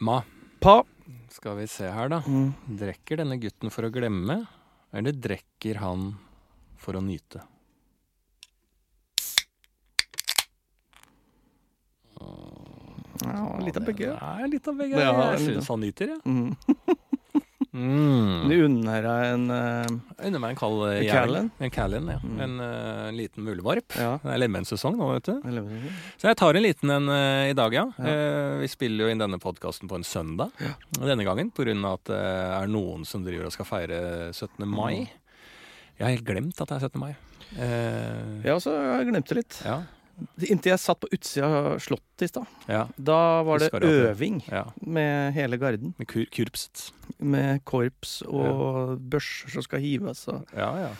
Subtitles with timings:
[0.00, 0.22] Ma,
[0.60, 0.82] Pa.
[1.28, 2.22] skal vi se her, da.
[2.24, 2.52] Mm.
[2.80, 4.38] Drekker denne gutten for å glemme,
[4.96, 6.14] eller drekker han
[6.80, 7.42] for å nyte?
[13.20, 14.08] Ja, litt av begge.
[14.08, 15.04] Det er litt av begge.
[15.04, 16.20] Ja, jeg syns han nyter, jeg.
[16.24, 16.96] Mm.
[17.80, 18.48] Mm.
[18.50, 21.14] Du unner deg en uh, unner meg en kald eh, En jævel.
[21.14, 21.50] Callen?
[21.64, 22.18] En Callen, ja.
[22.20, 22.40] Mm.
[22.44, 23.96] En uh, liten mulevarp.
[23.96, 24.10] Ja.
[24.22, 25.78] Det er lemenssesong nå, vet du.
[26.20, 27.86] Så jeg tar en liten en uh, i dag, ja.
[27.96, 28.16] Ja.
[28.18, 30.74] Uh, vi spiller jo inn denne podkasten på en søndag Ja.
[31.00, 31.72] denne gangen pga.
[31.94, 34.00] at det er noen som driver og skal feire
[34.32, 34.66] 17.
[34.68, 35.08] mai.
[35.96, 37.00] Jeg har helt glemt at det er 17.
[37.00, 37.14] mai.
[37.58, 39.62] Eh, Ja, så jeg glemte litt.
[39.64, 39.80] ja.
[40.48, 42.46] Inntil jeg satt på utsida av Slottet i stad.
[42.68, 42.84] ja.
[42.96, 44.66] Da var det øving ja.
[44.84, 45.94] med hele garden.
[45.98, 46.90] Med kur kurpset.
[47.18, 50.26] Med korps og børser som skal hives.
[50.28, 50.92] Og Ja, ja.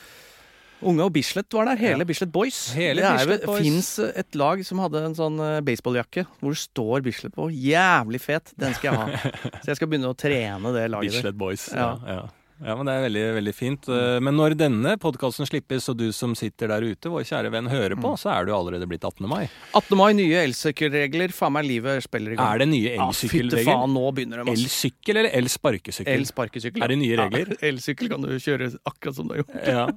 [0.81, 1.77] Unge og Bislett var der.
[1.77, 2.05] Hele Ja.
[2.09, 2.73] Bislett Boys.
[2.73, 7.35] Hele det fins et lag som hadde en sånn eh, baseballjakke hvor det står Bislett
[7.37, 7.51] på.
[7.53, 8.55] Jævlig fet.
[8.57, 9.33] Den skal jeg ha.
[9.63, 11.19] Så jeg skal begynne å trene det laget der.
[11.21, 11.69] Bislett Boys.
[11.75, 11.91] Ja.
[12.09, 12.23] Ja.
[12.61, 13.87] Ja, men det er veldig, veldig fint.
[13.89, 17.69] Eh, Men når denne podkasten slippes, og du som sitter der ute, vår kjære venn,
[17.73, 18.19] hører på, Mm.
[18.21, 19.27] så er det jo allerede blitt 18.
[19.29, 19.49] mai.
[19.75, 19.97] 18.
[19.97, 21.33] mai, nye elsykkelregler.
[21.33, 22.53] Faen meg, livet spiller i gang.
[22.55, 23.65] Er det nye elsykkelregler?
[23.65, 24.51] Ja, faen, nå begynner de.
[24.53, 26.13] Elsykkel eller elsparkesykkel?
[26.21, 26.83] Elsparkesykkel.
[26.85, 27.49] Er det nye regler?
[27.57, 29.57] Ja, Elsykkel kan du kjøre akkurat som du har gjort.
[29.67, 29.89] Ja.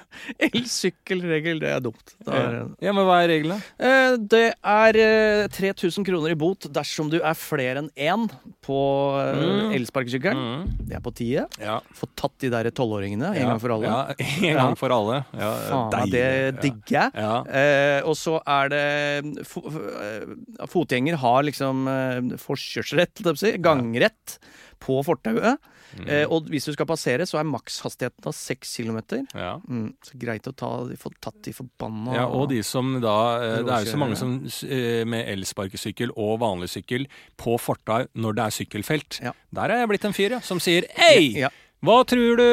[0.50, 2.14] Elsykkelregel, det er dumt.
[2.24, 3.60] Det er, ja, men hva er reglene?
[3.78, 8.26] Eh, det er eh, 3000 kroner i bot dersom du er flere enn én
[8.64, 8.80] på
[9.20, 9.72] eh, Mm.
[9.76, 10.36] elsparkesykkelen.
[10.40, 10.86] Mm.
[10.88, 11.46] Det er på tide.
[11.60, 11.78] Ja.
[11.96, 13.48] Få tatt de der tolvåringene en Ja.
[13.50, 13.88] gang for alle.
[13.90, 14.14] Ja,
[14.50, 15.18] en gang for alle.
[15.36, 15.50] Ja,
[15.90, 16.26] Faen, det
[16.62, 17.10] digger jeg.
[17.18, 17.34] Ja.
[17.50, 20.30] Eh, og så er det fo eh,
[20.70, 23.20] Fotgjenger har liksom eh, forkjørsrett,
[23.60, 24.38] gangrett
[24.80, 25.58] på fortauet.
[25.98, 26.06] Mm.
[26.06, 29.00] Eh, og hvis du skal passere, så er makshastigheten da 6 km.
[29.34, 29.56] ja.
[29.66, 33.56] Mm, så greit å ta, få tatt de forbanna Ja, og de som da eh,
[33.66, 34.36] Det er jo så mange som
[34.70, 39.18] eh, med elsparkesykkel og vanlig sykkel på fortau når det er sykkelfelt.
[39.26, 39.34] Ja.
[39.58, 41.32] Der er jeg blitt en fyr, ja, som sier Hei!
[41.42, 41.50] Ja.
[41.80, 42.44] Hva tror du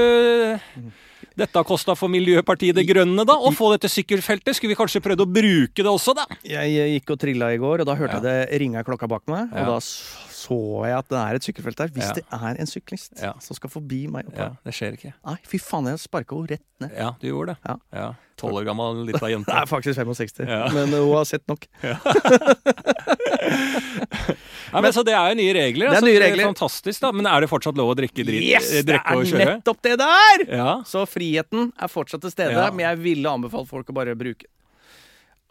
[1.37, 3.35] dette kosta for Miljøpartiet De Grønne, da?
[3.37, 4.55] Å få dette sykkelfeltet?
[4.57, 6.23] Skulle vi kanskje prøvd å bruke det også, da?
[6.47, 8.21] Jeg gikk og trilla i går, og da hørte Ja.
[8.23, 9.51] jeg det ringa klokka bak meg.
[9.53, 9.61] Ja.
[9.61, 11.87] Og da så jeg at det er et sykkelfelt der.
[11.93, 12.13] Hvis Ja.
[12.13, 13.33] det er en syklist Ja.
[13.39, 14.43] som skal forbi meg og her.
[14.45, 15.13] Ja, det skjer ikke.
[15.25, 16.91] Nei, fy faen, jeg sparka henne rett ned.
[16.97, 17.57] Ja, du gjorde det.
[17.67, 17.75] Ja.
[17.93, 18.13] Ja.
[18.37, 19.45] Tolv år gammel lita jente.
[19.45, 20.69] Det er faktisk 65, Ja.
[20.73, 21.67] men hun har sett nok.
[24.73, 25.87] Ja, men, så det er jo nye regler.
[25.87, 26.49] Det er altså, nye regler.
[26.51, 27.11] Fantastisk, da.
[27.15, 28.43] Men er det fortsatt lov å drikke drit?
[28.43, 28.69] Yes!
[28.73, 30.45] eh, Det drikke og er nettopp det der!
[30.59, 30.69] Ja.
[30.87, 32.69] Så friheten er fortsatt til stede, Ja.
[32.71, 34.49] men jeg ville anbefalt folk å bare bruke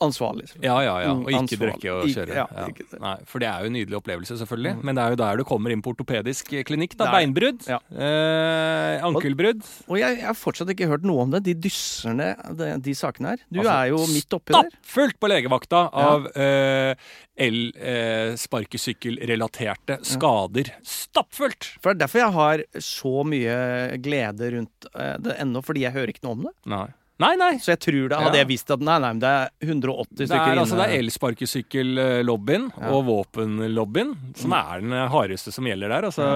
[0.00, 0.44] ansvarlig.
[0.62, 1.10] Ja, ja, ja.
[1.12, 1.72] Og Mm, ikke ansvarlig.
[1.80, 2.34] drikke og kjøre.
[2.34, 2.66] ja, Ja.
[3.00, 4.74] Nei, for det er jo en nydelig opplevelse, selvfølgelig.
[4.76, 4.82] Mm.
[4.84, 6.96] Men det er jo der du kommer inn på ortopedisk klinikk.
[6.96, 7.66] da, Det er- Beinbrudd.
[7.68, 7.78] Ja.
[7.96, 9.62] Eh, ankelbrudd.
[9.88, 11.42] Og jeg, jeg har fortsatt ikke hørt noe om det.
[11.44, 13.36] De dysserne, de, de sakene her.
[13.50, 14.62] Du Altså, er jo midt oppi der.
[14.70, 16.94] Stappfullt på legevakta av eh,
[17.38, 20.70] el-sparkesykkelrelaterte skader.
[20.86, 21.70] Stappfullt!
[21.80, 23.56] For det er derfor jeg har så mye
[24.02, 26.54] glede rundt eh, det ennå, fordi jeg hører ikke noe om det.
[26.72, 26.86] Nei.
[27.22, 27.52] Nei, nei.
[27.64, 28.42] Så jeg tror det, hadde Ja.
[28.44, 30.98] jeg visst at nei, nei, men det er 180 Det stykker er, altså, det er
[31.02, 32.90] elsparkesykkellobbyen Ja.
[32.92, 36.02] og våpenlobbyen som er den hardeste som gjelder der.
[36.10, 36.26] Altså,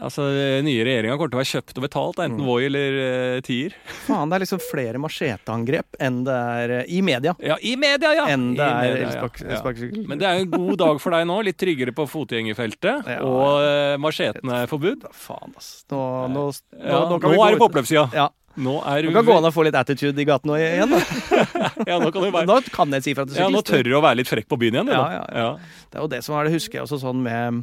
[0.00, 0.22] altså
[0.64, 2.46] nye regjeringa kommer til å være kjøpt og betalt, enten Mm.
[2.46, 2.96] Voi eller
[3.36, 3.74] uh, Tier.
[4.06, 7.34] Faen, det er liksom flere macheteangrep enn det er uh, i media.
[7.44, 8.26] Ja, i media, ja!
[8.32, 9.50] Enn det I er elsparkesykkel.
[9.52, 10.02] ja.
[10.02, 10.08] Ja.
[10.08, 11.42] Men det er en god dag for deg nå.
[11.44, 13.04] Litt tryggere på fotgjengerfeltet.
[13.04, 13.20] Ja.
[13.20, 15.04] Og uh, macheten er forbudt.
[15.12, 15.84] Faen, ass.
[15.90, 16.00] Nå,
[16.32, 18.08] nå, nå, Ja, nå, er det på oppløpssida.
[18.16, 18.30] Ja.
[18.60, 20.92] Nå er Du kan gå an og få litt attitude i gaten nå igjen.
[21.88, 23.70] Ja, nå kan være Nå kan jeg si fra til ja, nå syklist.
[23.72, 24.90] tør du å være litt frekk på byen igjen.
[24.92, 25.50] Ja, ja, ja.
[25.90, 27.62] Det er jo det som er det, husker jeg også sånn med,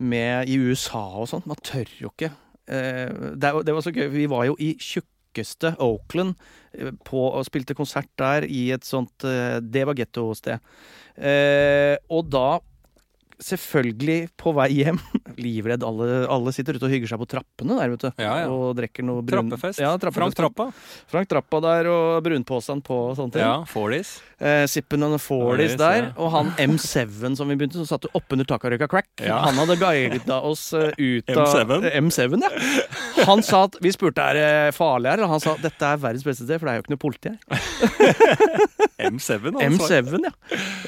[0.00, 1.44] med i USA og sånn.
[1.50, 2.32] Man tør jo ikke.
[2.64, 4.06] Eh, det, det var så gøy.
[4.14, 6.34] Vi var jo i tjukkeste Oakland
[6.72, 10.64] eh, på, og spilte konsert der i et sånt eh, Det var gettosted.
[12.10, 12.46] Og da
[13.44, 14.98] Selvfølgelig på vei hjem.
[15.44, 15.84] Livredd.
[15.84, 18.10] Alle, alle sitter ute og hygger seg på trappene der, vet du.
[18.24, 18.52] Ja, ja.
[18.52, 19.50] Og drikker noe brun...
[19.50, 19.82] Trappefest.
[19.84, 20.36] Ja, Frank.
[20.38, 20.70] Trappa.
[21.10, 23.44] Frank Trappa der, og brunposen på og sånne ting.
[23.44, 26.10] Ja, Forlis Eh, Sippen og Forties, der.
[26.20, 29.08] Og han M7 som vi begynte, som satt oppunder taket og røyka crack.
[29.24, 31.86] Han hadde guida oss eh, ut av M7?
[31.88, 33.24] Eh, M7, ja.
[33.28, 36.26] Han sa at Vi spurte er det farlig her, og han sa dette er verdens
[36.26, 37.40] beste sted, for det er jo ikke noe politi her.
[39.14, 40.02] M7, altså.
[40.02, 40.34] M7, ja.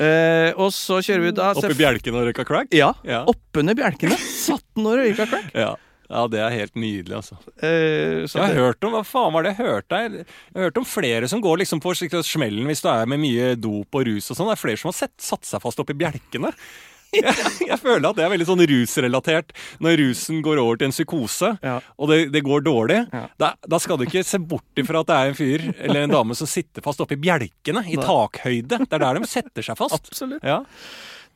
[0.03, 2.71] Eh, og så kjører vi da Oppi bjelken og røyka crack?
[2.75, 2.93] Ja.
[3.07, 3.25] Ja.
[3.31, 5.51] Oppunder bjelkene satt han og røyka crack.
[5.57, 5.75] Ja.
[6.09, 7.39] ja, det er helt nydelig, altså.
[7.59, 10.03] Eh, Jeg har det, hørt om hva faen var det jeg hørte?
[10.07, 13.55] Jeg har hørt om flere som går liksom på smellen hvis du er med mye
[13.59, 14.51] dop og rus og sånn.
[14.53, 16.53] Det er flere som har sett, satt seg fast oppi bjelkene.
[17.17, 17.23] Jeg,
[17.63, 19.53] jeg føler at det er veldig sånn rusrelatert.
[19.81, 21.77] Når rusen går over til en psykose, Ja.
[21.97, 23.21] og det, det går dårlig, Ja.
[23.41, 26.13] da, da skal du ikke se bort ifra at det er en fyr eller en
[26.13, 28.83] dame som sitter fast oppi bjelkene, i takhøyde.
[28.83, 29.95] Det er der de setter seg fast.
[29.97, 30.43] Absolutt.
[30.45, 30.59] Ja.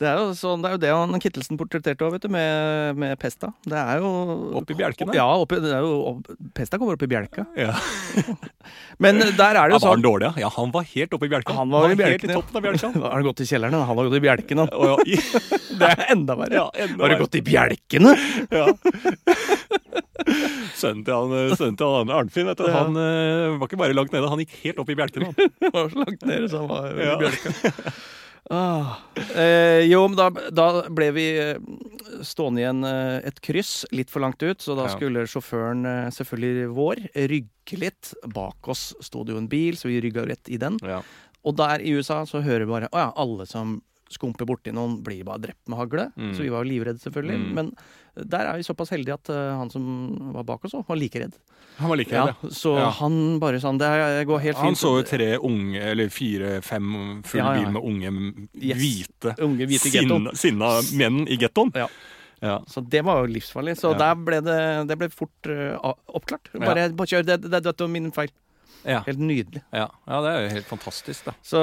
[0.00, 2.96] Det er jo, sånn, det, er jo det han Kittelsen portretterte òg, vet du, med,
[2.96, 3.50] med Pesta.
[3.68, 4.08] Det er jo
[4.56, 5.12] Oppi bjelkene?
[5.12, 7.44] Ja, oppi, det er jo, opp- Pesta kommer opp i bjelka.
[7.58, 7.74] Ja.
[9.04, 10.48] Men der er det jo sånn var han dårlig, ja?
[10.56, 11.52] Han var helt oppe i bjelka.
[11.58, 12.90] Han var i helt bjelken, i toppen av bjelka.
[13.04, 13.76] Har han gått i kjelleren?
[13.76, 14.64] Han har gått i bjelkene.
[14.64, 14.88] han.
[14.88, 15.20] Ja,
[15.80, 16.56] Det er enda verre.
[16.62, 18.14] Ja, enda Har du gått i bjelkene?
[18.56, 18.66] Ja.
[20.80, 22.82] Sønnen til han, sønnen til han Arnfinn, vet du, Ja.
[22.86, 25.28] han eh, var ikke bare langt nede, han gikk helt opp i bjelkene.
[25.28, 25.52] Han.
[25.76, 27.94] Var så langt nede så han var i bjelka.
[28.50, 28.96] Ah.
[29.36, 31.60] Eh, jo, men da, da ble vi eh,
[32.26, 36.70] stående igjen eh, et kryss litt for langt ut, så da skulle sjåføren, eh, selvfølgelig
[36.76, 38.14] vår, rygge litt.
[38.34, 40.80] Bak oss sto det jo en bil, så vi rygga rett i den.
[40.86, 41.02] Ja.
[41.46, 43.78] Og der i USA så hører vi bare Å ja, alle som
[44.10, 46.08] skumper borti noen, blir bare drept med hagle.
[46.18, 46.34] Mm.
[46.34, 47.38] Så vi var jo livredde, selvfølgelig.
[47.38, 47.50] Mm.
[47.54, 47.72] Men
[48.30, 49.84] der er vi såpass heldige at uh, han som
[50.34, 51.36] var bak oss, var like redd.
[51.78, 52.50] Han var like redd, ja.
[52.52, 52.88] så Ja.
[52.98, 54.66] han bare sånn Det går helt fint.
[54.66, 57.60] Han så jo tre unge, eller fire-fem full Ja, ja.
[57.60, 58.76] bil med unge, Yes.
[58.82, 61.70] hvite, Unge hvite sinna, sinna menn i gettoen.
[61.74, 61.86] Ja.
[62.42, 62.58] Ja.
[62.66, 63.76] Så det var jo livsfarlig.
[63.78, 63.98] Så Ja.
[63.98, 66.50] der ble det, det ble fort uh, oppklart.
[66.52, 67.24] Bare, bare kjør.
[67.24, 68.30] Det, det, det var min feil.
[68.84, 69.02] Ja.
[69.06, 69.60] Helt nydelig.
[69.76, 69.86] Ja.
[70.08, 71.34] ja, det er jo helt fantastisk, da.
[71.44, 71.60] Så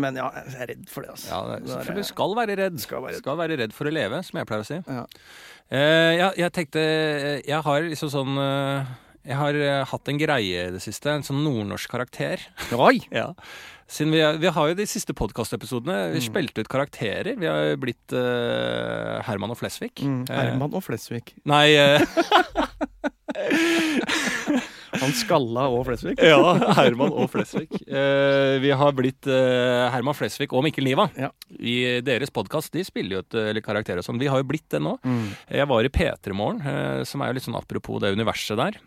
[0.00, 1.28] Men ja, jeg er redd for det, altså.
[1.32, 2.80] Ja, det, er- selvfølgelig skal være redd.
[2.82, 3.22] Skal være redd.
[3.24, 4.80] Skal være redd for å leve, som jeg pleier å si.
[4.86, 5.04] Ja.
[5.70, 6.80] Uh, ja, jeg tenkte
[7.46, 8.88] Jeg har liksom sånn uh,
[9.22, 11.12] Jeg har uh, hatt en greie i det siste.
[11.14, 12.42] En sånn nordnorsk karakter.
[12.74, 12.98] Oi!
[13.22, 13.28] Ja.
[13.90, 16.20] Siden vi, vi har jo de siste podkastepisodene Mm.
[16.22, 17.32] spilt ut karakterer.
[17.38, 19.90] Vi har jo blitt uh, Herman og Flesvig.
[20.06, 21.32] Mm, Eh, Herman og Flesvig.
[21.50, 21.98] nei eh,
[25.00, 26.16] Han skalla og Flesvig.
[26.20, 26.40] Ja,
[26.78, 27.68] Herman og Flesvig.
[27.86, 31.08] Eh, vi har blitt eh, Herman Flesvig og Mikkel Niva.
[31.18, 31.30] Ja.
[31.56, 34.20] I deres podkast de spiller jo et eh, eller karakter og sånn.
[34.20, 34.96] Vi har jo blitt det nå.
[35.02, 35.26] Mm.
[35.60, 38.80] Jeg var i P3 Morgen, eh, som er jo litt sånn apropos det universet der.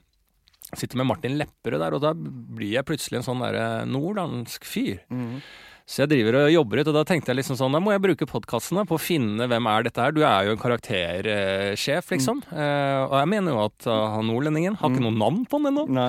[0.74, 5.04] Sitter med Martin Lepperød der, og da blir jeg plutselig en sånn derre nordlandsk fyr.
[5.13, 5.42] Mm.
[5.83, 8.03] Så jeg driver og jobber ut, og da tenkte jeg liksom sånn, da må jeg
[8.06, 10.15] bruke podkastene på å finne hvem er dette her.
[10.15, 12.39] Du er jo en karaktersjef, liksom.
[12.56, 15.74] Eh, og jeg mener jo at uh, han nordlendingen har ikke noe navn på han
[15.74, 16.07] ennå.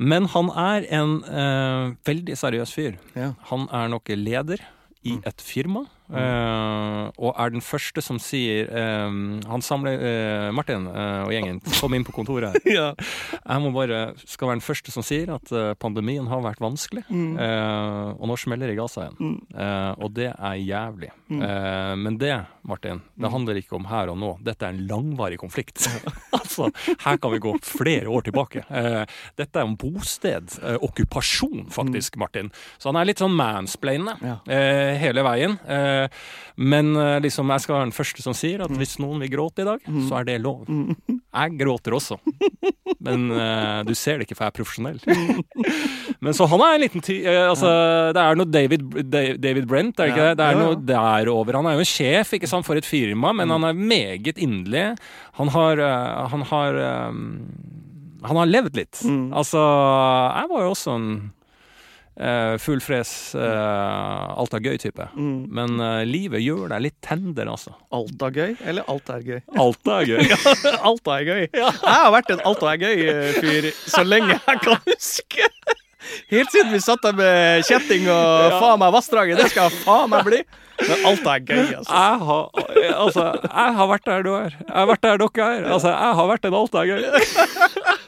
[0.00, 2.96] Men han er en eh, veldig seriøs fyr.
[3.12, 3.34] Ja.
[3.50, 4.64] Han er nok leder
[5.04, 9.16] i et firma, eh, og er den første som sier eh,
[9.50, 12.72] Han samler uh, Martin og gjengen, kom inn på kontoret her.
[12.72, 12.86] ja.
[13.40, 15.50] Jeg må bare, skal være den første som sier at
[15.82, 17.34] pandemien har vært vanskelig, Mm.
[18.20, 19.38] og nå smeller det i Gaza igjen.
[19.54, 21.08] Eh, og det er jævlig.
[21.30, 21.40] Mm.
[22.02, 22.32] Men det,
[22.66, 24.30] Martin, det handler ikke om her og nå.
[24.46, 25.86] Dette er en langvarig konflikt.
[26.38, 26.68] altså,
[27.04, 28.64] her kan vi gå flere år tilbake.
[29.38, 30.54] Dette er om bosted.
[30.80, 32.50] Okkupasjon, faktisk, Martin.
[32.78, 34.26] Så han er litt sånn mansplainende Mm.
[34.26, 34.36] Ja.
[35.00, 35.54] hele veien.
[35.70, 35.99] Eh,
[36.56, 39.64] men eh, liksom, jeg skal være den første som sier at hvis noen vil gråte
[39.64, 40.02] i dag, Mm.
[40.08, 40.66] så er det lov.
[40.68, 42.18] Jeg gråter også.
[43.06, 44.98] Men eh, du ser det ikke, for jeg er profesjonell.
[46.24, 47.70] Men så han er en liten eh, altså,
[48.12, 50.36] det er noe David, Da- David Brent, er det ikke det?
[50.40, 51.56] Det er noe der over.
[51.60, 54.84] Han er jo en sjef ikke sant, for et firma, men han er meget inderlig.
[55.40, 57.20] Han har, eh, han har eh,
[58.28, 59.00] Han har levd litt.
[59.06, 59.30] Mm.
[59.32, 59.56] Altså,
[60.36, 61.06] jeg var jo også en
[62.20, 65.08] uh, full fres, uh, alt er gøy-type.
[65.16, 65.48] Mm.
[65.56, 67.74] Men uh, livet gjør deg litt tender, altså.
[67.96, 69.40] Alt er gøy, eller alt er gøy?
[69.64, 70.24] Alt er gøy.
[70.92, 71.44] alt er gøy.
[71.56, 75.52] Jeg har vært en alt er gøy-fyr så lenge jeg kan huske.
[76.30, 79.38] Helt siden vi satt der med kjetting og faen meg vassdraget.
[79.40, 80.40] Det skal faen meg bli.
[80.80, 81.92] Men alt er gøy, altså.
[81.92, 82.44] Jeg har,
[82.94, 84.54] altså, jeg har vært der du er.
[84.56, 85.66] Jeg har vært der dere er.
[85.74, 87.02] Altså, jeg har vært en alt er gøy.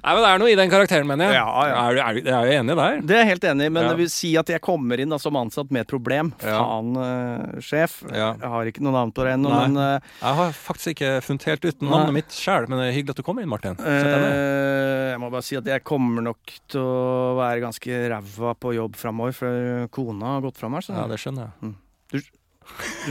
[0.00, 1.34] Nei, men Det er noe i den karakteren, mener jeg.
[1.36, 1.80] Ja, ja.
[1.90, 3.00] Er, du- er, du- er du enig der?
[3.04, 3.88] Det er jeg helt enig i, men Ja.
[3.90, 6.32] det vil si at jeg kommer inn da, som ansatt med et problem.
[6.40, 6.56] Ja.
[6.62, 7.98] Faen, uh, sjef.
[8.08, 8.30] Ja.
[8.40, 11.44] Jeg har ikke noe navn på det ennå, men uh, Jeg har faktisk ikke funnet
[11.50, 11.90] helt ut Nei.
[11.90, 13.76] navnet mitt sjøl, men det er hyggelig at du kom inn, Martin.
[13.80, 18.74] Eh, jeg må bare si at jeg kommer nok til å være ganske ræva på
[18.76, 20.82] jobb framover, for kona har gått fra meg.
[20.86, 21.74] Så Ja, det skjønner jeg.
[22.12, 22.20] du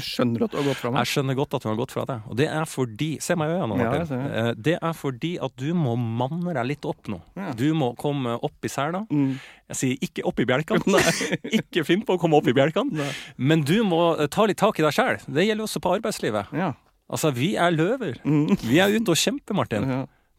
[0.04, 1.04] skjønner at du har gått fra meg?
[1.04, 2.28] Jeg skjønner godt at hun har gått fra deg.
[2.30, 4.04] Og det er fordi Se meg i øynene, Martin.
[4.10, 4.76] Ja, det.
[4.76, 7.20] Eh, er fordi at du må manne deg litt opp nå.
[7.40, 7.54] Ja.
[7.58, 9.04] Du må komme opp i sela.
[9.10, 9.40] Mm.
[9.72, 11.02] Jeg sier ikke opp i bjelkene.
[11.62, 13.10] ikke finn på å komme opp i bjelkene.
[13.38, 15.20] Men du må eh, ta litt tak i deg sjæl.
[15.28, 16.56] Det gjelder også på arbeidslivet.
[16.56, 16.74] Ja.
[17.10, 18.20] Altså, vi er løver.
[18.24, 18.54] Mm.
[18.62, 19.88] Vi er ute og kjemper, Martin.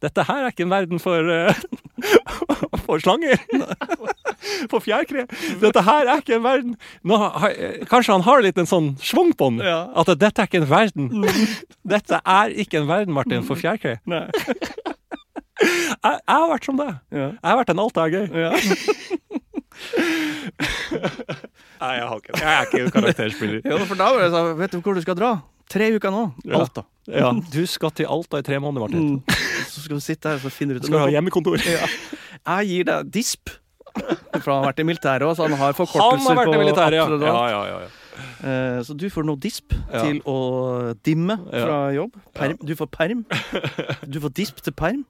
[0.01, 1.53] Dette her er ikke en verden for uh,
[2.87, 3.37] For slanger.
[4.71, 5.27] For fjærkre.
[5.61, 6.75] Dette her er ikke en verden
[7.07, 7.17] Nå,
[7.91, 9.61] Kanskje han har litt en sånn schwung på den.
[9.65, 9.83] Ja.
[10.01, 11.11] At dette er ikke en verden.
[11.93, 13.99] Dette er ikke en verden, Martin, for fjærkre.
[14.09, 14.25] Nei.
[15.61, 16.95] Jeg, jeg har vært som deg.
[17.13, 17.25] Ja.
[17.35, 18.23] Jeg har vært en alt er gøy.
[18.33, 18.49] Ja.
[21.81, 22.41] Nei, jeg har ikke det.
[22.41, 23.61] Jeg er ikke en karakterspiller.
[23.65, 25.31] ja, for da var det sånn Vet du hvor du skal dra?
[25.71, 26.23] Tre uker nå.
[26.57, 26.83] Alta.
[27.09, 29.21] Ja, du skal til Alta i tre måneder, Martin.
[29.21, 29.61] Mm.
[29.69, 31.61] Så skal du sitte her og finne ut Skal du ha hjemmekontor?
[31.63, 31.85] Ja.
[32.41, 33.53] Jeg gir deg disp.
[34.41, 36.59] For han har vært i militæret òg, så han har Han forkortelser har vært i
[36.59, 36.61] på
[37.03, 37.89] absolutt ja, ja, ja, ja.
[38.41, 40.37] Eh, så du får nå disp til å
[41.05, 42.17] dimme fra jobb.
[42.37, 42.59] Perm.
[42.61, 43.25] Du får perm.
[44.05, 45.03] Du får disp til perm.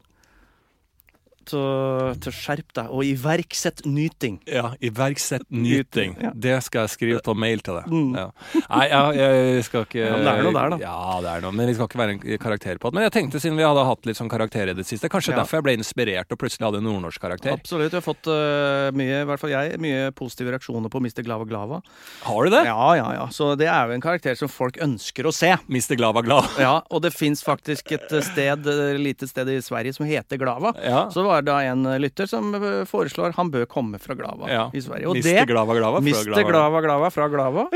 [1.49, 4.39] Til, å skjerpe deg og iverksett nyting.
[4.49, 6.15] Ja, iverksett nyting.
[6.21, 6.31] Ja.
[6.35, 7.89] Det skal jeg skrive på mail til deg.
[7.91, 8.11] Mm.
[8.17, 8.27] Ja.
[8.67, 10.79] Nei, ja, jeg skal ikke Ja, det er noe der, da.
[10.83, 12.99] Ja, det er noe, men vi skal ikke være en karakter på det.
[12.99, 15.59] Men jeg tenkte, siden vi hadde hatt litt sånn karakter i det siste, kanskje derfor
[15.59, 17.55] jeg ble inspirert og plutselig hadde en nordnorsk karakter.
[17.57, 17.91] Absolutt.
[17.91, 21.23] Vi har fått uh, mye, i hvert fall jeg, mye positive reaksjoner på Mr.
[21.25, 21.81] Glava Glava.
[22.27, 22.63] Har du det?
[22.69, 23.27] Ja, ja, ja.
[23.33, 25.53] Så det er jo en karakter som folk ønsker å se.
[25.67, 25.97] Mr.
[25.99, 26.49] Glava Glava.
[26.61, 30.73] Ja, Og det fins faktisk et sted, et lite sted i Sverige som heter Glava.
[30.81, 31.05] Ja.
[31.13, 34.67] Så var da en lytter som eh, foreslår han bør komme fra Glava ja.
[34.75, 35.09] i Sverige.
[35.09, 35.27] Og Mr.
[35.31, 36.45] det Glava Glava fra Mr.
[36.51, 37.67] Glava Glava fra Glava.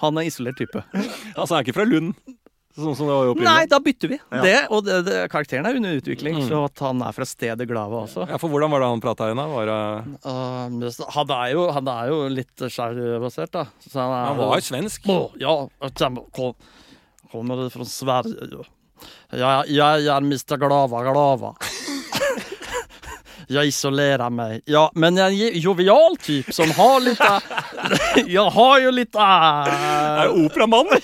[0.00, 0.84] Han er isolert type.
[1.36, 2.14] Altså, han er ikke fra Lund,
[2.76, 4.16] sånn som det var Nei, da bytter vi.
[4.32, 4.40] Ja.
[4.44, 6.46] Det, og det, det, karakteren er under utvikling, Mm.
[6.48, 8.24] så at han er fra stedet Glava også.
[8.30, 9.46] Ja, for hvordan var det han prata igjen, da?
[9.52, 9.78] Var det...
[10.24, 13.66] Uh, han, er jo, han er jo litt skjærbasert, da.
[13.84, 15.08] Så han, er Han var jo svensk.
[15.10, 15.54] Å, ja,
[16.00, 16.54] kommer, kom,
[17.32, 18.50] kommer fra Sverige.
[18.56, 18.68] jo.
[19.32, 20.56] Jeg, jeg er Mr.
[20.60, 21.54] Glava Glava.
[23.50, 24.60] Jeg isolerer meg.
[24.70, 27.18] Ja, men en jovial typ som har litt
[28.36, 30.86] jag har jo litt Er det operamann?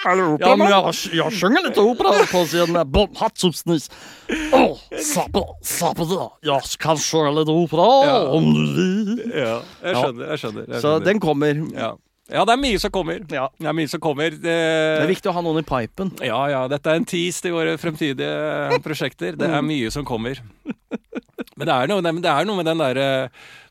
[0.00, 3.90] Ja, men jeg, jeg synger litt opera på siden med Bon Hatsupsnis.
[4.56, 6.30] Oh, sappe, sappe da.
[6.48, 8.14] Jeg kan synge litt opera Ja.
[8.32, 9.20] om du vil.
[9.28, 10.30] ja, jeg skjønner.
[10.32, 11.60] Jeg skjønner, jeg Så den kommer.
[11.76, 11.90] ja.
[12.30, 13.18] Ja, det er mye som kommer.
[13.32, 13.46] Ja.
[13.58, 14.30] Det er mye som kommer.
[14.34, 16.08] Det, Det er viktig å ha noen i pipen.
[16.24, 19.30] Ja, ja, dette er en tease til våre fremtidige prosjekter.
[19.40, 20.34] Det er mye som kommer.
[21.56, 23.08] Men det er noe, det er noe med den derre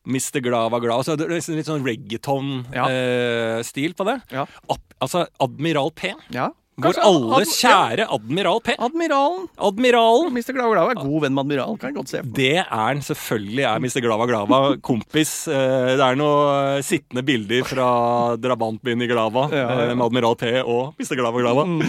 [0.10, 0.40] Mr.
[0.46, 0.98] Glad var glad.
[1.02, 4.18] Altså, det er liksom litt sånn reggaeton-stil på det.
[4.34, 4.44] Ja.
[4.70, 6.12] Ab altså Admiral P.
[6.36, 6.50] Ja.
[6.84, 8.76] Vår alles kjære Admiral P.
[8.80, 9.48] Admiralen.
[9.70, 10.32] Admiralen.
[10.36, 10.54] Mr.
[10.56, 12.22] Glava Glava er god venn med admiralen, kan jeg godt se.
[12.38, 13.02] Det er han.
[13.06, 14.00] Selvfølgelig er Mr.
[14.06, 14.60] Glava Glava
[14.90, 15.34] kompis.
[15.52, 17.90] Eh, Det er noen sittende bilder fra
[18.40, 19.90] drabantbyen i Glava Ja, ja.
[19.90, 21.16] eh, med Admiral P og Mr.
[21.20, 21.66] Glava Glava.
[21.70, 21.84] Mm.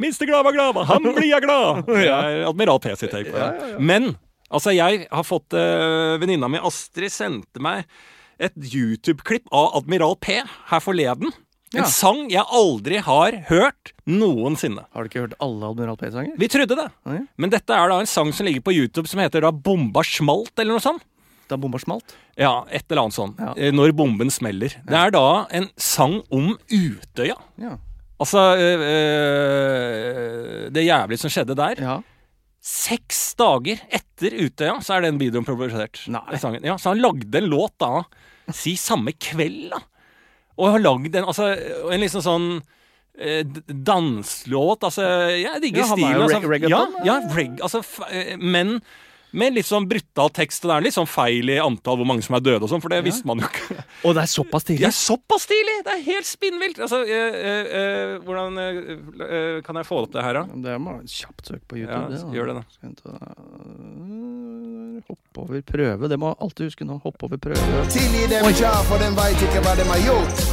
[0.00, 0.24] Mr.
[0.26, 1.82] Glava Glava, han blir jeg glad!
[1.92, 3.76] Det er Admiral P sitt take på det.
[3.82, 4.12] Men
[4.52, 5.54] altså, jeg har fått
[6.22, 7.84] Venninna mi Astrid sendte meg
[8.42, 11.30] et YouTube-klipp av Admiral P her forleden.
[11.74, 11.84] En Ja.
[11.88, 14.84] sang jeg aldri har hørt noensinne.
[14.92, 16.36] Har du ikke hørt alle Admiral P-sanger?
[16.36, 16.90] Vi trodde det.
[17.06, 17.20] Nei.
[17.38, 20.52] Men dette er da en sang som ligger på YouTube som heter da 'Bomba smalt',
[20.58, 21.02] eller noe sånt.
[21.48, 22.14] Da bomba smalt?
[22.38, 23.36] Ja, et eller annet sånt.
[23.38, 23.52] Ja.
[23.56, 24.68] Eh, Når bomben smeller.
[24.86, 27.36] Det er da en sang om Utøya.
[27.58, 27.76] Ja.
[28.20, 29.52] Altså øh,
[30.72, 31.80] Det jævlig som skjedde der.
[31.80, 31.98] ja.
[32.64, 35.98] Seks dager etter Utøya så er den videoen produsert.
[36.06, 36.20] Ja,
[36.78, 38.04] så han lagde en låt da,
[38.54, 39.80] si samme kveld, da.
[40.58, 41.50] Og har lagd en, altså,
[41.92, 42.48] en liksom sånn
[43.18, 43.84] eh, danselåt.
[43.84, 45.06] danslåt, altså
[45.36, 46.22] Jeg digger Ja, stilen.
[46.22, 47.80] Altså, reg- reggaeton, ja, ja, reg, altså,
[48.10, 48.80] eh, men
[49.32, 52.36] med litt sånn brutal tekst, det er litt sånn feil i antall hvor mange som
[52.38, 53.78] er døde og sånn, for det visste man jo ikke.
[54.06, 54.82] Og det er såpass tidlig?
[54.84, 55.76] Det er såpass tidlig!
[55.86, 56.80] Det er helt spinnvilt!
[56.82, 57.38] Altså, øh,
[57.80, 60.60] eh, hvordan øh, kan jeg få opp det her, da?
[60.68, 62.00] Det må være kjapt søk på YouTube.
[62.00, 62.32] Ja, det, da.
[62.36, 62.64] gjør det, da.
[63.12, 64.32] Øh,
[65.08, 66.08] Hoppe over prøve.
[66.08, 67.00] Det må alltid huske nå.
[67.02, 67.86] Hoppe over prøve.
[67.90, 70.44] Tilgi dem ja, for den veit ikke hva de har gjort.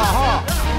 [0.00, 0.71] Aha.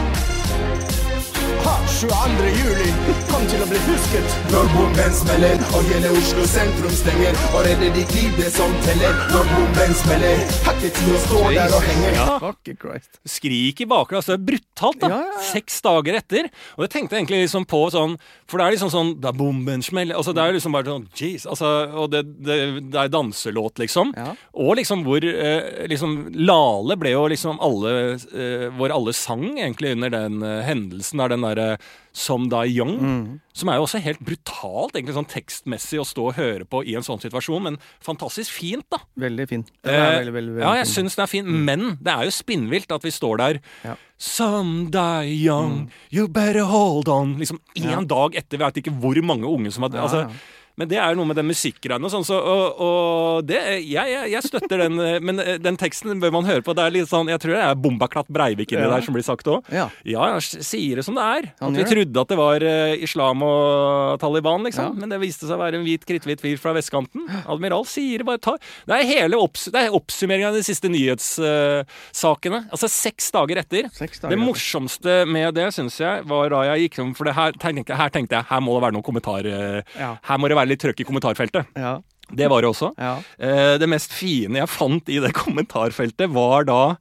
[1.94, 2.46] Ha, 22.
[2.58, 2.88] juli
[3.30, 4.34] kom til å bli husket.
[4.50, 7.38] Når bomben smeller og hele Oslo sentrum stenger.
[7.54, 9.14] Og redder ditt liv, det som teller.
[9.30, 12.14] Når bomben smeller, har ikke tid å stå der og henge.
[12.18, 12.26] Ja.
[12.42, 13.20] Fuck Christ.
[13.30, 14.24] Skrik i bakgrunnen.
[14.24, 15.12] Altså, det er brutalt, da.
[15.14, 15.44] Ja, ja, ja.
[15.52, 16.50] Seks dager etter.
[16.80, 18.18] Og jeg tenkte egentlig liksom på sånn
[18.50, 21.46] For det er liksom sånn Da bomben smeller Altså, det er liksom bare sånn Jeez.
[21.50, 21.70] Altså,
[22.00, 22.58] og det, det,
[22.94, 24.14] det er danselåt, liksom.
[24.18, 24.34] Ja.
[24.66, 29.94] Og liksom hvor eh, liksom Lale ble jo liksom alle eh, Hvor alle sang egentlig
[29.98, 31.22] under den eh, hendelsen.
[31.22, 31.70] Der den derre
[32.16, 32.92] Som Da Young.
[33.02, 33.40] Mm.
[33.58, 36.94] Som er jo også helt brutalt, egentlig sånn tekstmessig, å stå og høre på i
[36.96, 37.64] en sånn situasjon.
[37.66, 39.00] Men fantastisk fint, da.
[39.18, 39.64] Veldig fin.
[39.84, 42.24] Den er Eh, veldig, veldig, veldig ja, jeg syns den er fin, men det er
[42.30, 43.96] jo spinnvilt at vi står der Ja.
[44.18, 47.38] Some die young, you better hold on.
[47.40, 48.02] Liksom én Ja.
[48.02, 50.30] dag etter, vi vet ikke hvor mange unge som har altså.
[50.75, 54.10] Men det er jo noe med den musikkgreiene og sånn, så, og, og det Jeg,
[54.10, 56.74] jeg, jeg støtter den, eh, men eh, den teksten bør man høre på.
[56.74, 58.89] Det er litt sånn, Jeg tror det er Bombaklatt Breivik inni Ja.
[58.96, 59.62] der som blir sagt òg.
[59.74, 59.89] Ja.
[60.03, 61.50] Ja, jeg sier det som det er.
[61.62, 64.89] Han at vi trodde at det var eh, islam og Taliban, liksom.
[64.96, 65.00] Ja.
[65.03, 67.27] Men det viste seg å være en hvit, kritthvit fyr fra vestkanten.
[67.46, 68.58] Admiral sier det bare tar
[68.89, 72.63] Det er hele opps det er oppsummeringa av de siste nyhetssakene.
[72.72, 73.89] altså seks dager etter.
[73.94, 74.42] Seks Det dager.
[74.42, 78.10] morsomste med det syns jeg var da jeg gikk om For det her tenkte, her
[78.13, 80.15] tenkte jeg her må det være noen kommentar eh, Ja.
[80.24, 81.70] Her må det være litt trøkk i kommentarfeltet.
[81.75, 81.98] Ja.
[82.34, 82.93] Det var det også.
[82.98, 83.17] Ja.
[83.38, 86.98] Eh, det mest fine jeg fant i det kommentarfeltet, var da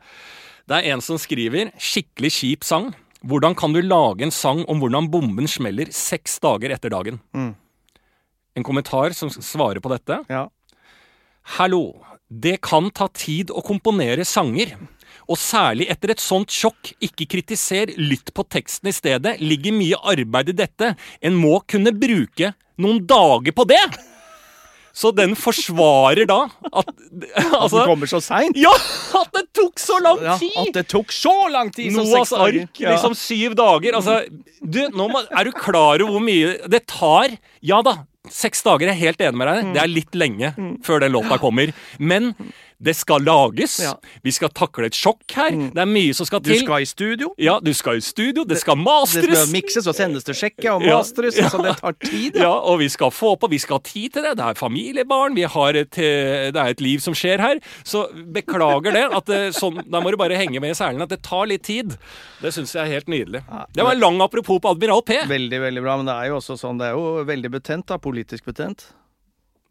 [0.68, 2.94] Det er en som skriver 'skikkelig kjip sang'.
[3.26, 7.20] Hvordan kan du lage en sang om hvordan bomben smeller seks dager etter dagen?
[7.34, 7.54] Mm.
[8.56, 10.24] En kommentar som svarer på dette.
[10.28, 10.48] ja.
[11.58, 12.04] Hallo.
[12.30, 14.76] Det kan ta tid å komponere sanger.
[15.30, 19.36] Og særlig etter et sånt sjokk, ikke kritiser, lytt på teksten i stedet.
[19.42, 20.94] Ligger mye arbeid i dette.
[21.22, 23.82] En må kunne bruke noen dager på det!
[24.92, 26.90] Så den forsvarer da at
[27.40, 28.58] Altså, Altså kommer så seint.
[28.60, 28.72] Ja!
[29.22, 30.52] At det tok så lang Ja, tid!
[30.66, 32.66] at det tok så lang tid som Noahs seks dager.
[32.66, 33.96] ark, liksom syv dager.
[33.96, 34.18] Altså,
[34.60, 37.38] du, nå må, er du klar over hvor mye det tar?
[37.64, 39.62] Ja da, seks dager, jeg er helt enig med deg.
[39.64, 39.72] Mm.
[39.78, 40.52] Det er litt lenge
[40.84, 41.72] før den låta kommer.
[41.98, 42.34] Men
[42.82, 43.76] det skal lages.
[43.82, 43.92] Ja.
[43.94, 44.20] Mm.
[44.26, 45.54] Vi skal takle et sjokk her.
[45.74, 46.58] Det er mye som skal til.
[46.58, 47.30] Du skal i studio.
[47.38, 50.82] Ja, du skal i studio, det skal Det skal mikses og sendes til sjekke og
[50.82, 51.38] Ja, mastres.
[51.38, 51.48] ja.
[51.52, 52.36] så det tar tid.
[52.42, 54.36] Ja, og vi skal få på, vi skal ha tid til det.
[54.40, 57.60] Det er familiebarn, vi har et, eh, det er et liv som skjer her.
[57.84, 59.04] Så beklager det.
[59.12, 61.62] At det, sånn, da må du bare henge med i selen at det tar litt
[61.62, 61.96] tid.
[62.42, 63.44] Det syns jeg er helt nydelig.
[63.72, 65.20] Det var en lang apropos på Admiral P.
[65.28, 65.96] Veldig, veldig bra.
[66.00, 67.98] Men det er jo også sånn, det er jo veldig betent, da.
[68.02, 68.88] Politisk betent.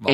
[0.01, 0.13] Hva?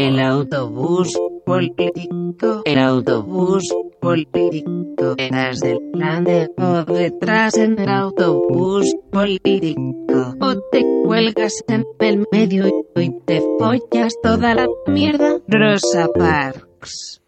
[1.47, 5.15] Político, el autobús político.
[5.17, 10.35] Eras del plan de o detrás en el autobús político.
[10.41, 15.39] O te cuelgas en el medio y te follas toda la mierda.
[15.47, 17.21] Rosa Parks.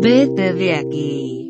[0.00, 1.43] Vete de aquí.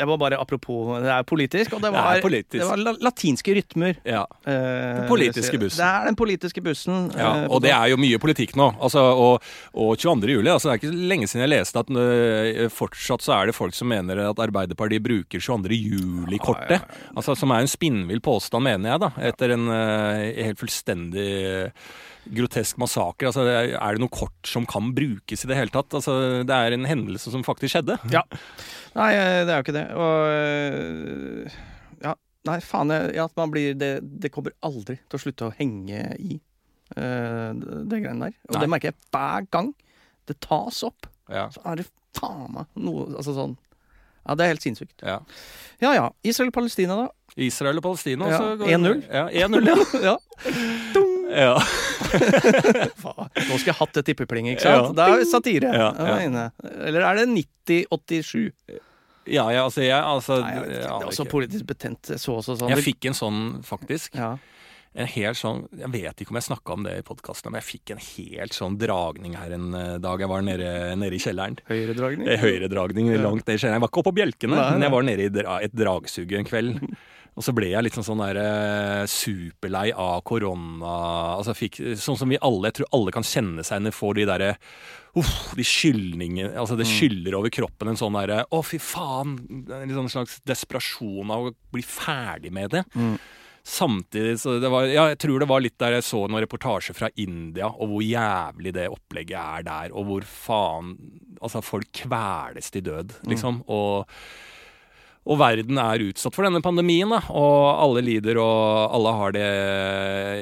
[0.00, 2.56] Det var bare apropos Det er politisk, og det Det var, politisk.
[2.56, 3.98] det var latinske rytmer.
[4.08, 4.22] Ja.
[4.48, 5.76] Eh, Den politiske bussen.
[5.82, 7.10] Det er den politiske bussen.
[7.16, 8.70] Ja, eh, og det er jo mye politikk nå.
[8.80, 10.32] Altså, og, og 22.
[10.38, 13.56] juli altså, Det er ikke lenge siden jeg leste at øh, fortsatt så er det
[13.58, 15.76] folk som mener at Arbeiderpartiet bruker 22.
[15.76, 16.80] juli-kortet.
[17.16, 19.12] Altså, som er en spinnvill påstand, mener jeg, da.
[19.30, 21.72] Etter en helt fullstendig
[22.28, 23.30] grotesk massakre.
[23.30, 25.94] Altså, er, det noe kort som kan brukes i det hele tatt?
[25.96, 26.14] Altså,
[26.46, 27.98] det er en hendelse som faktisk skjedde.
[28.16, 28.24] Ja.
[28.96, 29.86] Nei, eh, det er jo ikke det.
[29.94, 31.58] Og eh,
[32.02, 32.14] Ja,
[32.48, 32.90] nei, faen.
[33.14, 36.40] Ja, at man blir det, det kommer aldri til å slutte å henge i
[36.96, 38.36] uh, det, greiene der.
[38.48, 38.62] Og Nei.
[38.64, 39.72] det merker jeg hver gang
[40.30, 41.06] det tas opp.
[41.30, 41.86] Ja, Så er det
[42.18, 43.52] faen meg noe Altså sånn
[44.24, 44.96] Ja, det er helt sinnssykt.
[45.06, 45.20] ja.
[45.80, 46.08] Ja ja.
[46.26, 47.06] Israel-Palestina, da.
[47.40, 48.26] Israel og Palestina.
[48.28, 49.04] Ja, så 1-0.
[49.06, 49.76] Ja, 1-0, ja.
[50.10, 50.16] ja.
[51.30, 51.54] Ja.
[52.50, 54.90] Nå skulle jeg hatt det tippeplinget, ikke sant?
[54.90, 54.94] Ja.
[54.98, 55.72] Da er satire.
[55.74, 55.90] Ja.
[56.86, 58.78] Eller er det 90-87?
[59.30, 60.80] Ja, ja, altså, jeg, altså Nei, jeg vet ikke.
[60.80, 62.14] Det er også politisk betent.
[62.18, 62.72] Så også sånn.
[62.72, 64.16] Jeg fikk en sånn, faktisk.
[64.18, 64.36] ja.
[64.98, 67.66] En helt sånn, Jeg vet ikke om jeg snakka om det i podkasten, men jeg
[67.68, 70.66] fikk en helt sånn dragning her en eh, dag jeg var nede,
[70.98, 71.60] nede i kjelleren.
[71.68, 72.26] Høyredragning?
[72.26, 73.76] Eh, Høyredragning langt ned i kjelleren.
[73.78, 76.34] Jeg var ikke oppe på bjelkene, Nei, men jeg var nede i dra, et dragsug
[76.40, 76.82] en kveld.
[77.38, 80.94] Og så ble jeg litt sånn, sånn der, eh, superlei av korona.
[81.38, 84.26] Altså fikk, sånn som vi alle, jeg tror alle kan kjenne seg når får de
[84.32, 84.54] derre
[85.18, 89.32] Uff, de skyldningene Altså det skyller over kroppen en sånn derre Å, fy faen!
[89.74, 92.84] En sånn slags desperasjon av å bli ferdig med det.
[93.66, 96.94] Samtidig så det var Ja, jeg tror det var litt der jeg så noen reportasjer
[96.96, 100.94] fra India, og hvor jævlig det opplegget er der, og hvor faen
[101.40, 103.62] Altså, folk kveles til død, liksom.
[103.72, 104.04] Og
[105.30, 107.20] og verden er utsatt for denne pandemien, da.
[107.30, 109.44] Og alle lider, og alle har det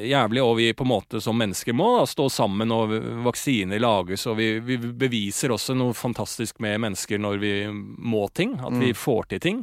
[0.08, 0.40] jævlig.
[0.44, 2.94] Og vi på en måte som mennesker må da, stå sammen, og
[3.26, 4.24] vaksiner lages.
[4.30, 8.56] Og vi, vi beviser også noe fantastisk med mennesker når vi må ting.
[8.64, 9.60] At vi får til ting.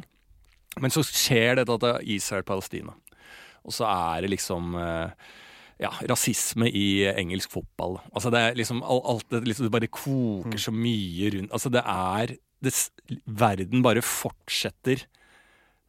[0.78, 2.94] Men så skjer dette at det er Israel-Palestina.
[3.66, 5.26] Og så er det liksom eh,
[5.82, 6.86] ja, rasisme i
[7.16, 7.98] engelsk fotball.
[8.14, 11.72] Altså det er liksom al- alt det, liksom, det bare koker så mye rundt Altså
[11.74, 12.72] det er det,
[13.26, 15.02] Verden bare fortsetter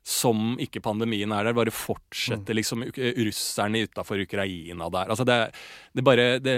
[0.07, 1.55] som ikke pandemien er der.
[1.57, 2.85] Bare fortsetter liksom
[3.19, 5.11] russerne utafor Ukraina der.
[5.11, 5.37] Altså det,
[5.97, 6.57] det bare det,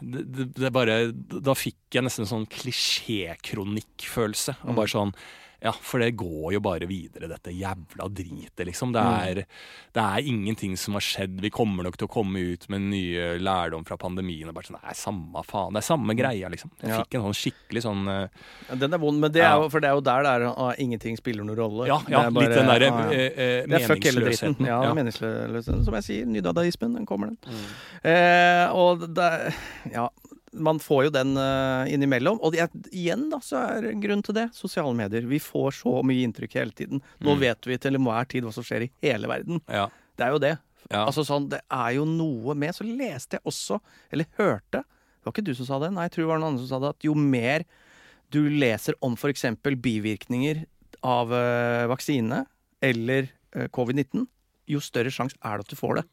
[0.00, 4.52] det, det bare Da fikk jeg nesten en sånn klisjékronikkfølelse.
[4.64, 5.12] Og bare sånn
[5.62, 8.92] ja, for det går jo bare videre, dette jævla dritet, liksom.
[8.92, 9.40] Det er,
[9.96, 11.40] det er ingenting som har skjedd.
[11.40, 14.48] Vi kommer nok til å komme ut med nye lærdom fra pandemien.
[14.48, 15.72] Og bare sånn, Nei, samme faen.
[15.72, 16.70] Det er samme greia, liksom.
[16.82, 16.98] Jeg Ja.
[17.02, 18.28] fikk en sånn skikkelig sånn uh,
[18.68, 19.62] Ja, Den er vond, men det er Ja.
[19.62, 21.86] jo, for det er jo der det er ah, ingenting spiller noen rolle.
[21.88, 23.10] Ja, ja bare- litt den derre ah, ja.
[23.10, 24.12] eh, eh, hele dritten.
[24.12, 24.66] meningsløsheten.
[24.66, 24.94] Ja, Ja.
[24.94, 25.84] meningsløsheten.
[25.84, 27.38] Som jeg sier, nydadaismen, den kommer, den.
[27.46, 27.66] Mm.
[28.04, 29.54] Eh, og det
[29.92, 30.08] Ja,
[30.58, 32.38] man får jo den uh, innimellom.
[32.44, 34.46] Og det, igjen, da, så er grunnen grunn til det.
[34.56, 35.26] Sosiale medier.
[35.28, 37.02] Vi får så mye inntrykk hele tiden.
[37.20, 37.40] Nå Mm.
[37.40, 39.60] vet vi til enhver tid hva som skjer i hele verden.
[39.68, 39.88] Ja.
[40.16, 40.54] Det er jo det.
[40.90, 41.02] Ja.
[41.06, 43.80] Altså sånn, Det er jo noe med Så leste jeg også,
[44.12, 46.52] eller hørte Det var ikke du som sa det, nei, jeg tror det var noen
[46.54, 47.64] andre som sa det, at jo mer
[48.30, 49.42] du leser om f.eks.
[49.82, 50.64] bivirkninger
[51.02, 52.44] av uh, vaksine
[52.82, 54.26] eller uh, covid-19,
[54.70, 56.04] jo større sjanse er det at du får det.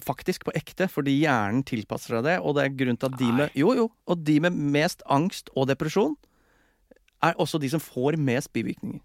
[0.00, 2.36] Faktisk på ekte, fordi hjernen tilpasser seg det.
[2.40, 5.52] Og det er grunnen til at de med, jo, jo, og de med mest angst
[5.56, 6.14] og depresjon
[7.22, 9.02] er også de som får mest bivirkninger.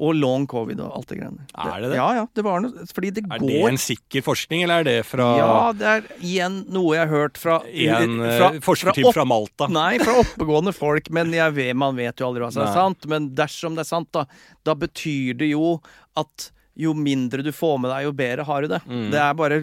[0.00, 1.42] Og long covid og alt det greiene.
[1.60, 1.96] Er det det?
[1.98, 2.22] Ja, ja.
[2.32, 5.50] Det var noe Fordi det Er det en sikker forskning, eller er det fra Ja,
[5.76, 9.68] det er igjen noe jeg har hørt fra en eh, fra, fra Malta?
[9.68, 13.04] Nei, fra oppegående folk, men vet, man vet jo aldri hva som er sant.
[13.12, 14.24] Men dersom det er sant, da,
[14.64, 15.76] da betyr det jo
[16.16, 18.82] at jo mindre du får med deg, jo bedre har du det.
[18.86, 19.08] Mm.
[19.12, 19.58] Det er bare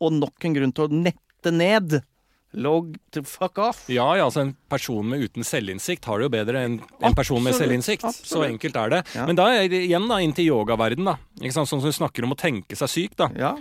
[0.00, 2.00] Og nok en grunn til å nette ned.
[2.54, 3.84] Log to fuck off.
[3.90, 7.42] Ja, ja, altså En person med uten selvinnsikt har det jo bedre enn en person
[7.42, 8.20] med Absolutt.
[8.22, 9.02] Så enkelt er det.
[9.14, 9.26] Ja.
[9.26, 11.16] Men da igjen da, inn til yogaverden da.
[11.40, 11.68] Ikke sant?
[11.70, 13.16] Sånn som du snakker om å tenke seg syk.
[13.18, 13.30] da.
[13.34, 13.56] Ja.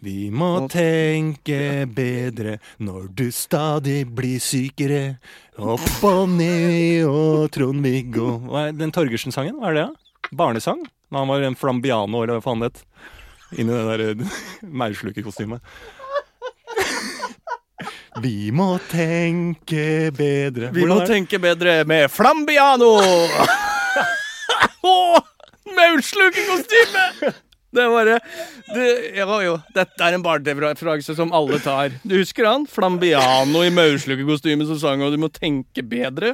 [0.00, 5.18] Vi må tenke bedre når du stadig blir sykere.
[5.56, 8.36] Opp og ned og Trond-Viggo
[8.76, 9.86] Den Torgersen-sangen, hva er det?
[9.88, 10.30] da?
[10.36, 10.84] Barnesang?
[11.10, 12.80] Da han var en flambiano, eller hva faen det het.
[13.60, 14.16] Inni det der eh,
[14.82, 15.60] maurslukerkostymet.
[18.24, 20.70] Vi må tenke bedre.
[20.74, 22.92] Vi må tenke bedre med flambiano!
[24.86, 25.18] oh,
[25.76, 27.04] maurslukerkostyme!
[27.76, 28.16] Det er bare
[28.72, 28.86] det,
[29.18, 31.92] ja, jo, Dette er en barne-TV-referanse som alle tar.
[32.08, 32.64] Du husker han?
[32.70, 36.32] Flambiano i maurslukerkostyme som sang og 'Du må tenke bedre'?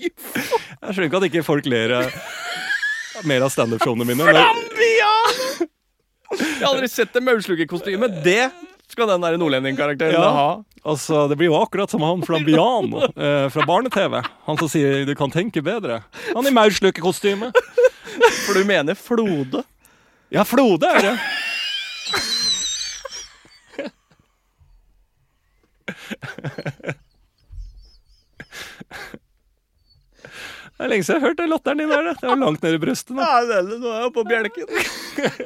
[0.00, 1.94] Jeg skjønner ikke at ikke folk ler
[3.28, 4.24] mer av standup-showene mine.
[4.24, 5.68] Flambian!
[6.30, 8.08] Jeg har aldri sett en maurslukerkostyme.
[8.24, 8.50] Det
[8.90, 10.30] skal den der nordlendingkarakteren Ja.
[10.34, 10.48] ha.
[10.88, 14.16] altså, det blir jo akkurat som han Flambian eh, fra barne-TV.
[14.48, 16.00] Han som sier 'du kan tenke bedre'.
[16.34, 17.52] Han i maurslukerkostyme.
[18.46, 19.62] For du mener Flode?
[20.30, 21.14] Ja, Flode er det.
[30.80, 32.06] Det er lenge siden jeg har hørt den latteren din der.
[32.08, 32.14] det.
[32.24, 33.10] Var langt nede i brøstet.
[33.12, 33.20] nå.
[33.20, 34.70] Ja, det, nå er jeg på bjelken.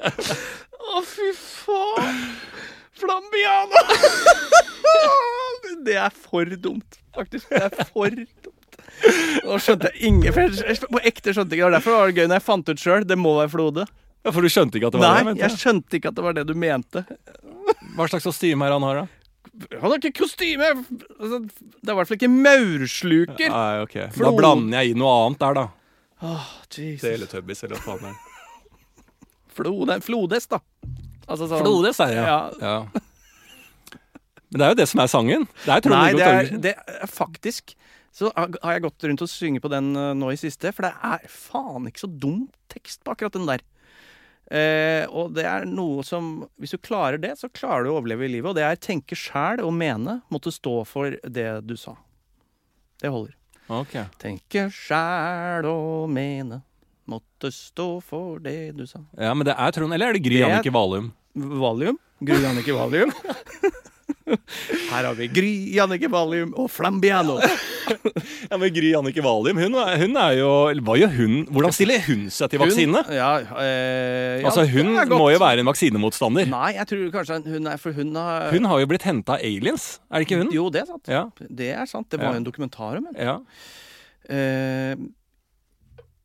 [0.95, 2.21] Å, fy faen.
[2.95, 3.81] Flambiana!
[5.85, 7.49] Det er for dumt, faktisk.
[7.51, 8.79] Det er for dumt.
[9.45, 11.65] Nå skjønte jeg ingen for jeg, jeg, På ekte skjønte jeg ikke.
[11.65, 13.07] Det var derfor var det gøy når jeg fant ut sjøl.
[13.11, 13.87] Det må være Flode.
[14.25, 15.41] Ja, For du skjønte ikke at det var Nei, det?
[15.43, 15.61] jeg jeg.
[15.65, 17.03] skjønte ikke at det var det du mente.
[17.99, 19.24] Hva slags kostyme er han har, da?
[19.71, 20.67] Han har ikke kostyme!
[21.21, 23.49] Altså, Det er i hvert fall ikke maursluker.
[23.55, 23.97] Nei, ok.
[24.19, 25.67] Da blander jeg i noe annet der, da.
[26.25, 27.05] Åh, Jesus.
[27.05, 28.23] Teletubbies eller hva faen det er.
[29.55, 30.59] Flode, flodhest, da.
[31.29, 32.39] Altså sånn Flode, er det, Ja.
[32.61, 33.03] Ja.
[34.51, 35.47] Men det er jo det som er sangen.
[35.65, 37.73] Det er Nei, det er, det er faktisk
[38.15, 40.93] Så har jeg gått rundt og synge på den eh, nå i siste, for det
[41.03, 43.65] er faen ikke så dum tekst på akkurat den der.
[44.53, 48.27] Eh, og det er noe som Hvis du klarer det, så klarer du å overleve
[48.27, 48.51] i livet.
[48.51, 50.21] Og det er tenke sjæl og mene.
[50.35, 51.97] Måtte stå for det du sa.
[53.01, 53.35] Det holder.
[53.73, 54.05] Okay.
[54.21, 56.61] Tenke sjæl og mene.
[57.09, 59.03] Måtte stå for det du sa.
[59.21, 61.13] Ja, men det er Trond, eller er det Gry Annike Valum?
[61.35, 61.99] Valium.
[62.25, 63.13] Gry Annike Valium.
[64.91, 67.39] Her har vi Gry Jannicke Valium og Flambiano.
[67.85, 70.51] Ja, men Gry Jannicke Valium, hun, er- hun er jo
[70.97, 71.35] gjør hun?
[71.53, 73.03] Hvordan stiller hun seg til vaksinene?
[73.13, 76.49] Ja, øh, altså, hun må jo være en vaksinemotstander.
[76.49, 79.45] Nei, jeg tror kanskje hun er For hun har Hun har jo blitt henta av
[79.45, 80.53] aliens, er det ikke hun?
[80.57, 81.11] Jo, det er sant.
[81.13, 81.25] Ja.
[81.61, 82.09] Det er sant.
[82.09, 82.39] Det var Ja.
[82.39, 83.21] jo en dokumentar om henne.
[83.21, 83.37] ja.
[84.25, 84.97] Uh,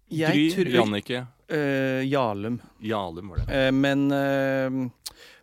[0.09, 1.19] Gry tror Jannike
[1.51, 2.55] eh, Jarlum.
[2.81, 3.49] Jalum, var det.
[3.67, 4.07] Uh, men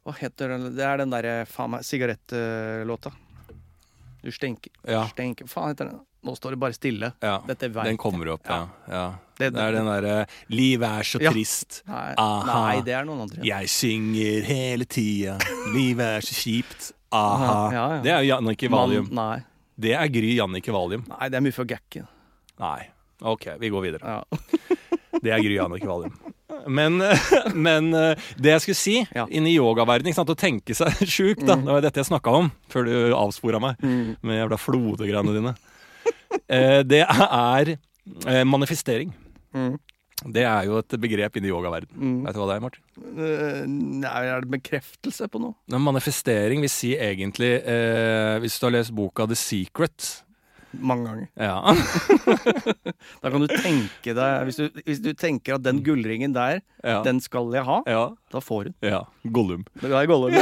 [0.06, 0.68] hva heter den?
[0.76, 3.12] Det er den derre faen meg sigarettlåta.
[4.22, 5.04] Du stenker, Ja.
[5.12, 6.00] stenker Faen heter den?
[6.26, 7.12] Nå står det bare stille.
[7.22, 7.36] Ja.
[7.46, 8.68] Dette vet Den kommer opp, ja.
[8.88, 9.04] Ja.
[9.38, 11.82] Det- Det er den derre 'Livet er så trist'.
[11.86, 12.46] Nei, Aha.
[12.46, 13.44] nei, det er noen andre.
[13.44, 15.38] Jeg synger hele tida.
[15.74, 16.92] Livet er så kjipt.
[17.12, 17.44] Aha.
[17.44, 18.02] Aha, ja, ja.
[18.02, 19.12] Det er jo Jannike Man- Valium.
[19.12, 19.44] Nei.
[19.78, 21.04] Det er Gry Jannicke Valium.
[21.06, 22.06] nei, det er for gakke.
[22.58, 22.88] Nei.
[23.22, 24.00] OK, vi går videre.
[24.02, 24.24] Ja.
[25.22, 26.18] Det er Gry Jannicke Valium.
[26.70, 26.98] Men,
[27.66, 29.24] men eh, det jeg skulle si, Ja.
[29.30, 31.56] inni i yogaverdenen, å tenke seg sjuk, da.
[31.58, 34.16] Det var dette jeg snakka om før du avspora meg Mm.
[34.22, 35.56] med jævla flodegreiene dine.
[36.52, 37.68] Eh, det er
[38.28, 39.12] eh, manifestering.
[39.56, 39.76] Mm.
[40.32, 41.96] Det er jo et begrep inni i yogaverdenen.
[41.96, 42.18] Mm.
[42.26, 42.82] Vet du hva det er, Martin?
[44.02, 45.54] Nei, er det bekreftelse på noe?
[45.80, 50.10] Manifestering vil si egentlig eh, Hvis du har lest boka The Secret
[50.80, 51.26] Mange ganger.
[51.34, 51.62] Ja.
[53.22, 57.02] Da kan du tenke deg Hvis du, hvis du tenker at den gullringen der, ja.
[57.06, 58.04] den skal jeg ha, ja.
[58.32, 59.04] da får du ja.
[59.34, 59.64] Gollum.
[59.80, 60.34] Det er Gollum.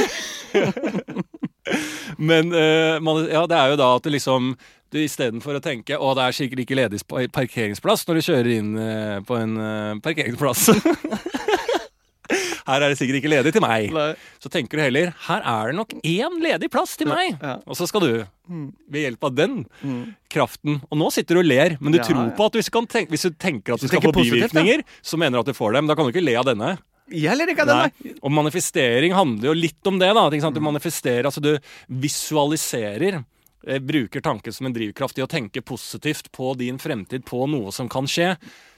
[2.19, 4.55] Men uh, man, ja, det er jo da at du liksom
[4.95, 7.01] du Istedenfor å tenke å, det er sikkert ikke ledig
[7.35, 10.69] parkeringsplass når du kjører inn uh, på en uh, parkeringsplass
[12.65, 13.91] Her er det sikkert ikke ledig til meg.
[13.93, 14.15] Nei.
[14.41, 17.35] Så tenker du heller her er det nok én ledig plass til meg.
[17.43, 17.59] Ja.
[17.67, 18.13] Og så skal du,
[18.45, 18.75] Mm.
[18.93, 20.15] ved hjelp av den Mm.
[20.29, 22.73] kraften Og nå sitter du og ler, men du Ja, tror på at hvis du,
[22.77, 25.55] kan tenke, hvis du tenker at du skal få bivirkninger, så mener du at du
[25.57, 25.87] får dem.
[25.87, 26.79] Da kan du ikke le av denne.
[27.11, 27.91] Jeg ler ikke av den, Nei.
[28.05, 28.15] nei.
[28.23, 30.13] Og manifestering handler jo litt om det.
[30.15, 30.29] da?
[30.51, 31.59] Du manifesterer, altså du
[31.89, 33.25] visualiserer
[33.67, 37.73] eh, bruker tanken som en drivkraft i å tenke positivt på din fremtid, på noe
[37.73, 38.35] som kan skje,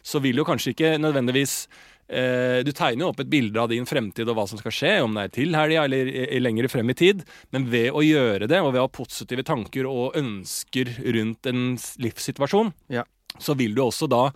[0.07, 1.67] så vil jo kanskje ikke nødvendigvis
[2.09, 4.93] eh, Du tegner jo opp et bilde av din fremtid og hva som skal skje,
[5.05, 8.03] om det er til helga eller i- i lengre frem i tid, men ved å
[8.05, 13.05] gjøre det, og ved å ha positive tanker og ønsker rundt en livssituasjon, Ja.
[13.39, 14.31] så vil du også da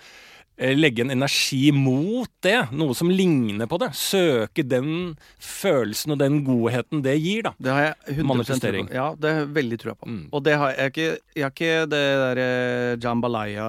[0.60, 3.90] legge en energi mot det, noe som ligner på det.
[3.96, 7.54] Søke den følelsen og den godheten det gir, da.
[7.56, 8.84] Det har jeg 100 tro på.
[8.92, 10.10] Ja, det har jeg veldig trua på.
[10.10, 10.22] Mm.
[10.36, 12.48] Og det har jeg ikke Jeg har ikke det derre
[13.00, 13.66] jambalaya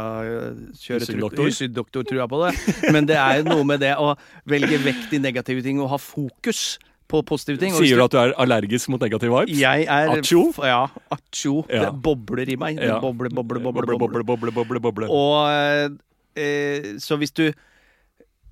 [0.76, 1.48] Husydoktor?
[1.48, 2.54] Husydoktor-trua på det.
[2.92, 4.14] Men det er noe med det å
[4.50, 6.78] velge vekk de negative ting og ha fokus
[7.12, 7.74] på positive ting.
[7.76, 9.60] Sier du at du er allergisk mot negative vibes?
[9.60, 10.46] Jeg er Atsjo?
[10.64, 10.86] Ja.
[11.12, 11.58] Atsjo.
[11.68, 11.90] Ja.
[11.90, 12.80] Det bobler i meg.
[12.80, 13.00] Det Ja.
[13.04, 14.24] boble, boble, boble, boble, bobler.
[14.24, 15.10] boble, boble, boble, boble.
[15.12, 16.00] Og
[16.36, 17.52] eh, Så hvis du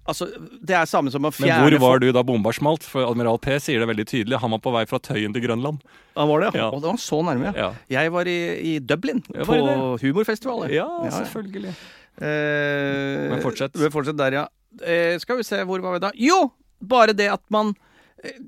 [0.09, 0.25] Altså,
[0.65, 2.81] det er samme som å Men hvor var du da bomba smalt?
[2.81, 4.39] For Admiral P sier det veldig tydelig.
[4.41, 5.83] Han var på vei fra Tøyen til Grønland.
[6.17, 6.49] Han var det?
[6.57, 6.69] Ja.
[6.73, 7.67] Og det var så nærme, ja.
[7.67, 8.37] Ja, Jeg var i,
[8.71, 9.59] i Dublin, var på
[10.01, 10.73] humorfestivalet.
[10.73, 11.11] ja Ja, ja.
[11.19, 11.75] selvfølgelig.
[12.19, 13.75] Eh, Men fortsett.
[13.77, 14.47] men Fortsett der, ja.
[14.81, 16.11] Eh, skal vi se, hvor var vi da?
[16.17, 16.39] Jo!
[16.81, 17.75] Bare det at man
[18.23, 18.39] eh,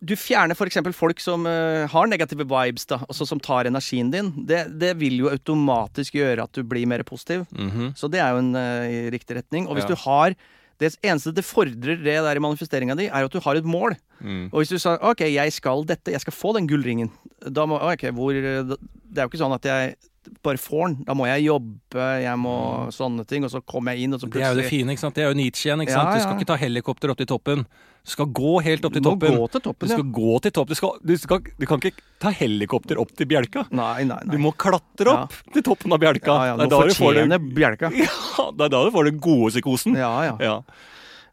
[0.00, 0.78] Du fjerner f.eks.
[0.96, 4.30] folk som uh, har negative vibes, da, også som tar energien din.
[4.48, 7.44] Det, det vil jo automatisk gjøre at du blir mer positiv.
[7.52, 7.90] Mhm.
[8.00, 9.68] Så det er jo en uh, riktig retning.
[9.68, 9.92] Og hvis Ja.
[9.92, 10.34] du har
[10.80, 13.66] Det eneste det fordrer det der i manifesteringa di, er jo at du har et
[13.68, 13.92] mål.
[14.24, 14.46] Mm.
[14.48, 17.10] Og hvis du sa OK, jeg skal dette, jeg skal få den gullringen,
[17.44, 18.78] da må OK, hvor Det
[19.12, 19.96] er jo ikke sånn at jeg
[20.44, 20.96] bare får den.
[21.08, 22.54] Da må jeg jobbe, jeg må
[22.92, 24.92] sånne ting, og så kommer jeg inn, og så plutselig Det er jo det fine.
[24.92, 25.14] ikke sant?
[25.16, 25.80] Det er jo Nietzsche igjen.
[25.86, 26.10] ikke Ja, sant?
[26.12, 26.24] Du ja.
[26.26, 27.64] skal ikke ta helikopter opp til toppen.
[28.00, 29.34] Du skal gå helt opp til Må toppen.
[29.36, 29.96] gå til Du toppen, ja.
[29.98, 30.72] skal gå til toppen.
[30.72, 33.66] Du, skal, du, skal, du kan ikke ta helikopter opp til Bjelka.
[33.70, 34.32] Nei, nei, nei.
[34.32, 36.36] Du må klatre opp til toppen av Bjelka.
[36.36, 37.90] ja, ja, må du fortjener fortjene bjelka.
[38.04, 39.96] ja, det er da du får den gode psykosen.
[40.00, 40.62] Ja, ja.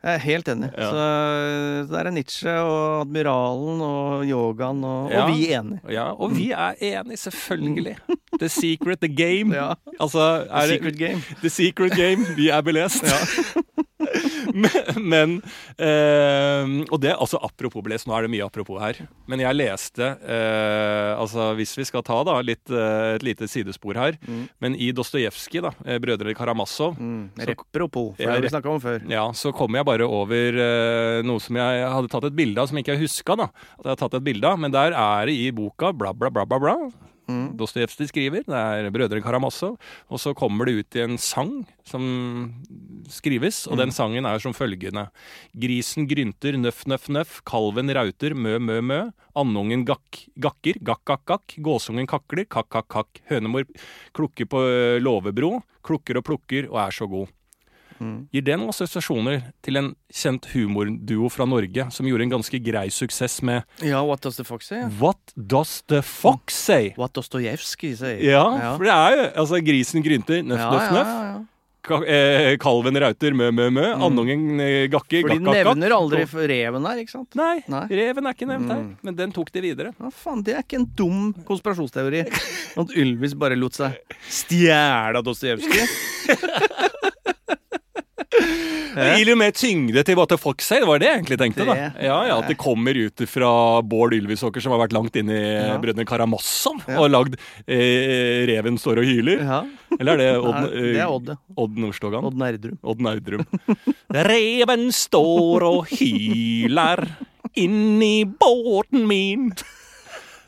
[0.04, 0.70] Jeg er helt enig.
[0.78, 0.90] Ja.
[0.92, 1.06] Så
[1.92, 5.24] der er Nietzsche og Admiralen og yogaen og, Ja.
[5.26, 5.80] og vi enige.
[5.90, 7.98] ja, og vi er enige, selvfølgelig.
[8.42, 9.56] The secret, the game.
[9.56, 9.74] Ja.
[10.00, 11.22] Altså, er det, Secret game.
[11.42, 12.26] The secret game.
[12.36, 13.04] Vi er belest.
[14.54, 14.70] men,
[15.10, 15.32] men
[15.82, 19.00] øh, Og det, altså apropos belest, nå er det mye apropos her.
[19.28, 23.98] Men jeg leste øh, Altså, hvis vi skal ta da litt, øh, et lite sidespor
[23.98, 24.18] her
[24.62, 27.30] Men i Dostojevskij, da, eh, brødre Karamazov, Mm.
[27.40, 29.00] Repropos, for det har vi snakka om før.
[29.10, 32.70] ja, så kommer jeg bare over uh, noe som jeg hadde tatt et bilde av,
[32.70, 33.40] som ikke jeg huska.
[33.40, 36.14] da, at jeg hadde tatt et bilde av, Men der er det i boka bla,
[36.14, 36.80] bla, bla, bla, bla.
[37.28, 37.58] Mm.
[37.60, 38.44] Dostojevskij skriver.
[38.48, 39.76] Det er Brødre Karamazov.
[40.08, 42.04] Og så kommer det ut i en sang som
[43.12, 45.08] skrives, og den sangen er som følgende.
[45.52, 47.42] Grisen grynter, nøff, nøff, nøff.
[47.48, 49.02] Kalven rauter, mø, mø, mø.
[49.36, 51.58] Andungen gakk, gakker, gakk, gakk, gakk.
[51.64, 53.24] Gåsungen kakler, kakk, kakk, kakk.
[53.30, 53.68] Hønemor
[54.16, 55.58] klukker på ø, låvebro.
[55.84, 57.37] Klukker og plukker og er så god.
[58.00, 58.28] Mm.
[58.32, 62.88] Gir det noen assosiasjoner til en kjent humorduo fra Norge som gjorde en ganske grei
[62.94, 64.84] suksess med Ja, What Does The Fox Say?
[65.02, 66.94] What Does The Fox Say?
[66.98, 68.22] What Dostojevskij sier.
[68.24, 68.46] Ja,
[68.78, 71.14] for det er jo altså grisen grynter, nøff, ja, nøff, ja, nøff.
[71.14, 71.46] ja, ja.
[71.88, 73.84] Ka eh, kalven rauter, mø, mø, mø.
[74.04, 77.38] Andungen eh, gakker, For de gakk, gakk, nevner aldri reven her, ikke sant?
[77.40, 77.86] Nei, Nei.
[77.88, 78.90] reven er ikke nevnt her, Mm.
[79.08, 79.94] men den tok de videre.
[79.96, 82.26] Ja, faen, Det er ikke en dum konspirasjonsteori.
[82.84, 83.96] At Ylvis bare lot seg
[84.28, 85.88] stjele av Dostojevskij.
[88.98, 91.66] Det gir jo mer tyngde til hva folk sier det var det jeg egentlig tenkte.
[91.68, 91.76] da.
[92.02, 93.52] Ja, ja, At det kommer ut fra
[93.86, 95.78] Bård Ylvisåker, som har vært langt inn i Ja.
[95.82, 97.00] Brødrene Karamazov, Ja.
[97.02, 99.44] og lagd eh, 'Reven står og hyler'.
[99.44, 99.62] Ja.
[100.00, 101.38] Eller er det Odd, Nei, det er Odd, ja.
[101.58, 102.26] Odd Nordstogan?
[102.26, 102.78] Odd Nerdrum.
[102.84, 103.46] Odd Nerdrum.
[104.12, 107.06] Reven står og hyler
[107.56, 109.52] inni båten min.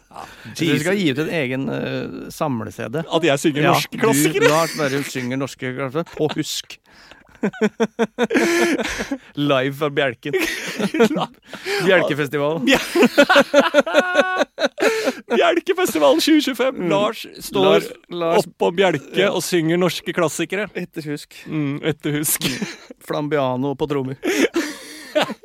[0.10, 0.24] Ja,
[0.58, 3.04] du skal gi ut en egen uh, samle-CD.
[3.06, 4.50] At jeg synger norske Du, klassikere.
[4.50, 6.80] Lars Berrum synger norske klassikere på husk.
[9.39, 10.34] Live fra Bjelken.
[11.86, 12.67] Bjelkefestivalen.
[15.36, 16.89] Bjelkefestivalen 2025.
[16.89, 17.69] Lars står Mm.
[17.69, 20.67] Lars- Lars- oppå Bjelke og synger norske klassikere.
[20.75, 21.34] Etter husk.
[21.47, 22.43] Mm, etter husk.
[23.06, 24.15] Flambiano på trommer.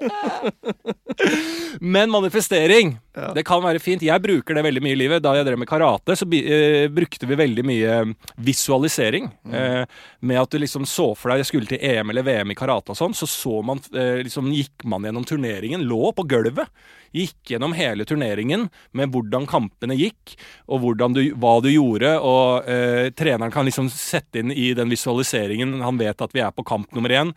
[1.80, 3.32] Men manifestering, Ja.
[3.34, 4.02] det kan være fint.
[4.02, 5.22] Jeg bruker det veldig mye i livet.
[5.22, 7.98] Da jeg drev med karate, så eh, brukte vi veldig mye
[8.42, 9.28] visualisering.
[9.52, 9.84] Eh,
[10.20, 12.90] med at du liksom så for deg jeg skulle til EM eller VM i karate
[12.90, 16.70] og sånn, så så man uh, liksom gikk man gjennom turneringen, lå på gulvet.
[17.14, 20.34] Gikk gjennom hele turneringen med hvordan kampene gikk,
[20.66, 20.82] og
[21.14, 22.16] du, hva du gjorde.
[22.18, 22.66] Og
[23.14, 26.90] treneren kan liksom sette inn i den visualiseringen, han vet at vi er på kamp
[26.90, 27.30] nummer én.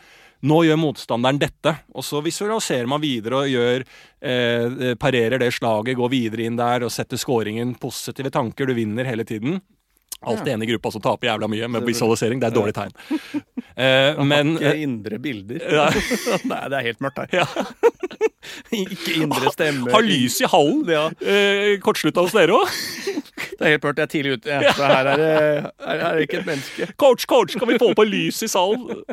[0.47, 3.83] Nå gjør motstanderen dette, og så visualiserer man videre og gjør
[4.21, 7.73] eh, parerer det slaget, går videre inn der og setter scoringen.
[7.81, 9.59] Positive tanker, du vinner hele tiden.
[10.21, 12.39] Alltid en i gruppa som taper jævla mye med visualisering.
[12.41, 12.95] Det er et dårlig tegn.
[13.77, 15.59] Eh, men Ikke eh, indre bilder.
[15.61, 15.83] Ja.
[16.51, 17.43] Nei, det er helt mørkt her.
[17.43, 17.45] ja.
[18.73, 19.91] Ikke indre stemmer.
[19.93, 20.87] Ha lys i hallen!
[20.89, 21.03] Ja.
[21.21, 22.71] Eh, kortslutta hos dere òg?
[23.57, 24.49] Det er helt mørkt, jeg er tidlig ute.
[24.49, 24.73] Ja.
[24.73, 26.87] Så her er det, her er det ikke et menneske.
[26.97, 29.03] Coach, coach, kan vi få på lys i salen?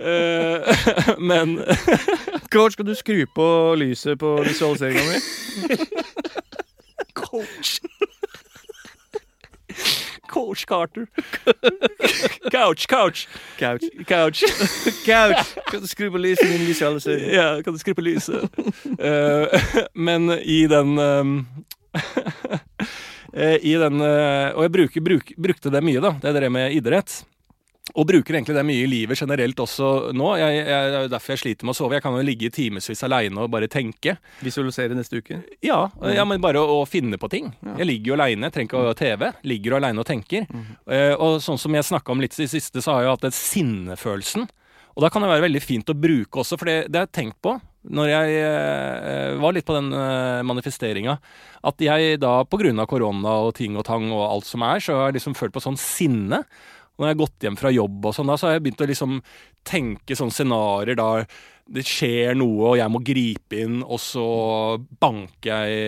[0.00, 0.58] Eh,
[1.30, 1.60] men
[2.50, 5.76] Coach, skal du skru på lyset på visualiseringa mi?
[7.14, 7.78] Coach.
[10.28, 11.06] Coach Carter.
[12.50, 13.82] Couch, couch, Couch.
[14.08, 14.42] couch.
[15.04, 15.56] Couch!
[15.70, 17.30] Kan du skru på lyset i visualisering?
[17.32, 18.48] Ja, kan du skru på lyset?
[18.98, 19.46] Eh,
[19.94, 21.24] men i den eh,
[23.38, 26.14] I den eh, Og jeg bruker, bruk, brukte det mye, da.
[26.22, 27.20] Det er det med idrett.
[27.96, 30.26] Og bruker egentlig det mye i livet generelt også nå.
[30.40, 31.96] Jeg, jeg, det er jo derfor jeg sliter med å sove.
[31.96, 34.18] Jeg kan jo ligge i timevis aleine og bare tenke.
[34.44, 35.40] Visualisere neste uke?
[35.64, 35.80] Ja,
[36.12, 37.48] ja men bare å, å finne på ting.
[37.64, 37.78] Ja.
[37.80, 39.26] Jeg ligger jo aleine, trenger ikke å ha TV.
[39.48, 40.44] Ligger jo aleine og tenker.
[40.84, 43.38] Eh, og sånn som jeg snakka om litt i siste, så har jeg hatt den
[43.38, 44.48] sinnefølelsen.
[44.98, 47.16] Og da kan det være veldig fint å bruke også, for det, det har jeg
[47.22, 47.56] tenkt på
[47.88, 51.18] når jeg eh, var litt på den eh, manifesteringa,
[51.68, 52.86] at jeg da pga.
[52.86, 55.64] korona og ting og tang og alt som er, så har jeg liksom følt på
[55.64, 56.42] sånn sinne.
[56.96, 58.82] Og når jeg har gått hjem fra jobb og sånn, da, så har jeg begynt
[58.82, 59.20] å liksom
[59.68, 61.10] tenke sånne scenarioer da
[61.68, 64.24] det skjer noe, og jeg må gripe inn, og så
[65.00, 65.82] banker jeg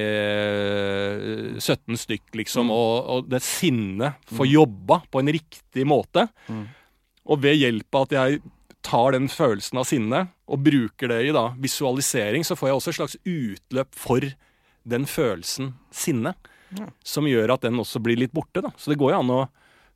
[1.57, 2.73] eh, 17 stykk, liksom.
[2.75, 6.27] Og, og det sinnet får jobba på en riktig måte.
[6.53, 6.67] Mm.
[7.33, 8.43] Og ved hjelp av at jeg
[8.87, 12.93] tar den følelsen av sinne og bruker det i da, visualisering, så får jeg også
[12.93, 14.27] et slags utløp for
[14.91, 16.35] den følelsen sinne.
[16.77, 16.87] Ja.
[17.05, 18.63] Som gjør at den også blir litt borte.
[18.65, 18.71] Da.
[18.79, 19.41] Så det går jo an å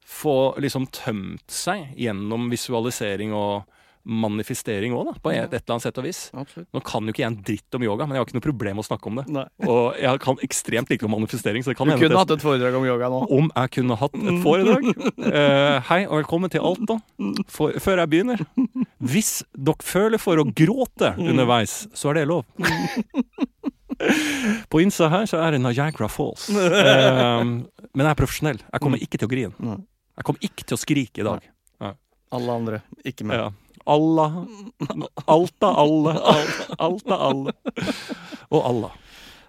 [0.04, 3.64] få liksom tømt seg gjennom visualisering og
[4.04, 6.20] manifestering òg, på et, et eller annet sett og vis.
[6.36, 6.68] Absolutt.
[6.76, 8.76] Nå kan jo ikke jeg en dritt om yoga, men jeg har ikke noe problem
[8.78, 9.24] med å snakke om det.
[9.32, 9.44] Nei.
[9.64, 12.20] Og jeg kan ekstremt lite om manifestering, så det kan Du kunne det.
[12.20, 13.22] hatt et foredrag om yoga nå.
[13.38, 14.90] om jeg kunne hatt et foredrag.
[15.16, 16.98] Uh, hei og velkommen til Alta.
[17.48, 18.44] For, før jeg begynner.
[19.04, 22.44] Hvis dere føler for å gråte underveis, så er det lov.
[24.68, 26.48] På innsida her så er det Niagara Falls.
[26.50, 28.60] Eh, men jeg er profesjonell.
[28.66, 29.76] Jeg kommer ikke til å grine.
[30.18, 31.50] Jeg kommer ikke til å skrike i dag.
[32.34, 33.38] Alle andre, ikke meg.
[33.38, 33.50] Ja.
[33.86, 34.26] Alla.
[35.26, 36.14] Alta, alle.
[36.34, 37.52] Alt Alta, alle.
[38.50, 38.92] Og Allah.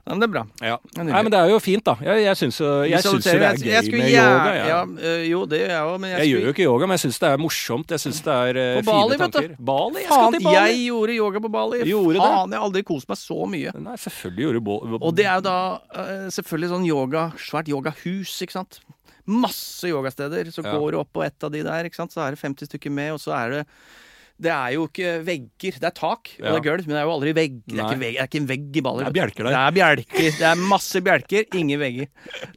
[0.06, 0.42] Ja, men det er bra.
[0.62, 0.74] Ja.
[1.00, 1.96] Er Nei, men det er jo fint, da.
[2.06, 4.52] Jeg, jeg syns jo jo det er Jeg- jeg gøy med yoga.
[4.54, 4.68] jeg.
[4.70, 7.02] Ja, øh, jo, det jeg òg, men jeg, Jeg gjør jo ikke yoga, men jeg
[7.06, 7.90] syns det er morsomt.
[7.90, 9.40] Jeg syns det er uh, På Bali, fine vet du.
[9.40, 9.56] tanker.
[9.72, 10.04] Bali?
[10.04, 10.54] Jeg Faen, Bali.
[10.60, 11.82] jeg gjorde yoga på Bali.
[11.90, 12.22] Gjorde det?
[12.22, 13.74] Faen, jeg har aldri kost meg så mye.
[13.82, 14.78] Nei, selvfølgelig gjorde bo...
[15.02, 18.82] Og det er jo da uh, selvfølgelig sånn yoga, svært yogahus, ikke sant.
[19.26, 20.54] Masse yogasteder.
[20.54, 22.14] Så går du opp på et av de der, ikke sant?
[22.14, 23.66] så er det 50 stykker med, og så er det
[24.36, 25.78] det er jo ikke vegger.
[25.80, 27.54] Det er tak og det er gulv, men det er jo aldri vegg.
[27.64, 29.06] Det er, ikke vegg, det er ikke en vegg i baller.
[29.06, 29.56] Det er bjelker der.
[29.56, 30.28] Det er bjelker.
[30.40, 32.10] Det er masse bjelker, ingen vegger.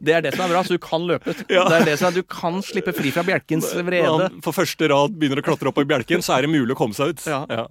[0.02, 1.44] Det er det som er bra, så du kan løpe ut.
[1.58, 1.64] Ja.
[1.70, 4.10] Det er det som er, Du kan slippe fri fra bjelkens Når vrede.
[4.26, 6.78] han for første rad begynner å klatre opp på bjelken, så er det mulig å
[6.78, 7.22] komme seg ut.
[7.30, 7.44] Ja.
[7.50, 7.64] Ja.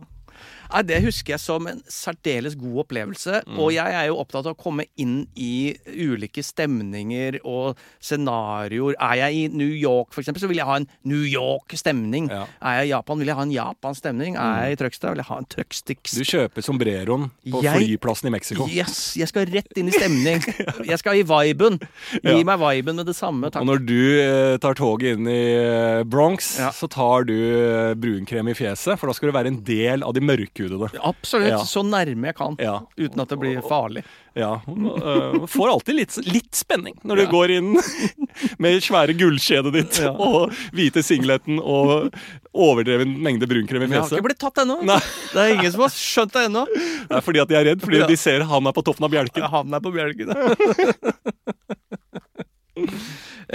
[0.73, 3.41] Nei, Det husker jeg som en særdeles god opplevelse.
[3.47, 3.59] Mm.
[3.59, 8.95] Og jeg er jo opptatt av å komme inn i ulike stemninger og scenarioer.
[8.99, 12.29] Er jeg i New York, eksempel, så vil jeg ha en New York-stemning.
[12.31, 12.45] Ja.
[12.61, 14.37] Er jeg i Japan, vil jeg ha en Japan-stemning.
[14.39, 16.15] Er jeg i Trøgstad, vil jeg ha en Trøgstiks.
[16.17, 18.67] Du kjøper sombreroen på Jeg- flyplassen i Mexico.
[18.67, 20.41] Yes, jeg skal rett inn i stemning.
[20.87, 21.79] Jeg skal i viben.
[22.23, 22.43] Gi Ja.
[22.47, 23.61] meg viben med det samme, takk.
[23.61, 26.69] Og når du eh, tar toget inn i eh, Bronx, Ja.
[26.71, 30.13] så tar du eh, brunkrem i fjeset, for da skal du være en del av
[30.15, 30.21] de
[30.57, 30.89] mørkhudede.
[31.03, 31.49] Absolutt.
[31.49, 31.59] Ja.
[31.65, 32.55] Så nærme jeg kan.
[32.59, 32.81] Ja.
[32.97, 34.03] Uten at det blir farlig.
[34.37, 34.61] Ja.
[34.67, 37.71] eh, får alltid litt, litt spenning når du går inn
[38.61, 42.11] med svære gullkjedet ditt og hvite singleten og
[42.53, 44.79] overdreven mengde brunkrem i Men jeg har ikke blitt tatt ennå.
[44.85, 46.65] Det er ingen som har skjønt det ennå.
[46.69, 49.13] Det er fordi at de er redd, fordi de ser han er på toppen av
[49.13, 49.49] bjelken.
[49.57, 50.33] Han er på bjelken.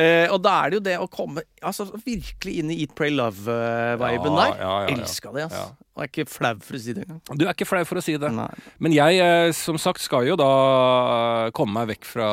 [0.02, 3.14] eh, og da er det jo det å komme altså, virkelig inn i Eat, Pray,
[3.14, 4.58] Love-viben Ja, der.
[4.58, 4.96] ja, ja.
[4.96, 5.70] Elska det, altså.
[5.92, 7.20] Og jeg er ikke flau for å si det engang.
[7.36, 8.30] Du er ikke flau for å si det.
[8.32, 8.48] Nei.
[8.80, 12.28] Men jeg, eh, som sagt, skal jo da komme meg vekk fra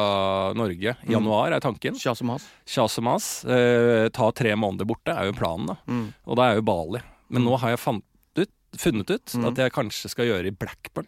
[0.55, 0.95] Norge.
[1.03, 1.97] I januar er tanken.
[1.99, 2.45] Kjas og mas.
[2.65, 3.27] Kjas og mas.
[3.43, 5.77] Eh, ta tre måneder borte er jo planen, da.
[5.91, 6.07] Mm.
[6.25, 7.03] Og da er jo Bali.
[7.29, 8.03] Men nå har jeg fant
[8.39, 9.49] ut, funnet ut Mm.
[9.51, 11.07] at jeg kanskje skal gjøre i Blackburn.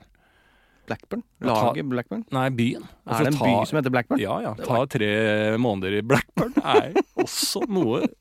[0.91, 1.23] Blackburn?
[1.39, 2.25] Laget Blackburn?
[2.35, 2.83] Nei, byen.
[3.07, 4.19] Er det en by som heter Blackburn?
[4.19, 4.53] Ja, ja.
[4.59, 8.03] Ta tre måneder i Blackburn er også noe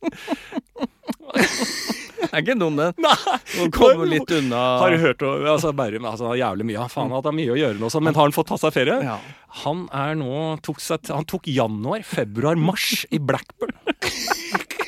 [2.28, 2.96] er ikke dum, den.
[3.00, 3.16] Nei!
[3.60, 6.88] Å komme litt unna Har du hørt om altså, Bærum altså, jævlig mye.
[6.92, 8.98] Faen at det er mye å gjøre nå, men har han fått tatt seg ferie?
[9.06, 9.18] Ja.
[9.64, 13.74] Han er nå tok seg, Han tok januar, februar, mars i Blackburn.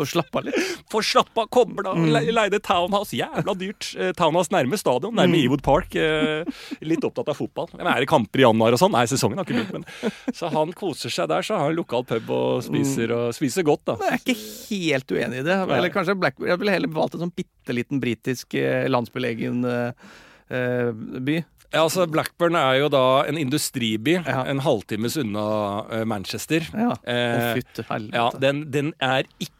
[0.00, 0.56] For slappa litt.
[0.90, 1.92] For slappa, kommer da.
[1.94, 3.12] Le leide Townhouse.
[3.16, 3.90] Jævla dyrt.
[4.00, 5.92] Eh, Townhouse nærme stadion, nærme Ewood Park.
[6.00, 6.48] Eh,
[6.80, 7.68] litt opptatt av fotball.
[7.76, 8.94] Men er det kamper i januar og sånn?
[8.96, 9.84] Nei, sesongen har ikke begynt.
[9.84, 10.34] Men.
[10.36, 11.44] Så han koser seg der.
[11.46, 13.98] Så har han lokal pub og spiser, og spiser godt, da.
[14.00, 14.40] Men Jeg er ikke
[14.72, 15.60] helt uenig i det.
[15.76, 20.90] Eller kanskje Blackburn Jeg ville heller valgt en sånn bitte liten britisk eh, landsbylegen eh,
[21.28, 21.42] by.
[21.70, 24.40] Ja, altså Blackburn er jo da en industriby Ja.
[24.50, 26.66] en halvtimes unna Manchester.
[26.74, 26.96] Ja.
[27.06, 28.16] Eh, fytte helvete.
[28.16, 29.54] ja, den, den er ikke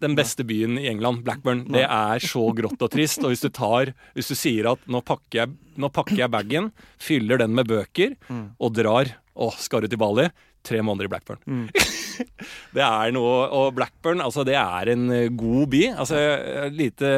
[0.00, 1.64] den beste byen i England, Blackburn.
[1.72, 3.22] Det er så grått og trist.
[3.24, 6.72] Og hvis du tar Hvis du sier at nå pakker jeg, nå pakker jeg bagen,
[6.98, 8.50] fyller den med bøker Mm.
[8.60, 10.28] og drar Å, skal du til Bali?
[10.64, 11.40] Tre måneder i Blackburn.
[11.46, 11.68] Mm.
[12.76, 15.82] det er noe Og Blackburn, altså, det er en eh, god by.
[15.98, 17.10] Altså, lite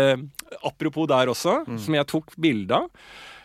[0.65, 1.79] Apropos der også, Mm.
[1.79, 2.89] som jeg tok bilde av.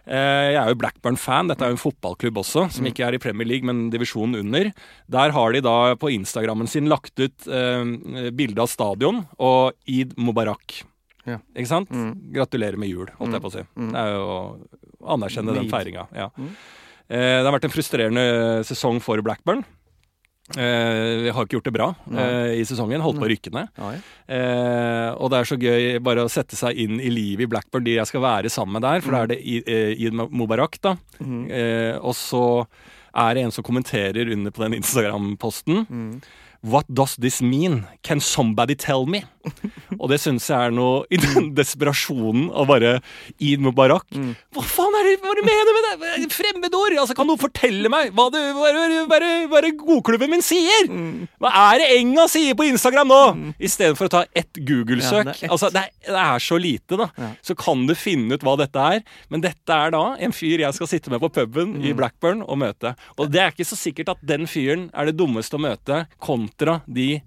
[0.08, 1.48] Eh, Jeg er jo Blackburn-fan.
[1.52, 2.72] Dette er jo en fotballklubb også, Mm.
[2.72, 4.72] som ikke er i Premier League, men divisjonen under.
[5.10, 10.16] Der har de da på Instagrammen sin lagt ut eh, bilde av stadion og Eid
[10.18, 10.84] Mubarak.
[11.28, 11.38] Ja.
[11.56, 11.90] Ikke sant?
[11.92, 12.32] Mm.
[12.34, 13.62] Gratulerer med jul, holdt jeg på å si.
[13.78, 16.08] Det er jo å anerkjenne den feiringa.
[16.16, 16.30] Ja.
[16.38, 16.50] Mm.
[17.10, 19.64] Eh, Det har vært en frustrerende sesong for Blackburn.
[20.58, 23.02] Eh, Vi har ikke gjort det bra eh, i sesongen.
[23.02, 23.70] Holdt på å rykke ned.
[24.28, 27.84] Eh, og det er så gøy bare å sette seg inn i livet i Blackburn,
[27.86, 29.02] de jeg skal være sammen med der.
[29.02, 30.96] For da er det I- eh, Mubarak, da.
[31.20, 31.50] Mm.
[31.52, 32.66] Eh, og så
[33.14, 35.86] er det en som kommenterer under på den Instagram-posten.
[35.90, 36.22] Mm.
[36.64, 37.86] What does this mean?
[38.04, 39.24] Can somebody tell me?
[39.98, 42.92] Og det syns jeg er noe i den desperasjonen av bare
[43.42, 44.06] Eid Mubarak.
[44.16, 44.34] Mm.
[44.56, 46.30] Hva faen er det hva du mener med det?
[46.36, 46.98] Fremmedord!
[47.02, 48.42] Altså, kan noen fortelle meg hva, det,
[49.52, 50.88] bare godklubben min sier?
[50.92, 51.26] Mm.
[51.42, 53.22] Hva er det Enga sier på Instagram nå?
[53.64, 55.32] Istedenfor å ta ett Google-søk.
[55.32, 57.10] Ja, det altså, det, er, det er så lite, da.
[57.18, 57.32] Ja.
[57.46, 59.04] Så kan du finne ut hva dette er.
[59.34, 61.84] Men dette er da en fyr jeg skal sitte med på puben Mm.
[61.88, 62.92] i Blackburn og møte.
[63.22, 66.80] Og det er ikke så sikkert at den fyren er det dummeste å møte kontra
[66.90, 67.22] de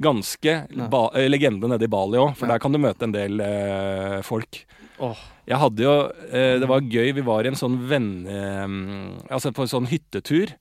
[0.00, 0.54] ganske
[0.90, 4.64] ba legende nede i Bali òg, for der kan du møte en del eh, folk.
[4.98, 5.16] Oh.
[5.46, 5.94] Jeg hadde jo
[6.30, 7.12] eh, Det var gøy.
[7.16, 8.30] Vi var i en sånn venne...
[8.30, 10.54] Eh, altså på en sånn hyttetur.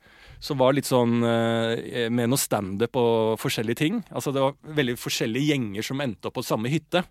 [0.43, 4.01] Som var litt sånn eh, med noe standup og forskjellige ting.
[4.11, 7.05] Altså Det var veldig forskjellige gjenger som endte opp på samme hytte.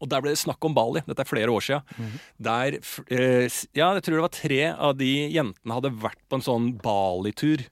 [0.00, 1.02] Og der ble det snakk om Bali.
[1.06, 2.14] Dette er flere år siden.
[2.42, 6.38] Der f- eh, Ja, jeg tror det var tre av de jentene hadde vært på
[6.40, 7.66] en sånn Bali-tur.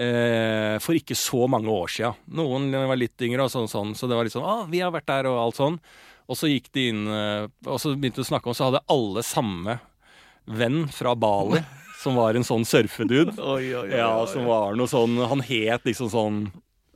[0.00, 2.16] Eh, for ikke så mange år siden.
[2.38, 4.94] Noen var litt yngre, og sånn, sånn, så det var litt sånn Å, vi har
[4.94, 5.76] vært der, og alt sånn.
[6.30, 8.84] Og så gikk de inn eh, Og så begynte de å snakke om Så hadde
[8.92, 9.80] alle samme
[10.50, 11.60] venn fra Bali,
[12.02, 13.34] som var en sånn surfedude.
[13.92, 16.38] Ja, som var noe sånn Han het liksom sånn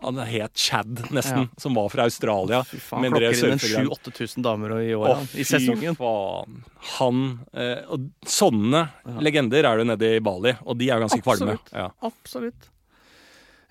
[0.07, 1.51] Han het Chad, nesten.
[1.61, 2.63] Som var fra Australia.
[2.69, 3.91] Fy faen, men drev klokker inn en surfegreier.
[4.01, 5.99] 7000-8000 damer i Å, året i sesongen.
[6.01, 6.63] Faen.
[6.99, 8.87] Han eh, Og sånne
[9.25, 11.59] legender er det nede i Bali, og de er jo ganske kvalme.
[11.59, 11.75] Absolutt.
[11.75, 11.91] Ja.
[12.09, 12.71] Absolutt.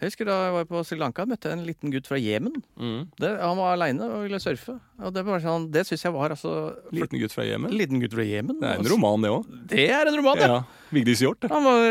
[0.04, 2.58] Jeg husker da jeg var på Sri Lanka, møtte jeg en liten gutt fra Jemen.
[2.76, 3.06] Mm.
[3.24, 4.76] Han var aleine og ville surfe.
[5.00, 7.72] Og det, var sånn, det syns jeg var altså Liten gutt fra Jemen.
[7.72, 8.60] liten gutt fra Jemen.
[8.60, 8.98] Det er en altså.
[8.98, 9.54] roman, det òg.
[9.72, 10.50] Det er en roman, ja.
[10.58, 10.88] Ja.
[10.94, 11.48] Vigdis Hjorth.
[11.54, 11.88] Han var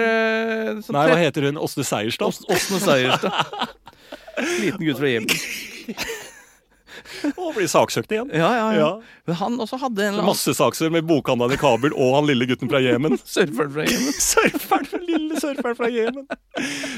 [0.85, 1.63] sånn Nei, hva heter hun?
[1.65, 2.43] Åsne Seierstad?
[2.53, 3.33] Åsne Seierstad.
[4.61, 5.33] Liten gutt fra Jemen.
[7.41, 8.31] Å, blir saksøkt igjen.
[8.35, 8.91] Ja, ja, ja.
[9.27, 12.71] Men han også hadde en Masse saksør med bokhandelen i Kabul og han lille gutten
[12.71, 13.17] fra Jemen.
[13.37, 14.13] surfer fra Jemen.
[14.33, 16.27] Surferen, lille surferen fra Jemen.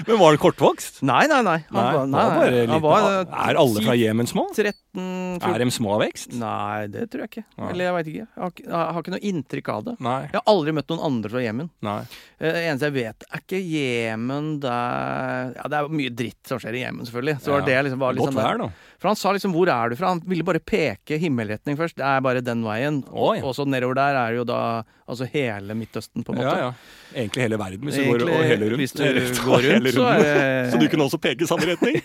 [0.06, 1.02] Men var han kortvokst?
[1.06, 1.58] Nei, nei, nei.
[1.70, 2.56] Han Nei, var, han nei, var.
[2.74, 4.46] Han var, eh, er alle fra Jemen små?
[4.54, 6.34] 13 Er de små av vekst?
[6.38, 7.44] Nei, det tror jeg ikke.
[7.58, 7.70] Nei.
[7.72, 8.26] Eller jeg veit ikke.
[8.26, 9.96] Jeg har, jeg har ikke noe inntrykk av det.
[10.04, 10.18] Nei.
[10.30, 11.70] Jeg har aldri møtt noen andre fra Jemen.
[11.84, 11.98] Nei.
[12.38, 16.60] Eh, Det eneste jeg vet, er ikke Jemen der Ja, det er mye dritt som
[16.62, 17.36] skjer i Jemen, selvfølgelig.
[17.44, 17.66] Så var Ja.
[17.70, 18.94] det liksom, var liksom Godt sånn vær, da.
[19.00, 21.96] For han sa liksom 'hvor er du fra?' Han ville bare peke himmelretning først.
[21.96, 23.02] Det er bare den veien.
[23.12, 23.42] Oh, ja.
[23.44, 26.56] Og så nedover der er det jo da altså hele Midtøsten, på en måte.
[26.56, 26.72] Ja, ja.
[27.14, 28.80] Egentlig hele verden, hvis du går og hele rundt.
[28.80, 32.00] hvis du går rundt, så er det- Så du kunne også peke i samme retning?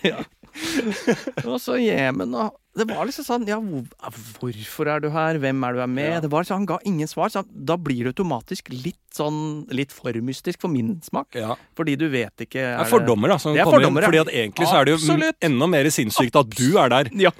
[1.46, 5.38] Og så Jemen og Det var liksom sånn Ja, hvorfor er du her?
[5.42, 6.08] Hvem er du her med?
[6.16, 6.20] Ja.
[6.24, 7.30] Det var så Han ga ingen svar.
[7.30, 11.34] Så da blir det automatisk litt sånn Litt for mystisk for min smak.
[11.38, 11.54] Ja.
[11.78, 13.38] Fordi du vet ikke Det er fordommer, da.
[13.38, 14.10] Som Det er kommer fordommer, ja.
[14.10, 17.10] fordi at egentlig så er det jo enda mer sinnssykt at du er der.
[17.14, 17.30] Ja.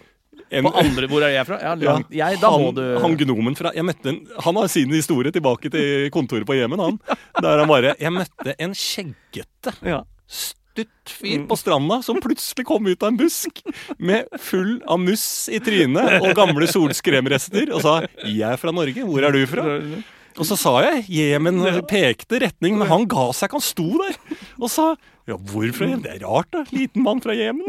[0.50, 1.58] Enn- På andre Hvor er jeg fra?
[1.62, 4.70] Ja, langt, jeg, da må han, du han gnomen fra Jeg møtte en Han har
[4.72, 6.98] sin historie tilbake til kontoret på Jemen, han.
[7.40, 10.02] Der han bare Jeg møtte en skjeggete, ja.
[10.30, 13.60] stutt fyr på stranda som plutselig kom ut av en busk
[13.98, 17.94] med full av muss i trynet og gamle solskremrester og sa
[18.24, 19.04] 'Jeg er fra Norge.
[19.04, 20.02] Hvor er du fra?'
[20.38, 21.58] Og så sa jeg Jemen
[21.90, 23.58] pekte retning, men han ga seg ikke.
[23.58, 24.14] Han sto der
[24.60, 24.94] og sa
[25.28, 25.90] ja, hvorfor?
[26.02, 26.64] Det er rart, da.
[26.72, 27.66] Liten mann fra Jemen.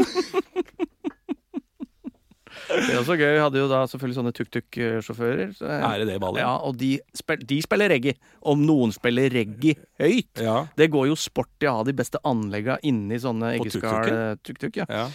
[2.71, 3.33] Det er også gøy.
[3.35, 5.53] Vi hadde jo da selvfølgelig sånne tuk-tuk-sjåfører.
[5.57, 6.39] så- Er det det, ballet?
[6.43, 8.15] Ja, og de, spil, de spiller reggae.
[8.43, 10.41] Om noen spiller reggae høyt.
[10.41, 10.65] Ja.
[10.75, 14.75] Det går jo sport i å ha de beste anlegga inni sånne eggeskall tuk-tuk.
[14.77, 14.85] Ja.
[14.89, 15.07] ja.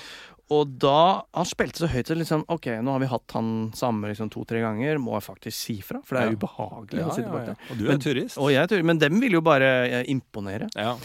[0.49, 4.07] Og da Han spilte så høyt så liksom OK, nå har vi hatt han samme
[4.13, 4.99] liksom to-tre ganger.
[5.03, 5.99] Må jeg faktisk si fra?
[6.05, 6.37] For det er Ja.
[6.37, 7.55] ubehagelig Ja, å sitte bak ja.
[7.55, 7.57] der.
[7.73, 8.39] Og du er Men- turist.
[8.39, 8.85] Og jeg er turist.
[8.85, 10.69] men dem vil jo bare eh, imponere.
[10.77, 10.97] Ja.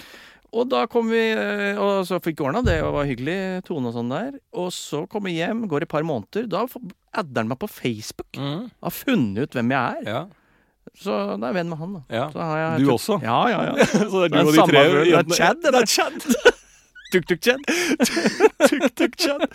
[0.51, 3.87] Og da kom vi, eh, og så fikk vi ordna det, og var hyggelig tone
[3.87, 4.33] og sånn der.
[4.59, 6.49] Og så kom vi hjem, går et par måneder.
[6.51, 8.27] Da adder han meg på Facebook.
[8.35, 8.65] Mm.
[8.83, 10.11] Har funnet ut hvem jeg er.
[10.11, 10.21] ja.
[10.97, 12.01] Så da er jeg venn med han, da.
[12.11, 12.23] Ja.
[12.33, 13.15] Så har jeg, Du også?
[13.23, 13.85] Ja, ja, ja.
[14.11, 16.57] Så det Det er du og de tre det er Chad, Det er Chad.
[17.11, 17.63] Tuk-tuk-Chad.
[18.71, 19.45] Tuk-tuk-Chad.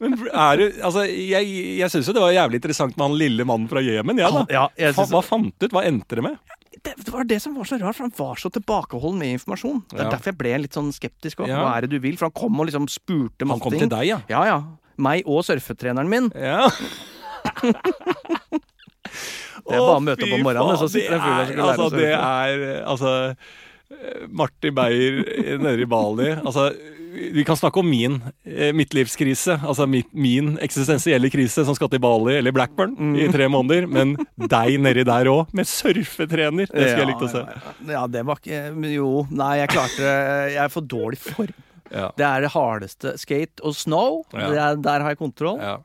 [0.00, 1.48] Men er du Altså, jeg,
[1.80, 4.44] jeg syns jo det var jævlig interessant med han lille mannen fra Jemen, jeg, da.
[4.52, 5.76] Ja, jeg synes, Hva fant du ut?
[5.76, 6.38] Hva endte det med?
[6.84, 9.82] Det, var det som var så rart, for han var så tilbakeholden med informasjon.
[9.90, 10.10] Det er Ja.
[10.10, 11.40] derfor jeg ble litt sånn skeptisk.
[11.40, 11.54] også.
[11.56, 12.16] Hva er det du vil?
[12.16, 13.80] For han kom og liksom spurte Han kom ting.
[13.80, 14.20] til deg, ja.
[14.28, 14.58] Ja, ja.
[14.98, 16.30] Meg og surfetreneren min.
[16.34, 16.68] Ja.
[19.66, 21.56] Det er bare å møte opp om morgenen, så sitter det en som det skal
[21.56, 22.10] lære altså, å surfe.
[22.14, 23.34] er Altså eh,
[24.28, 26.32] Martin Beyer eh, nede i Bali.
[26.40, 26.70] Altså,
[27.16, 29.54] vi kan snakke om min eh, midtlivskrise.
[29.64, 33.14] Altså mitt, min eksistensielle krise som skal til Bali eller Blackburn Mm.
[33.22, 33.86] i tre måneder.
[33.88, 36.66] Men deg nedi der òg, med surfetrener.
[36.68, 37.44] Det skulle jeg likt å se.
[37.46, 40.12] Ja, ja, ja, det var ikke Jo, nei, jeg klarte.
[40.52, 41.54] Jeg er for dårlig form.
[41.92, 42.10] Ja.
[42.18, 43.14] Det er det hardeste.
[43.22, 44.50] Skate og snow, Ja.
[44.72, 45.60] er, der har jeg kontroll.
[45.62, 45.76] Ja.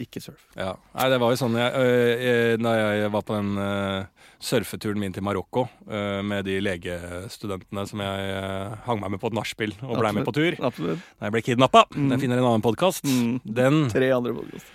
[0.00, 0.40] Ikke surf.
[0.56, 0.70] Ja.
[0.96, 2.70] Nei, det var jo sånn jeg, øh, jeg, Da
[3.02, 4.04] jeg var på den øh,
[4.42, 9.30] surfeturen min til Marokko øh, med de legestudentene som jeg øh, hang meg med på
[9.30, 11.00] et nachspiel og blei med på tur Absolutt.
[11.20, 11.84] da jeg ble kidnappa.
[11.94, 12.10] Mm.
[12.16, 13.06] Jeg finner en annen podkast.
[13.06, 13.40] Mm.
[13.46, 14.70] Den, Tre andre podkast.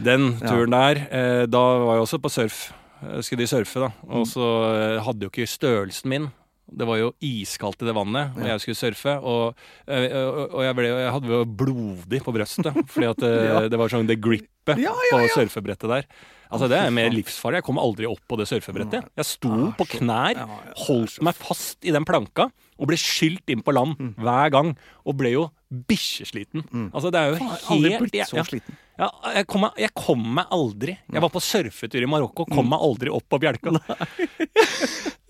[0.00, 0.48] den Ja.
[0.48, 2.60] turen der, eh, da var jeg også på surf.
[3.02, 3.92] Eh, Skulle de surfe, da.
[4.04, 4.14] Mm.
[4.20, 6.30] Og så eh, hadde jo ikke størrelsen min.
[6.70, 9.14] Det var jo iskaldt i det vannet, og jeg skulle surfe.
[9.26, 9.56] Og,
[9.90, 10.12] eh,
[10.54, 13.62] og jeg, ble, jeg hadde jo blodig på brøstet, fordi at det, Ja.
[13.68, 16.06] det var sånn det grippet Ja, på surfebrettet der.
[16.50, 17.60] Altså Det er mer livsfarlig.
[17.60, 19.04] Jeg kom aldri opp på det surfebrettet.
[19.16, 20.40] Jeg sto på knær,
[20.86, 22.48] holdt meg fast i den planka
[22.80, 24.14] og ble skylt inn på land Mm.
[24.18, 24.76] hver gang.
[25.06, 26.64] Og ble jo bikkjesliten.
[26.92, 28.76] Altså Det er jo helt aldri blitt så sliten.
[29.00, 32.68] Ja, jeg kom, meg, jeg kom meg aldri Jeg var på surfetur i Marokko, kom
[32.68, 33.72] meg aldri opp på bjelka.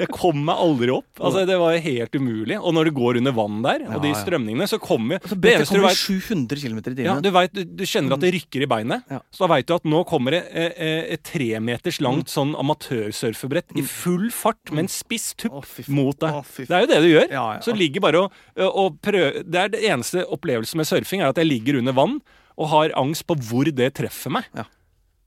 [0.00, 1.08] jeg kom meg aldri opp.
[1.18, 2.58] Altså Det var helt umulig.
[2.58, 5.80] Og når du går under vann der, og de strømningene, så kommer Altså, det du
[5.82, 9.06] vet, 700 km i ja, du, vet, du, kjenner at det rykker i beinet.
[9.10, 9.20] Ja.
[9.34, 13.74] Så da veit du at nå kommer det eh, tre et tremeters langt sånn amatørsurfebrett
[13.78, 16.42] i full fart med en spiss tupp mot deg.
[16.60, 17.28] Det er jo det du gjør.
[17.34, 17.46] Ja.
[17.64, 18.36] Så ligger bare og,
[18.68, 22.20] og prøver Det er det eneste opplevelsen med surfing, er at jeg ligger under vann
[22.60, 24.44] og har angst på hvor det treffer meg.
[24.56, 24.64] Ja.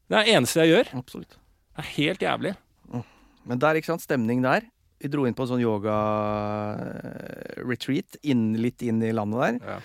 [0.07, 0.87] Det er det eneste jeg gjør.
[0.99, 1.33] Absolutt.
[1.73, 2.53] Det er helt jævlig.
[3.43, 4.61] Men der, ikke sant, stemning der.
[5.03, 9.55] Vi dro inn på en sånn yoga-retreat litt inn i landet der.
[9.73, 9.77] Ja.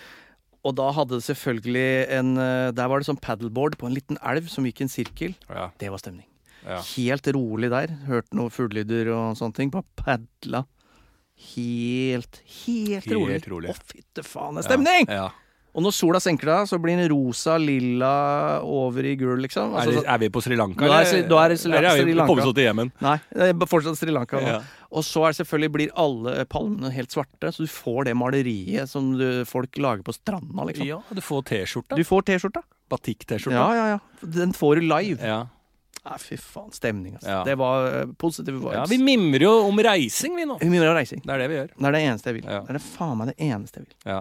[0.68, 1.88] Og da hadde det selvfølgelig
[2.18, 4.92] en eh, Der var det sånn paddleboard på en liten elv som gikk i en
[4.92, 5.32] sirkel.
[5.48, 6.26] Ja, Det var stemning.
[6.66, 6.80] ja.
[6.96, 7.88] Helt rolig der.
[8.06, 9.68] Hørte noen fuglelyder og sånne ting.
[9.74, 10.60] Bare padla.
[11.54, 12.34] Helt,
[12.66, 13.34] helt, rolig.
[13.38, 13.68] Helt rolig.
[13.70, 15.04] Å, fytte faen, det er stemning!
[15.06, 15.28] Ja.
[15.76, 18.08] Og når sola senker deg, så blir den rosa, lilla
[18.64, 19.74] over i gul, liksom.
[19.76, 20.86] Er, Altså, det, er vi på Sri Lanka?
[20.88, 22.26] Da er da er Sri- Eller er vi Lanka.
[22.32, 22.90] kommet så til Jemen?
[23.04, 24.40] Nei, det er fortsatt Sri Lanka.
[24.42, 24.56] Ja.
[24.90, 28.88] Og så er det selvfølgelig blir alle palmene helt svarte, så du får det maleriet
[28.88, 30.86] som du, folk lager på stranda, liksom.
[30.88, 31.94] ja, du får T-skjorta.
[32.00, 32.64] Du får T-skjorta.
[32.88, 33.52] Batikk-T-skjorta.
[33.54, 33.98] Ja, ja, ja.
[34.40, 35.20] Den får du live.
[35.20, 35.42] Ja.
[36.08, 36.70] Nei, fy faen.
[36.72, 37.28] Stemning, altså.
[37.28, 37.40] Ja.
[37.44, 38.76] Det var uh, positive vibes.
[38.78, 40.56] ja, Vi mimrer jo om reising, vi nå.
[40.62, 41.20] Vi mimrer om reising.
[41.24, 41.72] Det er det vi gjør.
[41.76, 42.48] Det er det eneste jeg vil.
[42.48, 42.60] Ja.
[42.64, 43.96] Det er det faen meg det eneste jeg vil.
[44.08, 44.20] Ja.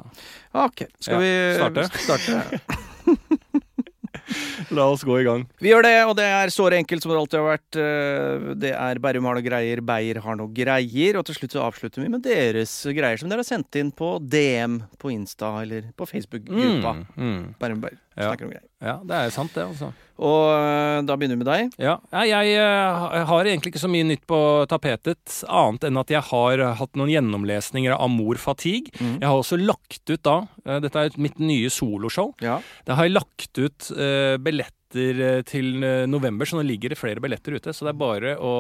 [0.68, 1.88] Ok, skal vi starte?
[2.08, 3.58] starte?
[4.76, 5.46] La oss gå i gang.
[5.64, 7.78] Vi gjør det, og det er såre enkelt som det alltid har vært.
[7.80, 11.20] Eh, Det er Berrum har noe greier, Beyer har noe greier.
[11.20, 14.18] Og til slutt så avslutter vi med deres greier som dere har sendt inn på
[14.20, 16.98] DM på Insta eller på Facebook-gruppa.
[17.00, 17.40] Mm, mm.
[17.62, 18.32] Berrum Beyer Ja.
[18.32, 18.68] snakker om greier.
[18.82, 19.92] Ja, det er sant, det, altså.
[20.18, 21.76] Og eh, da begynner vi med deg.
[21.82, 24.40] Ja, jeg, jeg eh, har egentlig ikke så mye nytt på
[24.70, 28.90] tapetet, annet enn at jeg har hatt noen gjennomlesninger av Amor Fatigue.
[28.98, 29.20] Mm.
[29.22, 32.60] Jeg har også lagt ut da, eh, dette er mitt nye soloshow, Ja.
[32.86, 36.98] da har jeg lagt ut uh, billetter eh, til eh, november, så nå ligger det
[36.98, 38.54] flere billetter ute, så det er bare å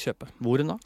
[0.00, 0.30] kjøpe.
[0.40, 0.78] Hvor da?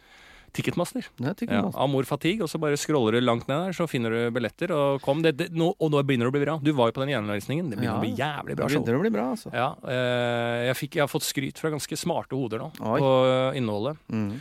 [0.53, 1.07] Ticketmaster.
[1.16, 4.11] Det er Ja, Amor Fatigue, og så bare scroller du langt ned der, så finner
[4.11, 5.22] du billetter, og kom.
[5.22, 6.57] Det, det, nå, og nå begynner det å bli bra.
[6.62, 8.01] Du var jo på den gjennomlesningen, det begynner Ja.
[8.01, 8.82] å bli jævlig bra show.
[8.82, 9.53] begynner å bli bra, altså.
[9.55, 12.98] Ja, eh, jeg, fikk, jeg har fått skryt fra ganske smarte hoder nå Oi.
[13.01, 13.12] på
[13.61, 13.96] innholdet.
[14.11, 14.32] Mm.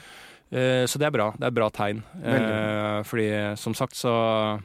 [0.52, 1.30] Eh, så det er bra.
[1.38, 2.02] Det er bra tegn.
[2.24, 4.60] Eh, fordi som sagt så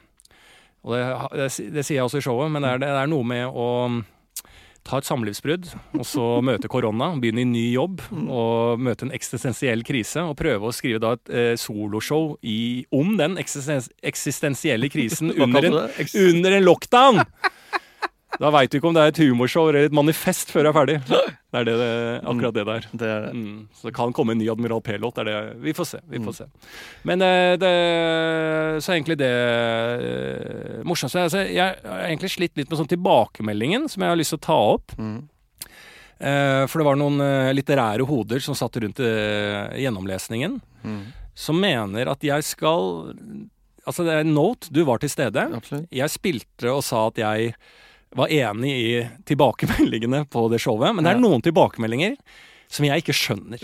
[0.84, 3.24] Og det, det, det sier jeg også i showet, men det er, det er noe
[3.24, 3.68] med å
[4.84, 8.28] ta et samlivsbrudd, og så møte korona, begynne i ny jobb, Mm.
[8.30, 12.36] og møte en eksistensiell krise, og prøve å skrive da et eh, soloshow
[12.92, 15.78] om den eksistens, eksistensielle krisen under en,
[16.28, 17.22] under en lockdown!
[18.40, 20.76] Da veit du ikke om det er et humorshow eller et manifest før jeg er
[20.78, 20.96] ferdig.
[21.54, 21.90] Det er det, det,
[22.26, 22.86] akkurat det der.
[22.98, 23.26] Det er.
[23.30, 25.20] Mm, så det kan komme en ny Admiral P-låt.
[25.62, 26.00] Vi får se.
[26.10, 26.46] vi får se.
[27.06, 27.70] Men eh, det,
[28.82, 33.86] så er egentlig det uh, morsomste altså, Jeg har egentlig slitt litt med sånn tilbakemeldingen
[33.92, 34.96] som jeg har lyst til å ta opp.
[34.98, 35.16] Mm.
[36.24, 41.04] Uh, for det var noen uh, litterære hoder som satt rundt eh, gjennomlesningen, Mm.
[41.32, 43.06] som mener at jeg skal
[43.88, 44.68] Altså, det er en note.
[44.72, 45.42] Du var til stede.
[45.52, 45.86] Absolutt.
[45.92, 47.50] Jeg spilte og sa at jeg
[48.14, 48.90] var enig i
[49.28, 52.16] tilbakemeldingene på det showet, men det er noen tilbakemeldinger
[52.70, 53.62] som jeg ikke skjønner.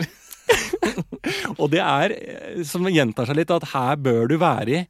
[1.61, 4.85] og det er, eh, som gjentar seg litt, at her bør du være i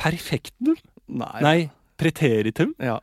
[0.00, 0.78] perfektum.
[1.20, 1.36] Nei.
[1.44, 1.58] Nei,
[2.00, 2.74] preteritum.
[2.82, 2.98] Ja.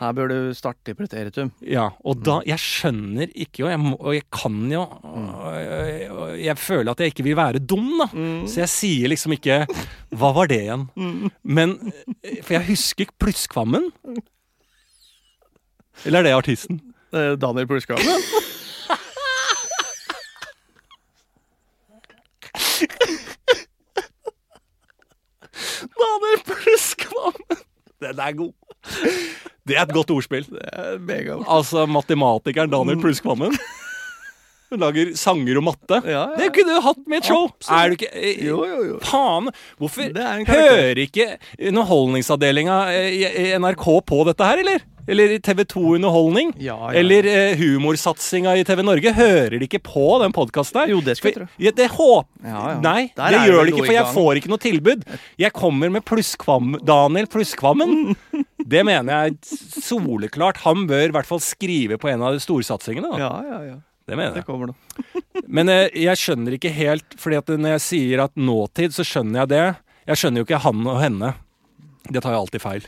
[0.00, 1.50] Her bør du starte i preteritum.
[1.60, 6.06] Ja, og da Jeg skjønner ikke, og jeg, må, og jeg kan jo og jeg,
[6.14, 8.06] og jeg føler at jeg ikke vil være dum, da.
[8.48, 9.66] Så jeg sier liksom ikke
[10.16, 10.86] Hva var det igjen?
[11.44, 11.76] Men
[12.40, 13.90] For jeg husker Plusskvammen.
[16.06, 16.80] Eller er det artisten?
[17.12, 18.00] Eh, Daniel Pulskave.
[26.00, 27.60] Daniel Plusskvammen!
[28.00, 28.52] Den er god.
[29.68, 30.46] Det er et godt ordspill.
[31.04, 31.36] Mega.
[31.48, 33.56] Altså matematikeren Daniel Plusskvammen.
[34.70, 35.96] Hun lager sanger og matte.
[36.06, 36.26] Ja, ja.
[36.38, 37.48] Det kunne du hatt med et show!
[37.50, 37.74] Absolutt.
[37.74, 38.98] Er du ikke eh, Jo, jo, jo.
[39.02, 39.48] Faen!
[39.82, 41.26] Hvorfor Det er hører ikke
[41.58, 42.76] Underholdningsavdelinga
[43.10, 44.84] i i NRK på dette her, eller?
[45.08, 46.52] Eller TV2 Underholdning?
[46.60, 46.98] Ja, ja.
[47.00, 49.12] Eller eh, humorsatsinga i TV Norge?
[49.16, 50.92] Hører de ikke på den podkasten der?
[50.92, 51.48] Jo, det skal jeg tro.
[51.80, 52.62] Det håper Ja.
[52.84, 55.04] Nei, Der det gjør de ikke, for jeg får ikke noe tilbud.
[55.40, 58.16] Jeg kommer med plusskvam, Daniel Plusskvammen.
[58.70, 59.38] Det mener jeg
[59.82, 60.60] soleklart.
[60.62, 63.08] Han bør i hvert fall skrive på en av de storsatsingene.
[63.16, 63.18] Da.
[63.18, 63.78] Ja, ja, ja.
[64.06, 64.44] Det mener jeg.
[64.46, 65.44] Det.
[65.56, 69.42] Men eh, jeg skjønner ikke helt, fordi at når jeg sier at nåtid, så skjønner
[69.42, 69.64] jeg det.
[70.10, 71.32] Jeg skjønner jo ikke han og henne.
[72.10, 72.86] Det tar jeg alltid feil.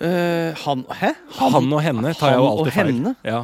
[0.00, 1.12] Eh, han Hæ?
[1.40, 3.14] Han, og henne tar jeg jo han alltid feil.
[3.26, 3.40] Ja.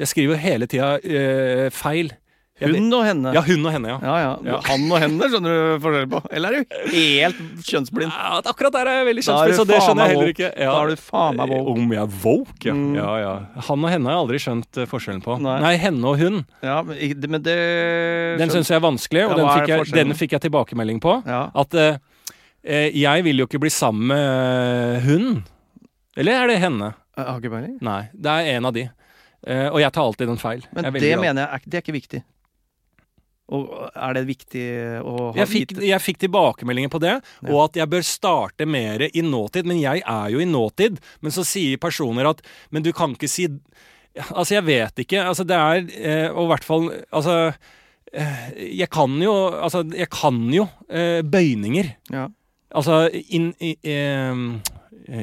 [0.00, 2.12] Jeg skriver hele tida uh, feil.
[2.60, 3.30] Jeg Hun og henne?
[3.32, 3.98] Ja, hun og henne, ja.
[4.04, 4.56] Ja, ja.
[4.66, 6.18] Han og henne skjønner du forskjell på.
[6.36, 8.12] Eller er du helt kjønnsblind?
[8.12, 10.50] Ja, akkurat der er jeg veldig kjønnsblind, så det skjønner jeg heller ikke.
[10.50, 10.74] Ja.
[10.74, 11.72] Da er du faen meg woke.
[11.72, 12.74] Om jeg er woke, ja.
[12.76, 12.98] Mm.
[13.00, 13.32] ja.
[13.70, 15.38] Han og henne har jeg aldri skjønt eh, forskjellen på.
[15.46, 15.56] Nei.
[15.64, 16.42] Nei, henne og hun.
[16.66, 17.56] Ja, men, det
[18.42, 21.16] Den syns jeg er vanskelig, og den, fikk jeg, den fikk jeg tilbakemelding på.
[21.64, 25.40] At eh, jeg vil jo ikke bli sammen med hun.
[26.20, 26.92] Eller er det henne?
[27.16, 27.78] Jeg har ikke peiling.
[27.84, 28.86] Nei, det er en av de.
[29.40, 30.66] Uh, og jeg tar alltid den feil.
[30.76, 31.22] Men det glad.
[31.24, 32.20] mener jeg er, det er ikke viktig.
[33.50, 34.64] Og er det viktig
[35.02, 37.48] å ha jeg fikk, jeg fikk tilbakemeldinger på det, Ja.
[37.50, 39.66] og at jeg bør starte mer i nåtid.
[39.66, 41.00] Men jeg er jo i nåtid.
[41.20, 43.48] Men så sier personer at Men du kan ikke si
[44.34, 45.22] Altså, jeg vet ikke.
[45.22, 47.52] Altså, det er eh, Og i hvert fall Altså
[48.12, 48.48] eh,
[48.82, 51.94] Jeg kan jo Altså, jeg kan jo eh, bøyninger.
[52.10, 52.28] Ja.
[52.70, 54.62] Altså in, in, in,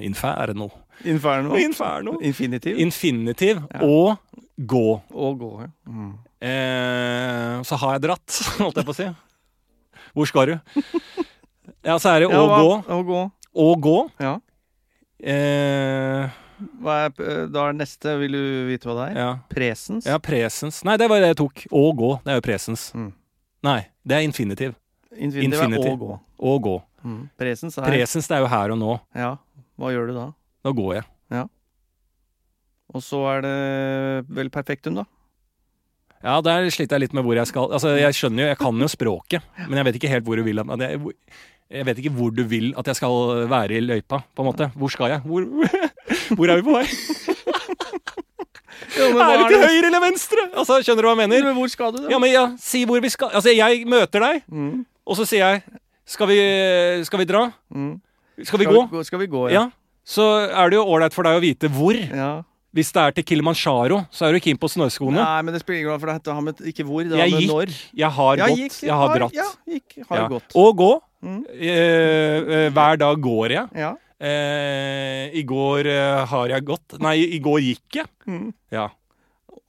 [0.04, 0.70] Inferno.
[1.06, 1.56] Inferno.
[1.58, 2.18] Inferno.
[2.22, 2.78] Infinitiv.
[2.80, 3.82] Infinitiv Ja.
[3.84, 4.18] og
[4.58, 5.02] gå.
[5.14, 5.68] og gå, ja.
[5.88, 6.14] Mm.
[6.42, 9.08] Eh, så har jeg dratt, holdt jeg på å si.
[10.18, 10.58] Hvor skal du?
[11.86, 12.74] Ja, så er det å ja, gå.
[12.98, 13.22] Å gå.
[13.58, 13.98] Å gå.
[14.20, 14.36] Ja.
[15.22, 16.30] Eh,
[16.82, 19.20] Hva er, eh, da er neste, vil du vite hva det er?
[19.22, 19.30] ja.
[19.54, 20.06] Presens?
[20.10, 20.84] ja, presens.
[20.86, 21.66] Nei, det var det jeg tok.
[21.72, 22.12] Å gå.
[22.26, 22.88] Det er jo presens.
[22.98, 23.12] Mm.
[23.68, 24.76] Nei, det er infinitiv.
[25.18, 25.86] Infinitiv, Infinitiv.
[25.86, 26.20] er å gå.
[26.38, 26.76] Å gå.
[27.08, 27.22] Mm.
[27.40, 29.00] Presens er Presens, det er jo her og nå.
[29.18, 29.36] Ja.
[29.78, 30.28] Hva gjør du da?
[30.68, 31.08] Nå går jeg.
[32.96, 33.56] Og så er det
[34.32, 35.04] vel perfektum, da.
[36.24, 37.68] Ja, der sliter jeg litt med hvor jeg skal.
[37.76, 40.44] Altså, jeg skjønner jo, jeg kan jo språket, men jeg vet ikke helt hvor du
[40.48, 41.02] vil at jeg,
[41.78, 44.70] jeg vet ikke hvor du vil at jeg skal være i løypa, på en måte.
[44.80, 45.20] Hvor skal jeg?
[45.28, 45.46] Hvor,
[46.40, 46.86] hvor er vi på vei?
[48.98, 50.44] Ja, men Er det til høyre eller venstre?
[50.58, 51.46] Altså, Skjønner du hva jeg mener?
[51.52, 52.12] Men hvor skal du, da?
[52.14, 53.30] Ja, men ja, Si hvor vi skal.
[53.36, 54.86] Altså, jeg møter deg, Mm.
[55.06, 55.64] og så sier jeg
[56.08, 56.38] Skal vi,
[57.04, 57.46] skal vi dra?
[57.74, 57.98] Mm.
[58.48, 59.04] Skal vi gå?
[59.04, 59.68] Skal vi gå, Ja.
[60.08, 61.98] Så er det jo ålreit for deg å vite hvor.
[61.98, 62.36] ja.
[62.78, 65.18] Hvis det er til Kilimanjaro, så er du keen på snøskoene.
[65.18, 67.34] Nei, men det spiller ingen rolle, for det har med ikke hvor, det har Jeg
[67.34, 67.72] med når.
[67.98, 69.34] jeg har jeg gått, gikk, jeg har dratt.
[69.40, 70.28] Ja, gikk, har Ja.
[70.36, 70.52] gått.
[70.62, 70.90] Og gå.
[71.26, 71.40] Mm.
[71.58, 73.70] Eh, eh, hver dag går jeg.
[73.82, 73.90] Ja.
[74.22, 77.00] Eh, I går eh, har jeg gått.
[77.02, 78.08] Nei, i går gikk jeg.
[78.28, 78.54] Mm.
[78.72, 78.90] Ja,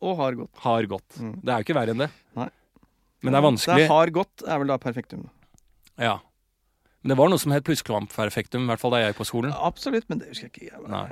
[0.02, 0.50] Og har gått.
[0.66, 1.08] har gått.
[1.22, 1.32] Mm.
[1.42, 2.10] Det er jo ikke verre enn det.
[2.36, 2.48] Nei.
[3.22, 3.86] Men det er vanskelig.
[3.86, 5.24] Det har gått er vel da perfektum.
[5.96, 6.18] Ja.
[7.02, 9.52] Men det var noe som het plusskvampperfektum, i hvert fall da jeg gikk på skolen.
[9.54, 10.66] Absolutt, men det husker jeg ikke.
[10.72, 10.88] jeg.
[10.90, 11.04] Nei.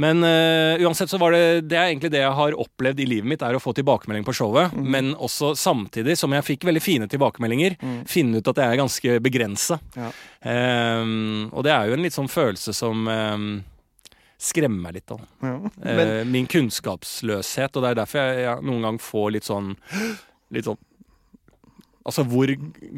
[0.00, 3.28] Men uh, uansett så var det Det er egentlig det jeg har opplevd i livet
[3.28, 4.72] mitt, er å få tilbakemelding på showet.
[4.72, 4.88] Mm.
[4.94, 7.98] Men også samtidig som jeg fikk veldig fine tilbakemeldinger, Mm.
[8.08, 9.76] finne ut at jeg er ganske begrensa.
[9.96, 10.08] Ja.
[10.42, 13.46] Um, og det er jo en litt sånn følelse som um,
[14.40, 15.06] skremmer meg litt.
[15.12, 15.20] da.
[15.44, 15.56] Ja.
[15.84, 16.08] men...
[16.08, 19.74] uh, min kunnskapsløshet, og det er derfor jeg, jeg noen gang får litt sånn
[20.54, 20.78] Litt sånn
[22.06, 22.50] Altså, hvor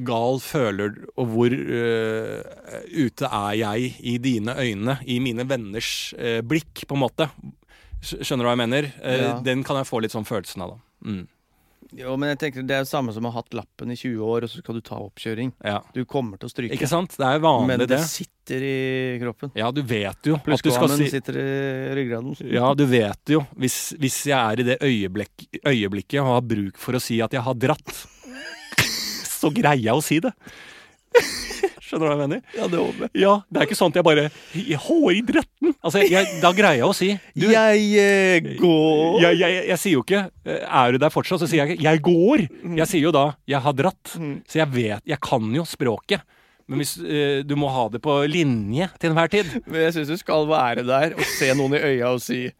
[0.04, 2.42] gal føler du Og hvor uh,
[2.92, 7.30] ute er jeg i dine øyne, i mine venners uh, blikk, på en måte?
[8.04, 8.92] Skjønner du hva jeg mener?
[9.00, 9.32] Uh, Ja.
[9.44, 10.84] Den kan jeg få litt sånn følelsen av, da.
[11.08, 11.26] Mm.
[11.94, 14.18] jo, men jeg tenker det er det samme som å ha hatt lappen i 20
[14.26, 15.52] år, og så skal du ta oppkjøring.
[15.64, 15.78] Ja.
[15.94, 16.74] Du kommer til å stryke.
[16.74, 17.14] Ikke sant?
[17.16, 18.00] Det er vanlig, men det, det.
[18.10, 18.76] sitter i
[19.22, 19.54] kroppen.
[19.58, 21.48] Ja, du vet jo at du skal si sitter i
[22.00, 22.36] ryggraden.
[22.52, 23.44] Ja, du vet jo.
[23.56, 27.34] Hvis, hvis jeg er i det øyeblikk, øyeblikket og har bruk for å si at
[27.38, 27.96] jeg har dratt,
[29.38, 30.34] så greier jeg å si det.
[31.88, 32.40] Skjønner du hva jeg mener?
[32.52, 33.10] Ja, det håper jeg.
[33.22, 34.24] Ja, Det er ikke sånn at jeg bare
[34.84, 35.70] Håridretten!
[35.80, 39.94] Altså, jeg, da greier jeg å si du, Jeg eh, går jeg, jeg, jeg sier
[39.96, 42.44] jo ikke eh, 'er du der fortsatt', så sier jeg ikke 'jeg går'.
[42.82, 44.12] Jeg sier jo da 'jeg har dratt'.
[44.44, 46.20] Så jeg vet Jeg kan jo språket.
[46.68, 50.12] Men hvis eh, du må ha det på linje til enhver tid Men jeg syns
[50.12, 52.50] du skal være der og se noen i øya og si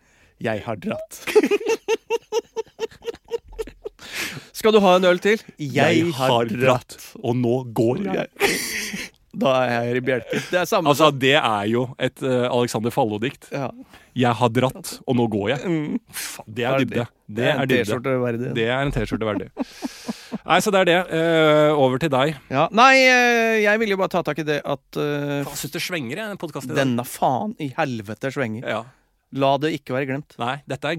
[0.40, 1.20] 'jeg har dratt'.
[4.58, 5.42] Skal du ha en øl til?
[5.62, 8.26] Jeg har dratt, og nå går jeg.
[9.38, 10.40] Da er jeg her i bjelken.
[10.50, 13.50] Det er samme Altså, det er jo et uh, Alexander Fallo-dikt.
[13.52, 13.70] ja.
[14.18, 15.68] 'Jeg har dratt, og nå går jeg'.
[15.68, 15.98] Mm.
[16.50, 17.04] Det er dybde.
[17.30, 17.68] Det er en.
[17.70, 18.48] T-skjorte verdig.
[18.56, 19.46] Det er en T-skjorte verdig.
[20.42, 20.96] Nei, så det er det.
[21.12, 22.34] Uh, over til deg.
[22.50, 22.64] Ja.
[22.74, 25.84] Nei, uh, jeg ville jo bare ta tak i det at uh, Faen, syns det
[25.84, 26.82] svenger, jeg, den podkasten i dag.
[26.82, 28.66] denne faen i helvete svenger.
[28.66, 28.82] Ja.
[29.38, 30.34] La det ikke være glemt.
[30.40, 30.98] Nei, dette er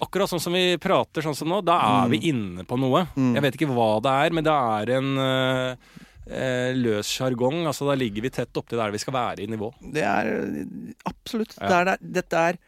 [0.00, 1.60] akkurat sånn som vi prater sånn som nå.
[1.66, 3.04] Da er vi inne på noe.
[3.16, 3.32] Mm.
[3.36, 5.74] Jeg vet ikke hva det er, men det er en uh,
[6.78, 7.64] løs sjargong.
[7.68, 9.70] Altså, da ligger vi tett opptil der vi skal være i nivå.
[9.94, 10.32] Det er
[11.08, 11.54] absolutt.
[11.60, 11.68] Ja.
[11.68, 12.60] Det er, dette, er,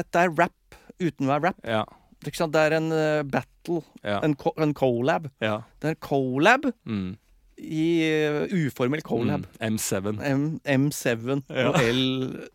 [0.00, 1.60] dette er rap uten å være rap.
[1.64, 1.84] Ja.
[2.20, 4.18] Det er en uh, battle, Ja.
[4.26, 5.30] en, co en colab.
[5.40, 5.62] ja.
[5.80, 7.16] Det er en collab Mm.
[7.60, 7.86] i
[8.28, 9.46] uh, uformell collab.
[9.60, 9.76] Mm.
[9.76, 10.20] M7.
[10.24, 11.68] M M7 Ja.
[11.70, 12.02] og L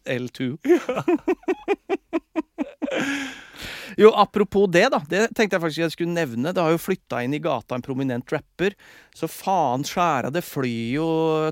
[0.05, 0.57] L2.
[3.99, 5.01] Jo, apropos det, da.
[5.09, 6.53] Det tenkte jeg faktisk jeg skulle nevne.
[6.55, 8.75] Det har jo flytta inn i gata en prominent rapper.
[9.15, 11.09] Så faen skjæra, det flyr jo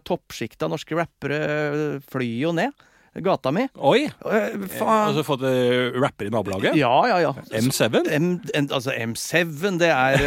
[0.07, 2.89] Toppsjiktet av norske rappere flyr jo ned.
[3.21, 3.67] Gata mi.
[3.77, 4.07] Oi!
[4.25, 5.19] Og så Faen.
[5.27, 6.77] fått uh, rapper i nabolaget?
[6.79, 7.33] Ja, ja, ja.
[7.59, 7.99] M7?
[8.09, 10.23] M, en, altså M7, det er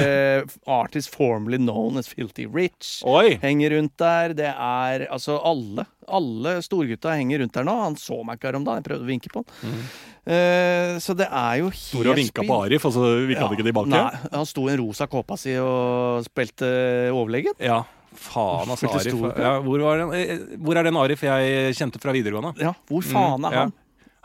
[0.46, 3.00] uh, artist formerly known as Filty Rich.
[3.02, 3.40] Oi!
[3.42, 4.36] Henger rundt der.
[4.38, 5.88] Det er altså alle.
[6.06, 7.74] Alle storgutta henger rundt der nå.
[7.88, 8.84] Han så meg ikke her om dagen.
[8.84, 9.66] Jeg prøvde å vinke på han.
[9.66, 13.54] Eh, så det er jo helt Store og vinka på Arif, og så vinka han
[13.56, 13.92] ikke tilbake?
[13.92, 16.66] Nei, han sto i en rosa kåpa si og spilte
[17.14, 17.54] overlegen.
[17.62, 17.82] Ja.
[18.16, 18.88] Faen, altså.
[18.90, 19.14] Arif.
[19.38, 22.54] Ja, hvor, var den, eh, hvor er den Arif jeg kjente fra videregående?
[22.62, 23.66] Ja, hvor faen er Mm, ja.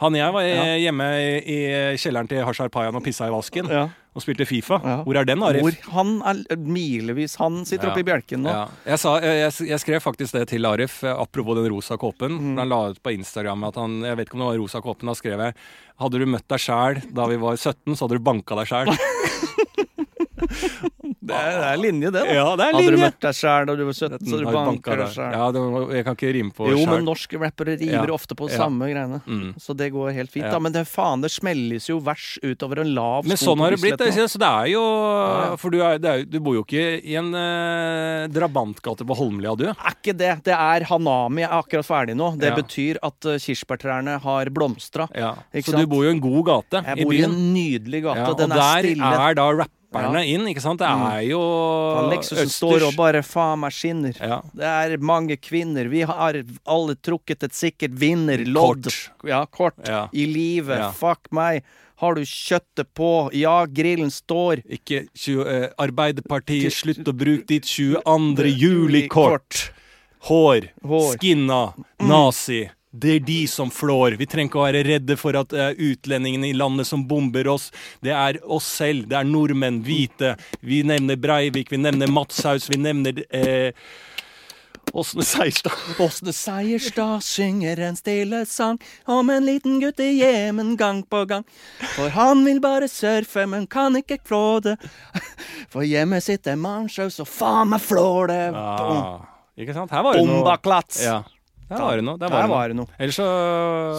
[0.01, 0.13] han?
[0.15, 0.63] og jeg var Ja.
[0.65, 3.89] eh, hjemme i, i kjelleren til Hashar Payan og pissa i vasken Ja.
[4.11, 4.79] Og spilte Fifa.
[4.83, 4.95] Ja.
[5.05, 5.63] Hvor er den, Arif?
[5.63, 7.91] Hvor han er milevis Han sitter Ja.
[7.93, 8.51] oppe i bjelken nå.
[8.51, 8.65] Ja.
[8.85, 12.35] Jeg, sa, jeg, jeg, skrev faktisk det til Arif, eh, apropos den rosa kåpen.
[12.35, 12.57] Mm.
[12.59, 15.07] Han la ut på Instagram at han Jeg vet ikke om det var rosa kåpen.
[15.07, 15.55] Da skrev jeg
[16.01, 18.89] Hadde du møtt deg sjæl da vi var 17, så hadde du banka deg sjæl.
[21.21, 22.21] Det, er, det er linje, det.
[22.25, 24.45] da Ja, det er Hadde du møtt deg sjæl da du var 17, så du
[24.49, 25.33] banker deg sjæl.
[25.37, 27.03] Ja, det, var- jeg kan ikke rime på Jo, men sjæl.
[27.05, 28.15] norske rappere river Ja.
[28.15, 28.57] ofte på Ja.
[28.57, 29.19] samme greiene.
[29.27, 29.51] Mm.
[29.61, 30.45] Så det går helt fint.
[30.47, 30.51] Ja.
[30.55, 33.63] da Men det faen, det smelles jo vers utover en lav Men sko sånn på
[33.67, 33.97] har det blitt.
[34.01, 34.31] Bislett nå.
[34.33, 35.55] Så det er jo ja.
[35.61, 39.15] For du, er, det er, jo- du bor jo ikke i en eh, drabantgate på
[39.21, 39.67] Holmlia, du.
[39.69, 40.31] Er ikke det.
[40.43, 41.41] Det er Hanami.
[41.45, 42.31] Jeg er akkurat ferdig nå.
[42.39, 42.55] Det Ja.
[42.57, 45.07] betyr at uh, kirsebærtrærne har blomstra.
[45.13, 45.35] Ja.
[45.53, 45.81] Ikke Så sant?
[45.85, 47.29] du bor jo i en god gate Jeg i bor i byen.
[47.29, 48.17] en nydelig gate.
[48.17, 49.13] Ja, og Den er der stille.
[49.29, 50.37] er da rapperne Ja.
[50.37, 50.79] inn, ikke sant?
[50.79, 51.11] Det Mm.
[51.11, 51.39] er jo
[51.95, 52.57] Han Lexusen østers.
[52.57, 54.15] står og bare faen meg skinner.
[54.19, 54.41] ja.
[54.55, 55.89] Det er mange kvinner.
[55.89, 56.33] Vi har
[56.65, 58.83] alle trukket et sikkert vinnerlodd.
[58.83, 59.09] Kort.
[59.25, 59.73] Ja, kort.
[59.85, 60.07] Ja.
[60.13, 60.93] I livet.
[60.95, 61.63] Fuck meg.
[61.97, 63.29] Har du kjøttet på?
[63.33, 64.63] Ja, grillen står.
[64.67, 68.47] Ikke 20, eh, Arbeiderpartiet, slutt å bruke ditt 22.
[68.57, 69.69] juli-kort.
[70.23, 71.17] Hår, Hår.
[71.17, 72.69] skinna, nazi.
[72.91, 74.17] Det er de som flår.
[74.19, 77.69] Vi trenger ikke å være redde for at uh, utlendingene i landet som bomber oss.
[78.03, 79.07] Det er oss selv.
[79.07, 80.35] Det er nordmenn, hvite.
[80.59, 83.71] Vi nevner Breivik, vi nevner Matshaus, vi nevner eh,
[84.91, 85.71] Åsne Seierstad.
[86.03, 91.45] Åsne Seierstad synger en stille sang om en liten gutt i Jemen gang på gang.
[91.95, 94.75] For han vil bare surfe, men kan ikke flå det.
[95.71, 98.41] For hjemme sitter Manshaus og faen meg flår det.
[98.51, 99.21] Ah,
[99.55, 99.93] ikke sant?
[99.95, 100.41] Her var det noe.
[100.41, 101.05] Bombaklats.
[101.05, 101.21] Ja.
[101.71, 102.19] Der var det noe.
[102.21, 102.57] Der Der var det noe.
[102.57, 102.87] var det noe.
[102.99, 103.27] Ellers så,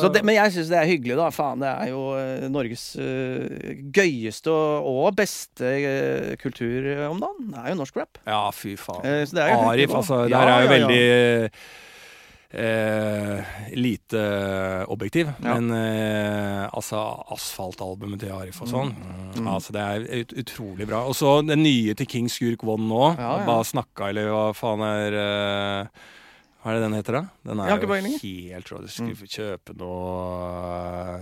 [0.03, 1.29] Så det, men jeg syns det er hyggelig, da.
[1.35, 7.49] Faen, det er jo eh, Norges uh, gøyeste og, og beste uh, kultur om dagen.
[7.55, 8.20] Det er jo norsk rap.
[8.29, 9.01] Ja, fy faen.
[9.07, 9.25] Uh,
[9.73, 10.77] Arif, hyggelig, Det her Ja, er jo ja, ja.
[10.77, 11.03] veldig
[12.53, 14.23] eh, lite
[14.93, 15.31] objektiv.
[15.43, 15.55] Ja.
[15.59, 17.01] Men eh, altså,
[17.33, 18.93] asfaltalbumet til Arif og sånn
[19.33, 19.47] Mm.
[19.49, 20.99] Altså, det er ut, utrolig bra.
[21.09, 22.99] Og så den nye til King Skurk One nå.
[23.16, 23.47] Ja, ja.
[23.49, 26.03] Bare snakka, eller hva faen er eh,
[26.63, 27.23] Hva er det den heter, da?
[27.49, 27.89] Den er jo
[28.23, 28.77] helt rå.
[28.85, 31.17] Du skulle få kjøpe noe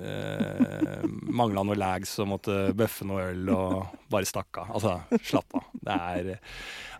[0.00, 1.04] eh,
[1.38, 4.72] Mangla noe lags og måtte bøffe noe øl og bare stakk av.
[4.78, 5.66] Altså, slapp av.
[5.76, 6.30] Det er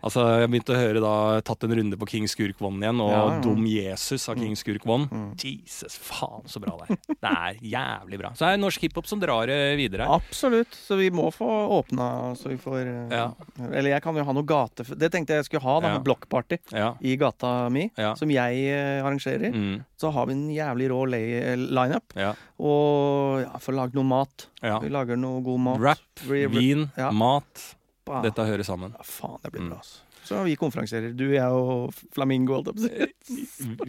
[0.07, 1.13] Altså, jeg begynte å høre da
[1.47, 3.39] Tatt en runde på King Skurk One igjen, og Ja, ja.
[3.43, 5.07] Dum Jesus av King Skurk One.
[5.11, 5.29] Mm.
[5.41, 7.01] Jesus, faen så bra det er.
[7.17, 8.31] Det er jævlig bra.
[8.37, 10.07] Så det er norsk hiphop som drar det videre.
[10.15, 10.73] Absolutt.
[10.77, 11.47] Så vi må få
[11.77, 12.07] åpna,
[12.39, 13.27] så vi får eh, Ja.
[13.71, 14.85] Eller jeg kan jo ha noe gate...
[14.97, 15.93] Det tenkte jeg skulle ha, da.
[15.97, 16.03] Ja.
[16.07, 16.57] Blokkparty
[17.03, 19.51] i gata mi, som jeg eh, arrangerer.
[19.53, 22.15] Mm, Så har vi en jævlig rå lineup.
[22.17, 22.33] ja.
[22.57, 24.47] Og ja, får lage noe mat.
[24.81, 25.81] Vi lager noe god mat.
[25.83, 27.67] Rap, vin, mat.
[28.07, 28.23] Pappa.
[28.25, 28.95] Dette hører sammen.
[28.97, 29.69] Ja, faen, det blir Mm.
[29.75, 30.03] bra, altså.
[30.27, 31.13] Så vi konferansierer.
[31.15, 32.89] Du, jeg og Flamingo, si.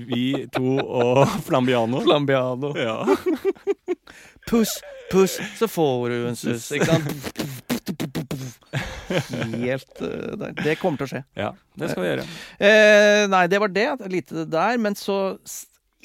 [0.07, 1.99] Vi to og Flambiano.
[2.05, 2.71] Flambiano.
[2.79, 3.01] Ja.
[4.49, 4.77] Puss,
[5.11, 7.11] puss, så får du en suss, ikke sant?
[9.59, 10.47] Helt uh.
[10.62, 11.21] Det kommer til å skje.
[11.37, 12.25] ja, det skal vi gjøre.
[12.69, 13.89] Eh, nei, det var det.
[14.12, 14.79] Lite der.
[14.81, 15.19] Men så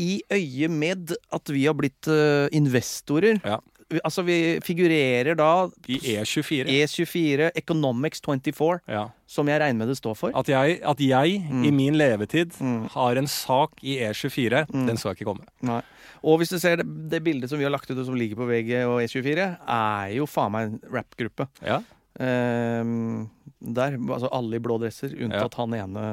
[0.01, 3.59] i øye med at vi har blitt uh, investorer Ja.
[4.03, 6.65] Altså, vi figurerer da I E24.
[6.67, 9.07] E24 Economics 24, Ja.
[9.27, 10.31] som jeg regner med det står for.
[10.35, 11.35] At jeg, at jeg
[11.65, 12.87] i min levetid Mm.
[12.89, 15.45] har en sak i E24, den skal ikke komme.
[15.61, 15.81] Nei.
[16.23, 18.35] Og hvis du ser det, det bildet som vi har lagt ut og som ligger
[18.39, 21.47] på VG og E24, er jo faen meg en rappgruppe.
[21.61, 21.81] Ja.
[22.19, 23.29] Ehm,
[23.63, 26.03] der, altså alle i blå dresser, unntatt han ene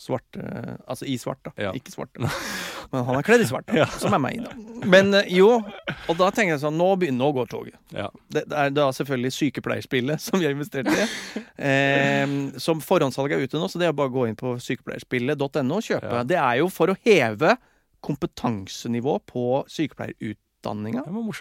[0.00, 0.42] svarte
[0.88, 1.70] Altså i svart, da.
[1.76, 2.18] Ikke svarte.
[2.90, 4.54] Men han er kledd i svart, da, som er meg, da.
[4.90, 7.76] Men eh, jo, og da tenker jeg sånn Nå begynner nå går toget.
[7.94, 8.08] Ja.
[8.32, 11.06] Det, det er da selvfølgelig sykepleierspillet som vi har investert i.
[11.60, 12.30] Eh,
[12.62, 15.84] som forhåndssalget er ute nå, så det er bare å gå inn på sykepleierspillet.no og
[15.84, 16.22] kjøpe.
[16.24, 17.52] Det er jo for å heve
[18.00, 20.49] kompetansenivå på sykepleierutdanninga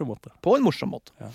[0.07, 0.31] Måte.
[0.41, 1.13] på en morsom måte.
[1.19, 1.29] Ja.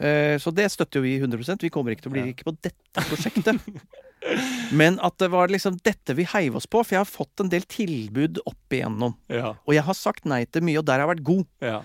[0.00, 2.56] Uh, så det støtter jo vi 100% Vi kommer ikke til å bli rike på
[2.58, 3.62] dette prosjektet.
[4.80, 7.52] Men at det var liksom dette vi heiv oss på, for jeg har fått en
[7.52, 9.14] del tilbud opp igjennom.
[9.30, 9.54] Ja.
[9.64, 11.46] Og jeg har sagt nei til mye, og der har jeg vært god.
[11.64, 11.78] Ja.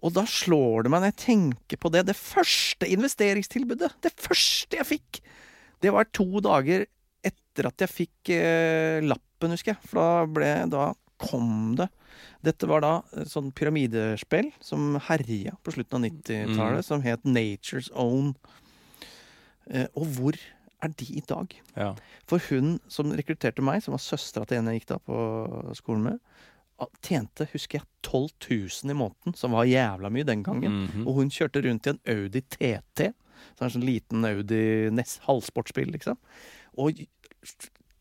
[0.00, 2.06] Og da slår det meg når jeg tenker på det.
[2.08, 5.20] Det første investeringstilbudet, det første jeg fikk,
[5.84, 6.86] det var to dager
[7.26, 9.90] etter at jeg fikk eh, lappen, husker jeg.
[9.90, 10.90] For da ble Da
[11.20, 11.90] kom det.
[12.42, 16.84] Dette var da et sånn pyramidespill som herja på slutten av 90-tallet, Mm.
[16.86, 18.34] som het Nature's Own.
[19.70, 20.38] Eh, og hvor
[20.82, 21.52] er de i dag?
[21.76, 21.94] Ja.
[22.26, 26.02] For hun som rekrutterte meg, som var søstera til en jeg gikk da på skolen
[26.02, 26.20] med,
[27.04, 28.30] tjente, husker jeg, 12
[28.88, 30.86] 000 i måneden, som var jævla mye den gangen.
[30.88, 31.06] Mhm.
[31.06, 33.12] Og hun kjørte rundt i en Audi TT.
[33.56, 36.16] Så en sånn liten Audi Ness, halvsportsbil, liksom.
[36.78, 37.04] Og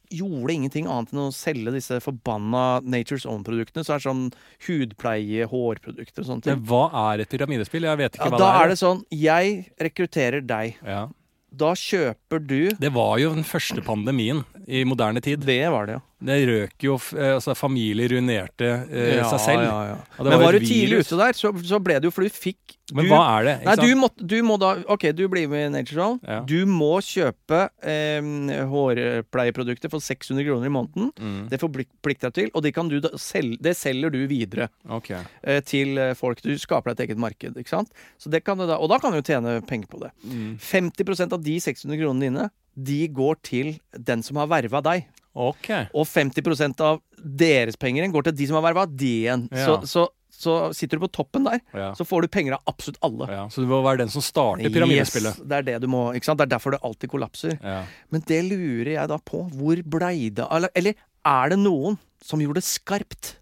[0.10, 3.84] gjorde ingenting annet enn å selge disse forbanna Nature's Own-produktene.
[3.86, 4.26] Så er det sånn
[4.68, 7.86] hudpleie, hårprodukter og sånne Men hva er et pyramidespill?
[7.89, 8.64] Jeg vet ikke Ja, hva da det er.
[8.64, 9.55] er det sånn Jeg
[9.89, 10.78] rekrutterer deg.
[10.86, 11.07] Ja.
[11.49, 15.41] Da kjøper du Det var jo den første pandemien i moderne tid.
[15.47, 16.01] Det var det, ja.
[16.30, 19.64] Det røk jo eh, Altså, familier ruinerte eh, Ja, seg selv.
[19.66, 19.99] ja, ja.
[20.20, 22.28] Og det Men var var du tidlig ute der, så, så ble det jo For
[22.28, 23.56] du fikk Men du, hva er det?
[23.68, 26.20] Nei, du må, du må da Ok, du blir med i Nature Zone.
[26.26, 26.40] Ja.
[26.48, 28.30] Du må kjøpe eh,
[28.72, 31.12] hårpleieprodukter for 600 kroner i måneden.
[31.20, 31.42] Mm.
[31.52, 35.22] Det forplikter deg til, og det, kan du da sel, det selger du videre okay.
[35.44, 36.42] eh, til eh, folk.
[36.46, 37.60] Du skaper deg et eget marked.
[37.60, 37.94] ikke sant?
[38.22, 40.14] Så det kan du da, og da kan du tjene penger på det.
[40.24, 40.58] Mm.
[40.64, 45.08] 50% av de 600 kronene dine de går til den som har verva deg.
[45.40, 45.70] Ok.
[45.94, 49.46] Og 50% av deres penger går til de som har verva de igjen.
[49.54, 49.68] Ja.
[49.68, 50.06] Så, så,
[50.40, 51.90] så sitter du på toppen der, Ja.
[51.98, 53.28] så får du penger av absolutt alle.
[53.28, 53.42] ja.
[53.52, 55.36] Så du må være den som starter pyramidespillet.
[55.36, 56.40] Yes, det er det du må, ikke sant?
[56.40, 57.58] Det er derfor det alltid kollapser.
[57.60, 57.82] Ja.
[58.10, 59.44] Men det lurer jeg da på.
[59.52, 60.96] Hvor blei det Eller, eller
[61.28, 63.34] er det noen som gjorde det skarpt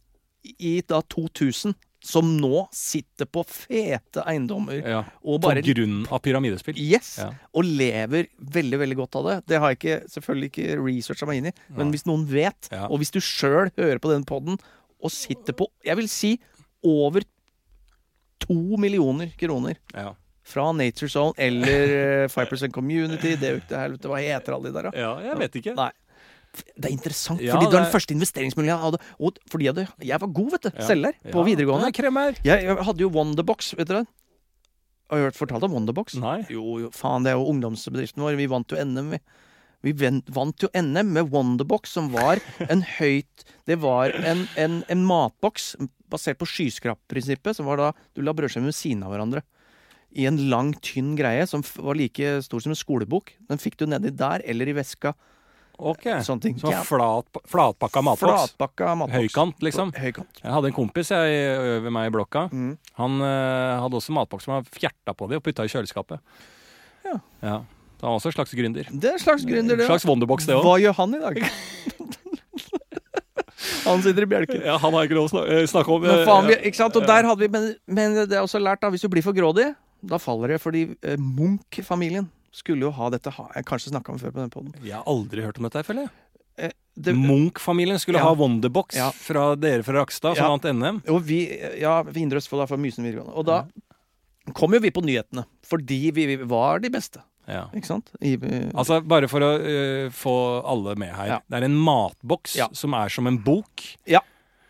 [0.64, 1.76] i da 2000,
[2.08, 5.00] som nå sitter på fete eiendommer ja.
[5.26, 6.78] og På bare grunn av pyramidespill.
[6.80, 7.18] Yes!
[7.58, 9.38] Og lever veldig veldig godt av det.
[9.52, 13.02] Det har jeg ikke, selvfølgelig ikke researcha meg inn i, men hvis noen vet, og
[13.02, 14.58] hvis du sjøl hører på den poden
[14.98, 16.32] og sitter på Jeg vil si
[16.88, 17.26] over
[18.44, 20.14] to millioner kroner Ja.
[20.48, 24.70] fra Nature Zone eller eh, 5 Community, det er jo ikke helvete, hva heter alle
[24.72, 24.98] de der, da?
[24.98, 25.76] ja, jeg vet ikke.
[25.76, 25.92] Nei.
[26.78, 29.00] Det er interessant, Ja, fordi det det- den første investeringsmuligheten jeg hadde.
[29.20, 30.70] Og fordi jeg, hadde, jeg var god, vet du.
[30.74, 30.86] Ja.
[30.88, 31.92] Selger på videregående.
[32.44, 34.06] Jeg, jeg hadde jo Wonderbox, vet dere.
[35.10, 36.16] Har du hørt fortalt om Wonderbox?
[36.16, 36.46] Nei.
[36.50, 38.36] Jo, jo, faen, det er jo ungdomsbedriften vår.
[38.40, 39.20] Vi vant jo NM, vi.
[39.84, 39.94] Vi
[40.34, 45.76] vant jo NM med Wonderbox, som var en høyt Det var en, en, en matboks
[46.12, 49.44] basert på skyskrapprinsippet, som var da du la brødskiver ved siden av hverandre.
[50.18, 53.34] I en lang, tynn greie som var like stor som en skolebok.
[53.50, 55.14] Den fikk du nedi der, eller i veska.
[55.78, 56.08] Ok.
[56.26, 56.56] Sånne ting.
[56.58, 58.24] Så flat, flatpakka matboks.
[58.26, 59.18] Flatpakka matboks.
[59.20, 59.92] Høykant, liksom.
[59.94, 60.40] Høykant.
[60.42, 61.42] Jeg hadde en kompis jeg,
[61.78, 62.48] over meg i blokka.
[62.50, 62.72] Mm.
[62.98, 66.24] Han eh, hadde også matboks som han fjerta på de og putta i kjøleskapet.
[67.06, 67.20] Ja.
[67.46, 67.58] ja.
[67.98, 68.90] Så han var også en slags gründer.
[68.90, 69.90] Det er en slags gründer, En det.
[69.90, 70.66] slags Wonderbox, det òg.
[70.66, 71.44] Hva gjør han i dag?
[73.90, 74.62] han sitter i bjelken.
[74.66, 76.02] Ja, han har ikke lov å eh, snakke om.
[76.04, 76.96] Men eh, faen, vi, ikke sant?
[77.00, 79.34] Og der hadde vi, men, men det er også lært, da, hvis du blir for
[79.38, 79.72] grådig,
[80.06, 80.62] da faller det.
[80.64, 84.54] Fordi eh, Munch-familien skulle jo ha dette ha, Jeg kanskje snakka om før på den
[84.54, 84.74] poden.
[84.86, 86.14] Jeg har aldri hørt om dette, føler jeg.
[86.58, 88.26] Eh, det- Munch-familien skulle Ja.
[88.30, 89.12] ha Wonderbox Ja.
[89.12, 90.50] fra dere fra Rakstad, som Ja.
[90.56, 91.02] vant NM.
[91.14, 91.42] Og vi,
[91.80, 93.36] ja, vi Indre Østfold er fra Mysen videregående.
[93.38, 93.64] Og da
[94.54, 97.22] kom jo vi på nyhetene, fordi vi, vi var de beste.
[97.48, 97.66] Ja.
[97.76, 98.10] Ikke sant?
[98.20, 100.36] I, eh, Altså, bare for å uh, få
[100.68, 101.30] alle med her.
[101.36, 101.38] Ja.
[101.48, 102.68] Det er en matboks Ja.
[102.76, 103.86] som er som en bok.
[104.06, 104.22] Ja.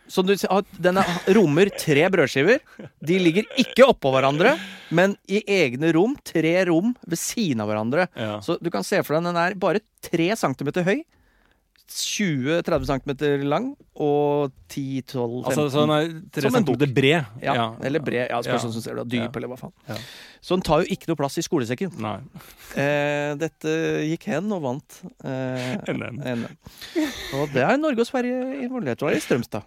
[0.08, 0.32] Så du,
[0.80, 1.00] den
[1.36, 2.62] rommer tre brødskiver.
[3.04, 4.54] De ligger ikke oppå hverandre,
[4.96, 6.14] men i egne rom.
[6.24, 8.06] Tre rom ved siden av hverandre.
[8.46, 11.02] Så du kan se for deg den er bare tre centimeter høy.
[11.90, 13.12] 20-30 cm
[13.48, 16.84] lang og 10-12-15 Altså sånn er tre Som en bok.
[16.94, 17.26] bred.
[17.42, 18.28] ja, Eller bred.
[18.30, 18.72] Ja, spørs Ja.
[18.72, 19.06] du ser det.
[19.10, 19.30] Dyp, Ja.
[19.36, 19.72] eller hva faen.
[19.88, 19.96] Ja.
[20.42, 21.92] Så den tar jo ikke noe plass i skolesekken.
[22.00, 22.20] Nei.
[22.76, 23.68] Eh, dette
[24.08, 26.46] gikk hen og vant eh, NM.
[27.40, 29.00] Og det er Norge og Sverige involvert.
[29.00, 29.64] Det var i Strømstad.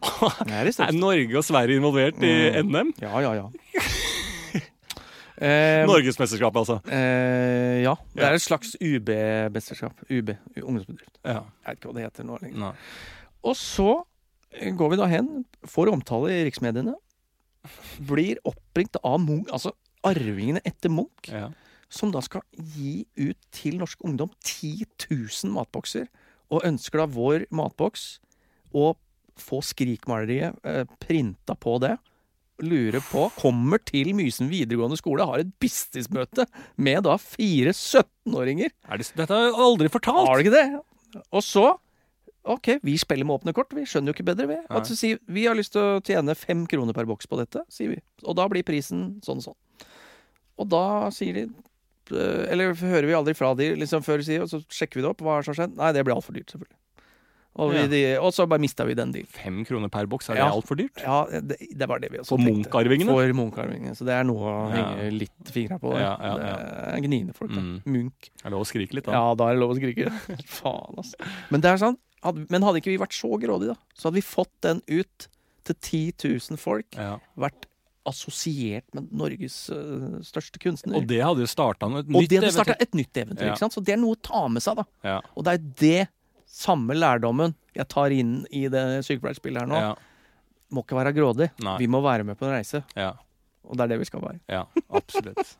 [0.47, 1.01] Det er i Er Strømstad.
[1.01, 2.71] Norge og Sverige involvert i Mm.
[2.71, 2.95] NM?
[3.03, 3.49] Ja, ja, ja.
[5.41, 6.77] Eh, Norgesmesterskapet, altså.
[6.93, 7.95] eh, ja.
[8.15, 10.03] Det er et slags UB-mesterskap.
[10.11, 11.17] UB, ungdomsbedrift.
[11.25, 11.43] Ja.
[11.65, 12.59] Jeg vet ikke hva det heter nå lenger.
[12.61, 12.73] Nei.
[13.49, 13.89] Og så
[14.53, 15.31] eh, går vi da hen,
[15.65, 16.95] får omtale i riksmediene,
[18.09, 19.73] blir oppringt av Munch, altså
[20.07, 21.49] arvingene etter Munch, Ja.
[21.93, 26.07] som da skal gi ut til norsk ungdom 10 000 matbokser,
[26.51, 28.19] og ønsker da vår matboks
[28.75, 28.93] å
[29.41, 31.97] få Skrikmaleriet eh, printa på det.
[32.65, 36.47] Lurer på Kommer til Mysen videregående skole, har et businessmøte
[36.81, 38.75] med da fire 17-åringer.
[38.89, 40.27] Er det, dette har jeg aldri fortalt!
[40.29, 41.21] Har du ikke det?
[41.35, 41.69] Og så
[42.49, 43.73] OK, vi spiller med åpne kort.
[43.77, 44.59] Vi skjønner jo ikke bedre, vi.
[44.63, 44.79] Nei.
[44.81, 44.91] At
[45.29, 47.99] vi, har lyst til å tjene fem kroner per boks på dette, sier vi.
[48.25, 49.89] Og da blir prisen sånn og sånn.
[50.61, 50.85] Og da
[51.15, 54.63] sier de øh, Eller hører vi aldri fra de liksom før de sier, og så
[54.73, 55.25] sjekker vi det opp.
[55.25, 55.77] Hva er det som har skjedd?
[55.81, 56.77] Nei, det blir altfor dyrt, selvfølgelig.
[57.61, 59.29] Og, vi, de, og så bare mista vi den dealen.
[59.35, 60.51] Fem kroner per boks, er det Ja.
[60.55, 61.01] altfor dyrt?
[61.03, 63.11] Ja, det, det var det vi også For Munch-arvingene?
[63.11, 63.95] For Munch-arvingene.
[63.99, 65.93] Så det er noe å henge litt fingra på.
[65.99, 66.61] Ja, ja, Det ja.
[66.95, 67.61] er gniende folk, da.
[67.65, 67.81] Mm.
[67.91, 68.31] Munch.
[68.41, 69.17] Er det lov å skrike litt, da?
[69.19, 70.13] Ja, da er det lov å skrike.
[70.61, 71.33] Faen, altså.
[71.51, 74.21] Men det er sånn, hadde, men hadde ikke vi vært så grådige, da, så hadde
[74.21, 75.29] vi fått den ut
[75.67, 76.87] til 10 000 folk.
[76.97, 77.19] Ja.
[77.35, 77.67] Vært
[78.09, 80.97] assosiert med Norges uh, største kunstner.
[80.97, 83.51] Og det hadde jo starta Og det hadde starta et nytt eventyr.
[83.51, 83.53] Ja.
[83.53, 83.77] ikke sant?
[83.77, 84.87] Så det er noe å ta med seg, da.
[85.07, 85.19] Ja.
[85.37, 86.01] Og det er det
[86.51, 89.79] samme lærdommen jeg tar inn i det sykepleierspillet her nå.
[89.79, 89.93] Ja.
[90.75, 91.51] Må ikke være grådig.
[91.63, 91.77] Nei.
[91.83, 92.83] Vi må være med på en reise.
[92.99, 93.13] Ja.
[93.67, 94.41] Og det er det vi skal være.
[94.51, 94.65] ja.
[94.91, 95.57] Absolutt.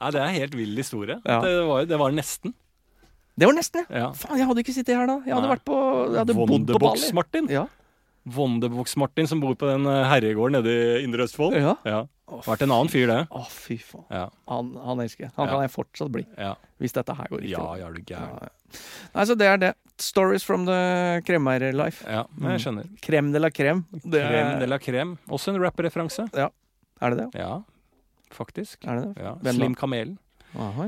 [0.00, 1.16] Nei, det er en helt vill historie.
[1.24, 1.38] Ja.
[1.44, 2.52] Det, var, det var nesten.
[3.34, 4.10] Det var nesten, ja.
[4.14, 5.16] Faen, jeg hadde ikke sittet her da.
[5.26, 5.76] Jeg hadde vært på
[6.12, 6.68] Jeg hadde bodd på Bali.
[6.74, 7.48] Wonderbox-Martin.
[7.50, 7.64] Ja.
[8.24, 11.56] Wonderbox-Martin som bor på den eh, herregården nede i Indre Østfold.
[11.60, 11.74] Ja.
[11.84, 12.02] Ja.
[12.46, 13.18] Vært en annen fyr, det.
[13.30, 14.04] Å, fy faen.
[14.10, 14.24] Ja.
[14.48, 15.32] Han, han elsker jeg.
[15.36, 15.52] Han Ja.
[15.52, 17.52] kan jeg fortsatt bli, Ja, hvis dette her går riktig.
[17.52, 18.32] ja, ja du gæren.
[18.32, 18.80] Ja, ja.
[19.14, 19.72] Nei, så det er det.
[20.00, 22.02] Stories from the kremeier-life.
[22.08, 22.88] Ja, jeg skjønner.
[23.04, 23.84] Krem de la krem.
[23.92, 25.16] Det Crème de la krem.
[25.28, 26.26] Også en rap-referanse.
[26.34, 27.28] er det det?
[27.38, 27.62] Ja,
[28.32, 28.84] faktisk.
[28.88, 29.22] Er det det?
[29.22, 29.36] Ja.
[29.52, 30.18] Slim Kamelen.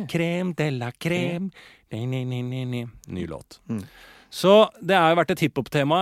[0.08, 0.90] Krem de la
[1.90, 2.86] ni.
[3.06, 3.60] Ny låt.
[3.68, 3.84] Mm.
[4.36, 4.52] Så
[4.84, 5.98] det har jo vært et hiphop-tema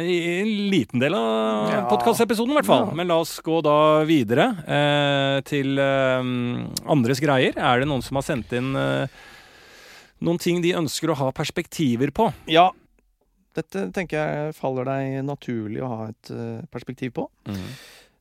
[0.00, 1.80] eh, i en liten del av Ja.
[1.90, 2.86] podkastepisoden, i hvert fall.
[2.88, 2.96] Ja.
[2.96, 3.74] Men la oss gå da
[4.08, 6.30] videre eh, til eh,
[6.88, 7.52] andres greier.
[7.60, 9.20] Er det noen som har sendt inn eh,
[10.24, 12.30] noen ting de ønsker å ha perspektiver på?
[12.50, 12.70] ja.
[13.50, 17.24] Dette tenker jeg faller deg naturlig å ha et eh, perspektiv på.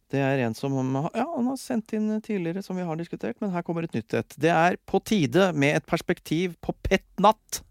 [0.10, 0.74] Det er en som
[1.14, 4.16] ja, han har sendt inn tidligere, som vi har diskutert, men her kommer et nytt
[4.18, 4.34] et.
[4.42, 7.62] Det er på tide med et perspektiv på Petnat.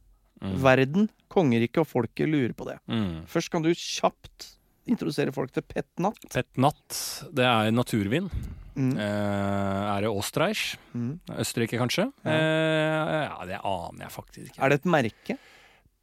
[0.43, 0.55] Mm.
[0.63, 2.79] Verden, kongeriket og folket lurer på det.
[2.91, 3.25] Mm.
[3.31, 4.53] Først kan du kjapt
[4.89, 6.17] introdusere folk til Petnat.
[6.33, 6.97] Fett natt,
[7.35, 8.31] det er naturvin.
[8.79, 8.93] Mm.
[8.95, 10.77] Eh, er det Østerreich?
[10.95, 11.19] Mm.
[11.43, 12.07] Østerrike, kanskje?
[12.25, 12.33] Ja.
[12.33, 14.63] Eh, ja, det aner jeg faktisk ikke.
[14.63, 15.39] Er det et merke?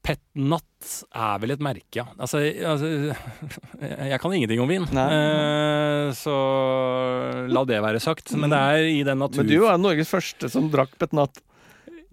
[0.05, 2.03] Pet Nat er vel et merke, ja.
[2.21, 2.89] Altså, altså
[4.11, 6.35] Jeg kan ingenting om vin, eh, så
[7.49, 8.35] la det være sagt.
[8.37, 9.41] Men det er i den natur...
[9.41, 11.41] Men du er Norges første som drakk Petnat.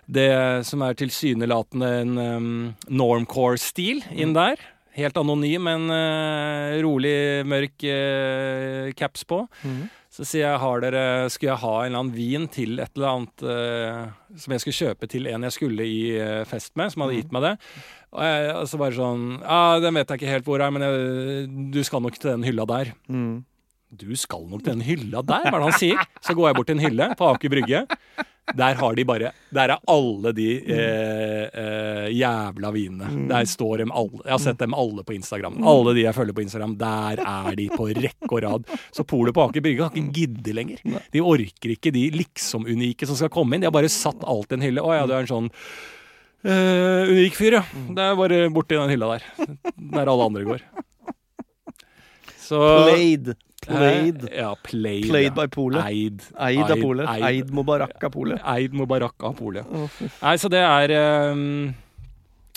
[0.07, 0.31] det
[0.67, 2.49] som er tilsynelatende en um,
[2.87, 4.61] normcore-stil inn der.
[4.97, 7.17] Helt anonym, men uh, rolig,
[7.49, 9.45] mørk uh, caps på.
[9.67, 9.87] Mhm.
[10.17, 13.11] Så sier jeg har dere, skulle jeg ha en eller annen vin til et eller
[13.11, 17.05] annet eh, som jeg skulle kjøpe til en jeg skulle i eh, fest med, som
[17.05, 17.51] hadde gitt meg det.
[18.15, 20.87] Og, jeg, og så bare sånn Ja, den vet jeg ikke helt hvor er, men
[20.87, 22.95] jeg, du skal nok til den hylla der.
[23.13, 23.45] Mm.
[23.93, 26.09] Du skal nok til den hylla der, hva er det han sier?
[26.25, 27.85] Så går jeg bort til en hylle på Aker Brygge.
[28.55, 33.09] Der har de bare Der er alle de eh, eh, jævla vinene.
[33.31, 34.21] Der står dem alle.
[34.25, 35.59] Jeg har sett dem alle på Instagram.
[35.67, 38.71] Alle de jeg følger på Instagram, der er de på rekke og rad.
[38.95, 40.85] Så polet på Aker Brygge har ikke giddet lenger.
[41.13, 43.65] De orker ikke de liksom-unike som skal komme inn.
[43.65, 44.85] De har bare satt alt i en hylle.
[44.85, 45.51] Å ja, du er en sånn
[46.47, 47.65] eh, unik fyr, ja.
[47.99, 49.27] Det er bare borti den hylla der.
[49.75, 50.63] Der alle andre går.
[52.47, 53.35] Så Played.
[53.67, 54.29] Played.
[54.31, 55.09] Eh, Ja, played.
[55.09, 55.83] Played by Polet.
[55.87, 56.23] Eid.
[56.49, 57.09] Eid av Polet.
[57.09, 57.25] Eid.
[57.31, 58.45] Eid Mubarak av Polet.
[58.55, 59.67] Eid Mubarak av Polet.
[60.23, 60.95] Nei, så det er
[61.33, 61.75] um,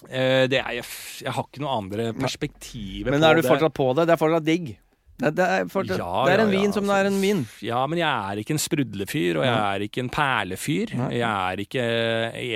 [0.10, 0.86] det er, jeg,
[1.26, 4.08] jeg har ikke noe andre perspektiver Men er du fortsatt på det?
[4.08, 4.78] Det er fortsatt digg.
[5.20, 7.42] Det, det, er, fortsatt, Ja, det er en ja, vin som det er en vin.
[7.66, 10.94] Ja, men jeg er ikke en sprudlefyr, og jeg er ikke en perlefyr.
[11.12, 11.88] Jeg er ikke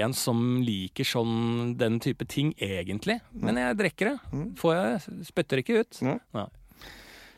[0.05, 3.19] en som liker sånn den type ting, egentlig.
[3.35, 4.15] Men jeg drikker det.
[4.31, 4.45] Mm.
[4.59, 5.99] Får jeg Spytter ikke ut.
[6.07, 6.47] Nei.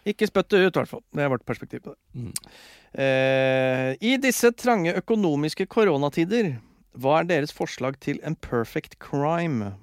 [0.06, 1.02] Ikke spytt det ut, i hvert fall.
[1.16, 2.00] Det er vårt perspektiv på det.
[2.14, 2.34] Mm.
[3.02, 6.54] Eh, I disse trange økonomiske koronatider,
[6.96, 9.74] hva er deres forslag til en perfect crime?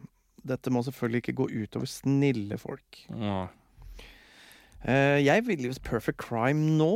[0.46, 3.02] Dette må selvfølgelig ikke gå utover snille folk.
[3.18, 3.48] Ja.
[4.86, 6.94] Eh, jeg ville jo perfect crime nå.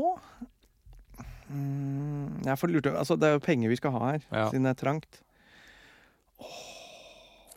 [1.46, 4.48] Mm, jeg får lurt Altså, det er jo penger vi skal ha her, Ja.
[4.50, 5.20] siden det er trangt.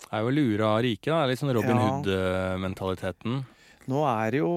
[0.09, 1.25] Det er jo lure av rike, da.
[1.29, 1.87] Litt sånn Robin Ja.
[2.01, 3.45] Hood-mentaliteten.
[3.89, 4.51] Nå er det jo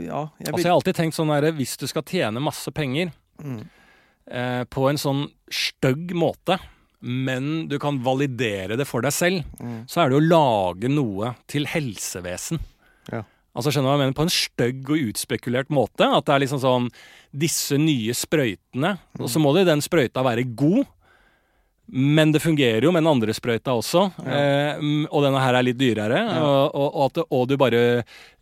[0.00, 3.10] Ja, jeg Altså, jeg har alltid tenkt sånn der, hvis du skal tjene masse penger
[3.42, 3.60] mm.
[4.32, 6.58] eh, på en sånn stygg måte,
[7.00, 9.84] men du kan validere det for deg selv, Mm.
[9.86, 12.58] så er det å lage noe til helsevesen.
[13.12, 13.22] Ja.
[13.56, 14.18] Altså skjønner du hva jeg mener?
[14.18, 16.06] På en stygg og utspekulert måte.
[16.06, 16.90] At det er liksom sånn
[17.34, 18.98] Disse nye sprøytene.
[19.18, 19.32] Og Mm.
[19.34, 20.86] så må det den sprøyta være god.
[21.90, 24.02] Men det fungerer jo med den andre sprøyta også.
[24.20, 26.18] Eh, mm, og denne her er litt dyrere.
[26.20, 26.42] Ja.
[26.68, 27.80] Og, og, det, og du bare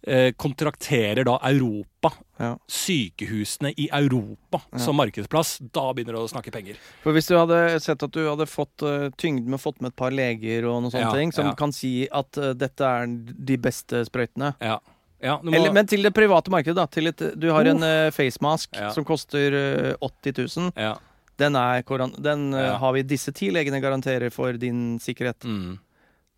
[0.02, 2.10] eh, kontrakterer da Europa.
[2.42, 2.50] Ja.
[2.68, 4.78] Sykehusene i Europa Ja.
[4.82, 5.60] som markedsplass.
[5.72, 6.76] Da begynner du å snakke penger.
[7.04, 9.98] For hvis du hadde sett at du hadde fått uh, tyngden med fått med et
[10.02, 11.54] par leger og noen sånne Ja, ting, som ja.
[11.56, 14.76] kan si at uh, dette er de beste sprøytene Ja.
[15.22, 16.86] ja må, Eller, Men til det private markedet, da.
[17.14, 18.90] Et, du har en uh, facemask Ja.
[18.92, 19.54] som koster
[19.96, 20.72] uh, 80 000.
[20.76, 20.96] ja.
[21.38, 21.82] Den, er,
[22.20, 22.76] den eh, Ja.
[22.78, 25.44] har vi disse ti legene garanterer for din sikkerhet.
[25.44, 25.78] Mm.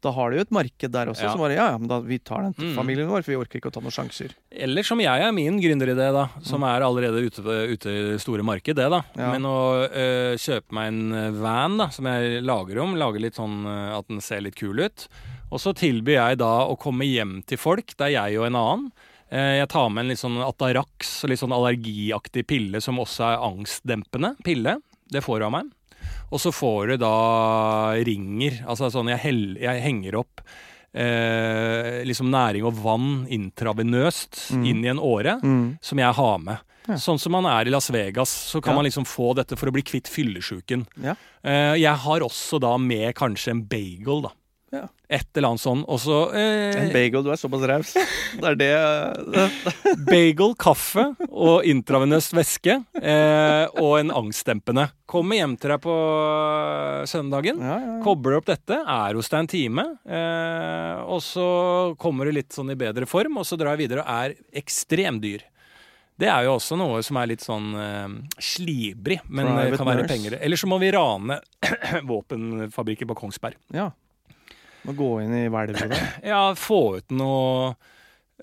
[0.00, 1.30] Da har du jo et marked der også, Ja.
[1.32, 2.74] som bare ja, ja, men da, vi tar den til Mm.
[2.76, 4.30] familien vår, for vi orker ikke å ta noen sjanser.
[4.52, 6.28] Eller som jeg er min gründeridé, da.
[6.40, 9.02] Som er allerede ute, ute i det store markedet, da.
[9.16, 9.32] Ja.
[9.32, 12.94] Men å ø, kjøpe meg en øh, van, da, som jeg lager om.
[12.94, 15.08] Lager litt sånn at den ser litt kul ut.
[15.50, 17.96] Og så tilbyr jeg da å komme hjem til folk.
[17.96, 18.92] Det er jeg og en annen.
[19.30, 23.42] Eh, Jeg tar med en litt sånn Atarax, litt sånn allergiaktig pille som også er
[23.50, 24.78] angstdempende pille.
[25.10, 25.70] Det får du av meg.
[26.30, 27.14] Og så får du da
[28.04, 28.62] ringer.
[28.68, 30.42] Altså sånn jeg, hell, jeg henger opp
[30.94, 34.64] eh, liksom næring og vann intravenøst Mm.
[34.66, 35.38] inn i en åre,
[35.82, 36.58] som jeg har med.
[36.88, 36.94] Ja.
[36.96, 38.76] Sånn som man er i Las Vegas, så kan Ja.
[38.76, 40.86] man liksom få dette for å bli kvitt fyllesjuken.
[41.02, 41.14] Ja.
[41.44, 44.30] Eh, jeg har også da med kanskje en bagel, da.
[45.08, 45.16] Ja.
[45.18, 45.82] Et eller annet sånn.
[45.88, 47.92] Og så eh, En bagel, du er såpass raus.
[47.96, 49.46] Det er det
[50.10, 52.74] bagel, kaffe og intravenøs væske.
[53.00, 54.88] Eh, og en angstdempende.
[55.08, 57.62] Kommer hjem til deg på eh, søndagen.
[57.64, 57.94] ja, ja.
[58.04, 61.46] Kobler opp dette, er hos deg en time, eh, og så
[62.00, 65.24] kommer du litt sånn i bedre form, og så drar jeg videre og er ekstremt
[65.24, 65.42] dyr.
[66.18, 68.08] Det er jo også noe som er litt sånn uh,
[68.42, 70.10] slibrig, men Private kan være nurse.
[70.10, 70.34] penger.
[70.42, 71.36] Eller så må vi rane
[72.10, 73.54] våpenfabrikker på Kongsberg.
[73.72, 73.86] ja.
[74.88, 76.10] Må gå inn i hvelvet der.
[76.32, 77.74] Ja, få ut noe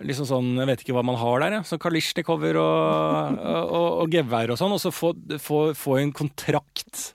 [0.04, 1.54] Liksom sånn, Jeg vet ikke hva man har der.
[1.56, 1.62] Ja.
[1.64, 4.74] Sånn Kalisjnikover og, og, og, og gevær og sånn.
[4.76, 7.14] Og så få, få, få en kontrakt.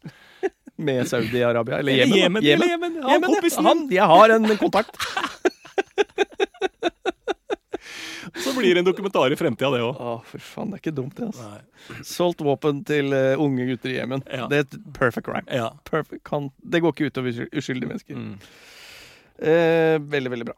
[0.80, 1.82] Med Saudi-Arabia.
[1.82, 2.16] Eller Jemen?
[2.16, 2.46] Jemen.
[2.46, 2.94] Jemen, Jemen.
[3.04, 3.64] Han Jemen, ja.
[3.68, 4.96] Han, jeg har en kontakt.
[8.40, 9.96] Så blir det en dokumentar i fremtida, det òg.
[10.00, 11.28] Å, for faen, det er ikke dumt, det.
[11.30, 12.00] altså.
[12.06, 14.22] Solgt våpen til uh, unge gutter i Jemen.
[14.30, 14.46] Ja.
[14.50, 15.44] Det er et perfect crime.
[15.52, 15.70] Ja.
[15.88, 18.20] Perfect, kan, det går ikke utover usky- uskyldige mennesker.
[18.20, 18.36] Mm.
[19.40, 20.56] Eh, veldig, veldig bra.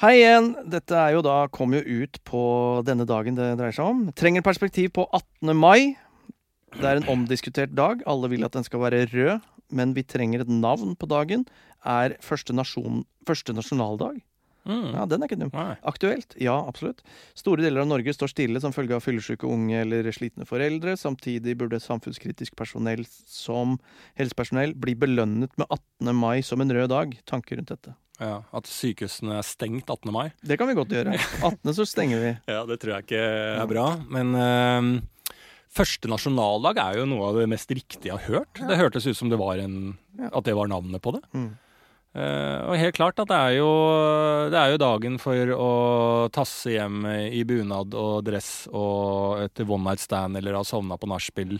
[0.00, 0.52] Hei igjen.
[0.70, 2.42] Dette er jo da, kom jo ut på
[2.86, 4.04] denne dagen det dreier seg om.
[4.16, 5.52] Trenger perspektiv på 18.
[5.58, 5.98] mai.
[6.76, 8.04] Det er en omdiskutert dag.
[8.08, 9.44] Alle vil at den skal være rød,
[9.74, 11.44] men vi trenger et navn på dagen.
[11.84, 14.22] Er første, nasjon, første nasjonaldag.
[14.68, 14.88] Mm.
[14.94, 15.50] Ja, den er ikke dum.
[15.54, 15.76] Nei.
[15.88, 16.34] Aktuelt?
[16.40, 17.00] Ja, absolutt.
[17.38, 20.94] Store deler av Norge står stille som følge av fyllesyke unge eller slitne foreldre.
[21.00, 23.78] Samtidig burde samfunnskritisk personell som
[24.20, 26.12] helsepersonell bli belønnet med 18.
[26.16, 27.16] mai som en rød dag.
[27.28, 27.96] Tanker rundt dette?
[28.18, 30.10] Ja, At sykehusene er stengt 18.
[30.12, 30.32] mai.
[30.42, 31.14] Det kan vi godt gjøre.
[31.42, 31.74] 18.
[31.76, 32.32] så stenger vi.
[32.50, 33.22] Ja, Det tror jeg ikke
[33.62, 33.86] er bra.
[34.10, 34.90] Men øh,
[35.78, 38.60] Første nasjonaldag er jo noe av det mest riktige jeg har hørt.
[38.68, 39.98] Det hørtes ut som det var en,
[40.32, 41.20] at det var navnet på det.
[41.36, 41.50] Mm.
[42.16, 43.68] Eh, og helt klart at det er, jo,
[44.50, 45.70] det er jo dagen for å
[46.34, 51.10] tasse hjem i bunad og dress og etter one night stand eller ha sovna på
[51.10, 51.58] nachspiel.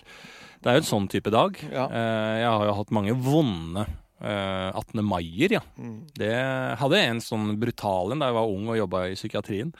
[0.59, 1.59] Det er jo en sånn type dag.
[1.71, 1.87] Ja.
[1.93, 5.05] Uh, jeg har jo hatt mange vonde uh, 18.
[5.07, 5.63] maier, ja.
[5.79, 5.99] Mm.
[6.19, 6.35] Det
[6.81, 9.75] hadde en sånn brutal en da jeg var ung og jobba i psykiatrien.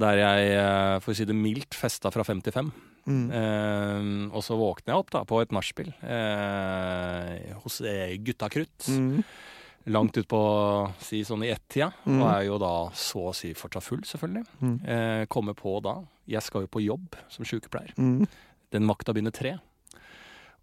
[0.00, 2.70] Der jeg, eh, for å si det mildt, festa fra fem til fem.
[3.10, 3.30] Mm.
[3.32, 7.30] Uh, og så våkner jeg opp da på et nachspiel uh,
[7.64, 8.86] hos eh, Gutta Krutt.
[8.92, 9.24] Mm.
[9.86, 10.38] Langt utpå
[11.00, 11.88] si sånn i ett-tida.
[12.04, 12.18] Mm.
[12.20, 14.44] Og er jo da så å si fortsatt full, selvfølgelig.
[14.60, 14.74] Mm.
[14.84, 15.94] Eh, kommer på da
[16.28, 17.94] Jeg skal jo på jobb som sykepleier.
[17.98, 18.26] Mm.
[18.70, 19.56] Den makta begynner tre.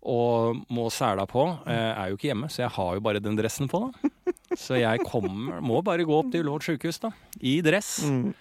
[0.07, 1.48] Og må sæla på.
[1.68, 4.11] Eh, er jo ikke hjemme, så jeg har jo bare den dressen på, da.
[4.57, 7.10] Så jeg kommer, må bare gå opp til Ullevål sjukehus, da.
[7.44, 7.98] I dress.
[8.07, 8.31] Mm.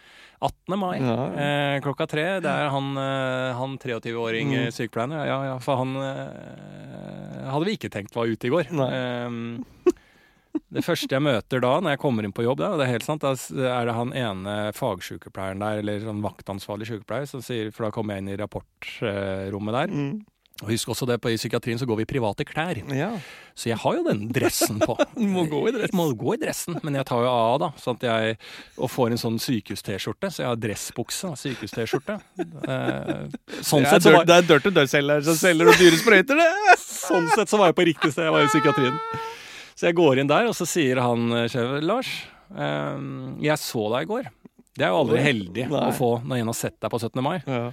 [0.47, 0.77] 18.
[0.79, 1.17] mai Ja.
[1.35, 2.27] eh, klokka tre.
[2.45, 4.63] Det er han, eh, han 23-åring Mm.
[4.69, 4.73] mm.
[4.77, 5.17] sykepleieren.
[5.17, 8.71] Ja, ja, ja, for han eh, hadde vi ikke tenkt var ute i går.
[8.71, 8.93] Nei.
[10.57, 12.95] Eh, det første jeg møter da, når jeg kommer inn på jobb, da, det er
[12.97, 13.35] helt sant, da
[13.71, 18.17] er det han ene fagsykepleieren der, eller sånn vaktansvarlig sykepleier, som sier, for da kommer
[18.17, 19.93] jeg inn i rapportrommet der.
[19.93, 20.17] Mm.
[20.65, 22.79] Og husk også det, på i psykiatrien så går vi i private klær.
[22.97, 23.11] Ja.
[23.53, 24.97] Så jeg har jo den dressen på.
[25.17, 25.97] Du må gå i dressen.
[25.99, 28.39] Må gå i dressen, men jeg tar jo av da, sånn at jeg
[28.81, 30.33] og får en sånn sykehus-T-skjorte.
[30.33, 32.17] Så jeg har dressbukse og sykehus-T-skjorte.
[32.41, 33.13] Eh,
[33.69, 36.79] sånn, det, er så dør, det er dør-til-dør-selger som selger dyre sprøyter, det!
[37.11, 38.25] sånn sett så var jeg på riktig sted.
[38.25, 38.97] Jeg var i psykiatrien.
[39.77, 42.09] Så jeg går inn der, og så sier han eh, Lars,
[42.55, 43.05] eh,
[43.45, 44.33] jeg så deg i går.
[44.77, 45.85] Det er jo aldri heldig Nei.
[45.89, 47.23] å få når en har sett deg på 17.
[47.25, 47.39] mai.
[47.45, 47.71] Ja.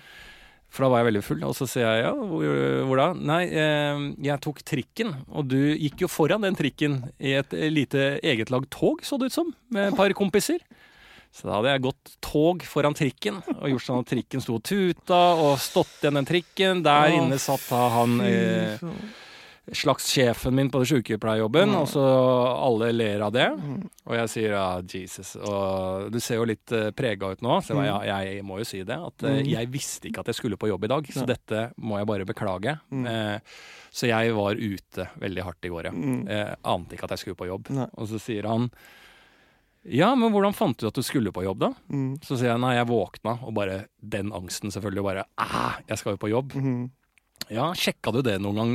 [0.74, 2.46] For da var jeg veldig full, og så sier jeg ja, hvor,
[2.90, 3.10] hvor da?
[3.14, 8.16] Nei, eh, jeg tok trikken, og du gikk jo foran den trikken i et lite
[8.26, 10.64] egetlagd tog, så det ut som, med et par kompiser.
[11.34, 14.66] Så da hadde jeg gått tog foran trikken, og gjort sånn at trikken sto og
[14.68, 16.84] tuta, og stått igjen den trikken.
[16.86, 18.84] Der inne satt han eh,
[19.72, 23.46] slags sjefen min på sykepleierjobben, og så alle ler av det.
[24.04, 27.60] Og jeg sier ja, Jesus, og du ser jo litt uh, prega ut nå.
[27.64, 28.98] Så jeg, bare, jeg må jo si det.
[28.98, 32.02] At uh, jeg visste ikke at jeg skulle på jobb i dag, så dette må
[32.02, 32.76] jeg bare beklage.
[32.92, 33.38] Eh,
[33.94, 35.94] så jeg var ute veldig hardt i går, ja.
[35.94, 37.72] Uh, ante ikke at jeg skulle på jobb.
[37.78, 37.88] Nei.
[37.96, 38.68] Og så sier han
[39.84, 41.70] ja, men hvordan fant du at du skulle på jobb, da?
[41.92, 42.12] Mm.
[42.24, 46.16] Så sier jeg nei, jeg våkna, og bare den angsten selvfølgelig bare æh, jeg skal
[46.16, 46.56] jo på jobb.
[46.56, 46.86] Mm.
[47.54, 48.74] Ja, sjekka du det noen gang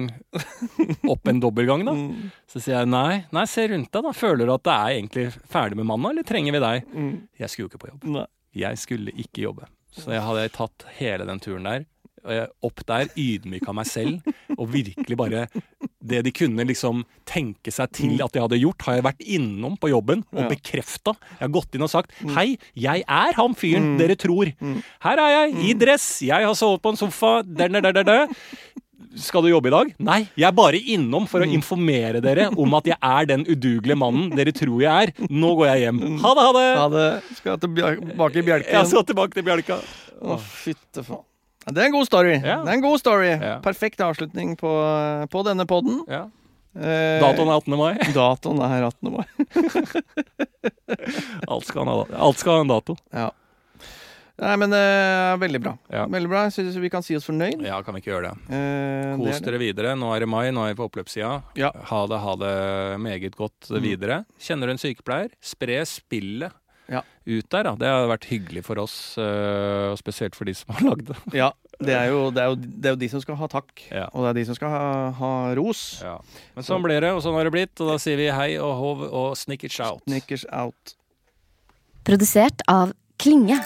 [1.10, 1.94] opp en dobbeltgang, da?
[2.08, 2.30] Mm.
[2.48, 3.24] Så sier jeg nei.
[3.34, 4.12] Nei, se rundt deg, da.
[4.16, 6.86] Føler du at det er egentlig ferdig med mannen, eller trenger vi deg?
[6.92, 7.12] Mm.
[7.40, 8.06] Jeg skulle jo ikke på jobb.
[8.18, 8.26] Nei.
[8.58, 9.68] Jeg skulle ikke jobbe.
[9.98, 11.84] Så jeg hadde tatt hele den turen der.
[12.62, 14.20] Opp der, ydmyka meg selv,
[14.58, 15.46] og virkelig bare
[15.98, 19.76] Det de kunne liksom tenke seg til at jeg hadde gjort, har jeg vært innom
[19.78, 20.48] på jobben og Ja.
[20.48, 21.14] bekrefta.
[21.38, 24.52] Jeg har gått inn og sagt Hei, jeg er han fyren dere tror.
[25.04, 26.22] Her er jeg, i dress.
[26.22, 27.42] Jeg har sovet på en sofa.
[27.42, 28.28] Der, der, der, der, der.
[29.18, 29.92] Skal du jobbe i dag?
[30.04, 33.96] Nei, jeg er bare innom for å informere dere om at jeg er den udugelige
[33.98, 35.12] mannen dere tror jeg er.
[35.30, 36.00] Nå går jeg hjem.
[36.22, 36.66] Ha det, ha det!
[36.78, 38.74] Ha det skal tilbake i bjelken.
[38.74, 39.80] Jeg skal tilbake til Bjelka.
[40.22, 41.24] Å, fytte faen.
[41.72, 42.34] Det er en god story.
[42.38, 42.58] Ja.
[42.64, 43.30] Det er en god story.
[43.34, 43.56] Ja.
[43.64, 44.72] Perfekt avslutning på,
[45.32, 46.02] på denne podden.
[46.10, 46.26] Ja.
[46.78, 47.76] Eh, Datoen er 18.
[47.80, 47.92] mai.
[48.18, 49.12] Datoen er 18.
[49.14, 49.26] mai.
[51.48, 51.94] Alt skal ha,
[52.28, 52.96] alt skal ha en dato.
[53.14, 53.28] Ja.
[54.38, 55.72] Nei, men eh, veldig bra.
[55.90, 56.04] Ja.
[56.06, 56.44] Veldig bra.
[56.46, 57.64] Jeg synes vi kan si oss fornøyd.
[57.66, 58.54] Ja, kan vi ikke gjøre det.
[58.54, 59.46] Eh, Kos det.
[59.48, 59.96] dere videre.
[59.98, 61.32] Nå er det mai, nå er vi på oppløpssida.
[61.58, 61.72] Ja.
[61.90, 62.52] Ha det, ha det
[63.02, 64.20] meget godt videre.
[64.38, 65.34] Kjenner du en sykepleier?
[65.42, 66.54] Spre spillet.
[67.28, 67.68] Ut der.
[67.68, 67.74] Da.
[67.78, 71.18] Det har vært hyggelig for oss, øh, og spesielt for de som har lagd det.
[71.36, 73.72] Ja, det er, jo, det, er jo, det er jo de som skal ha takk.
[73.92, 74.08] Ja.
[74.10, 74.86] Og det er de som skal ha,
[75.20, 75.82] ha ros.
[76.02, 76.16] Ja.
[76.56, 77.74] Men sånn ble det, og sånn har det blitt.
[77.78, 80.02] Og da sier vi hei og hov og snickers out.
[80.08, 80.96] Snickers out.
[82.08, 83.60] Produsert av Klinge.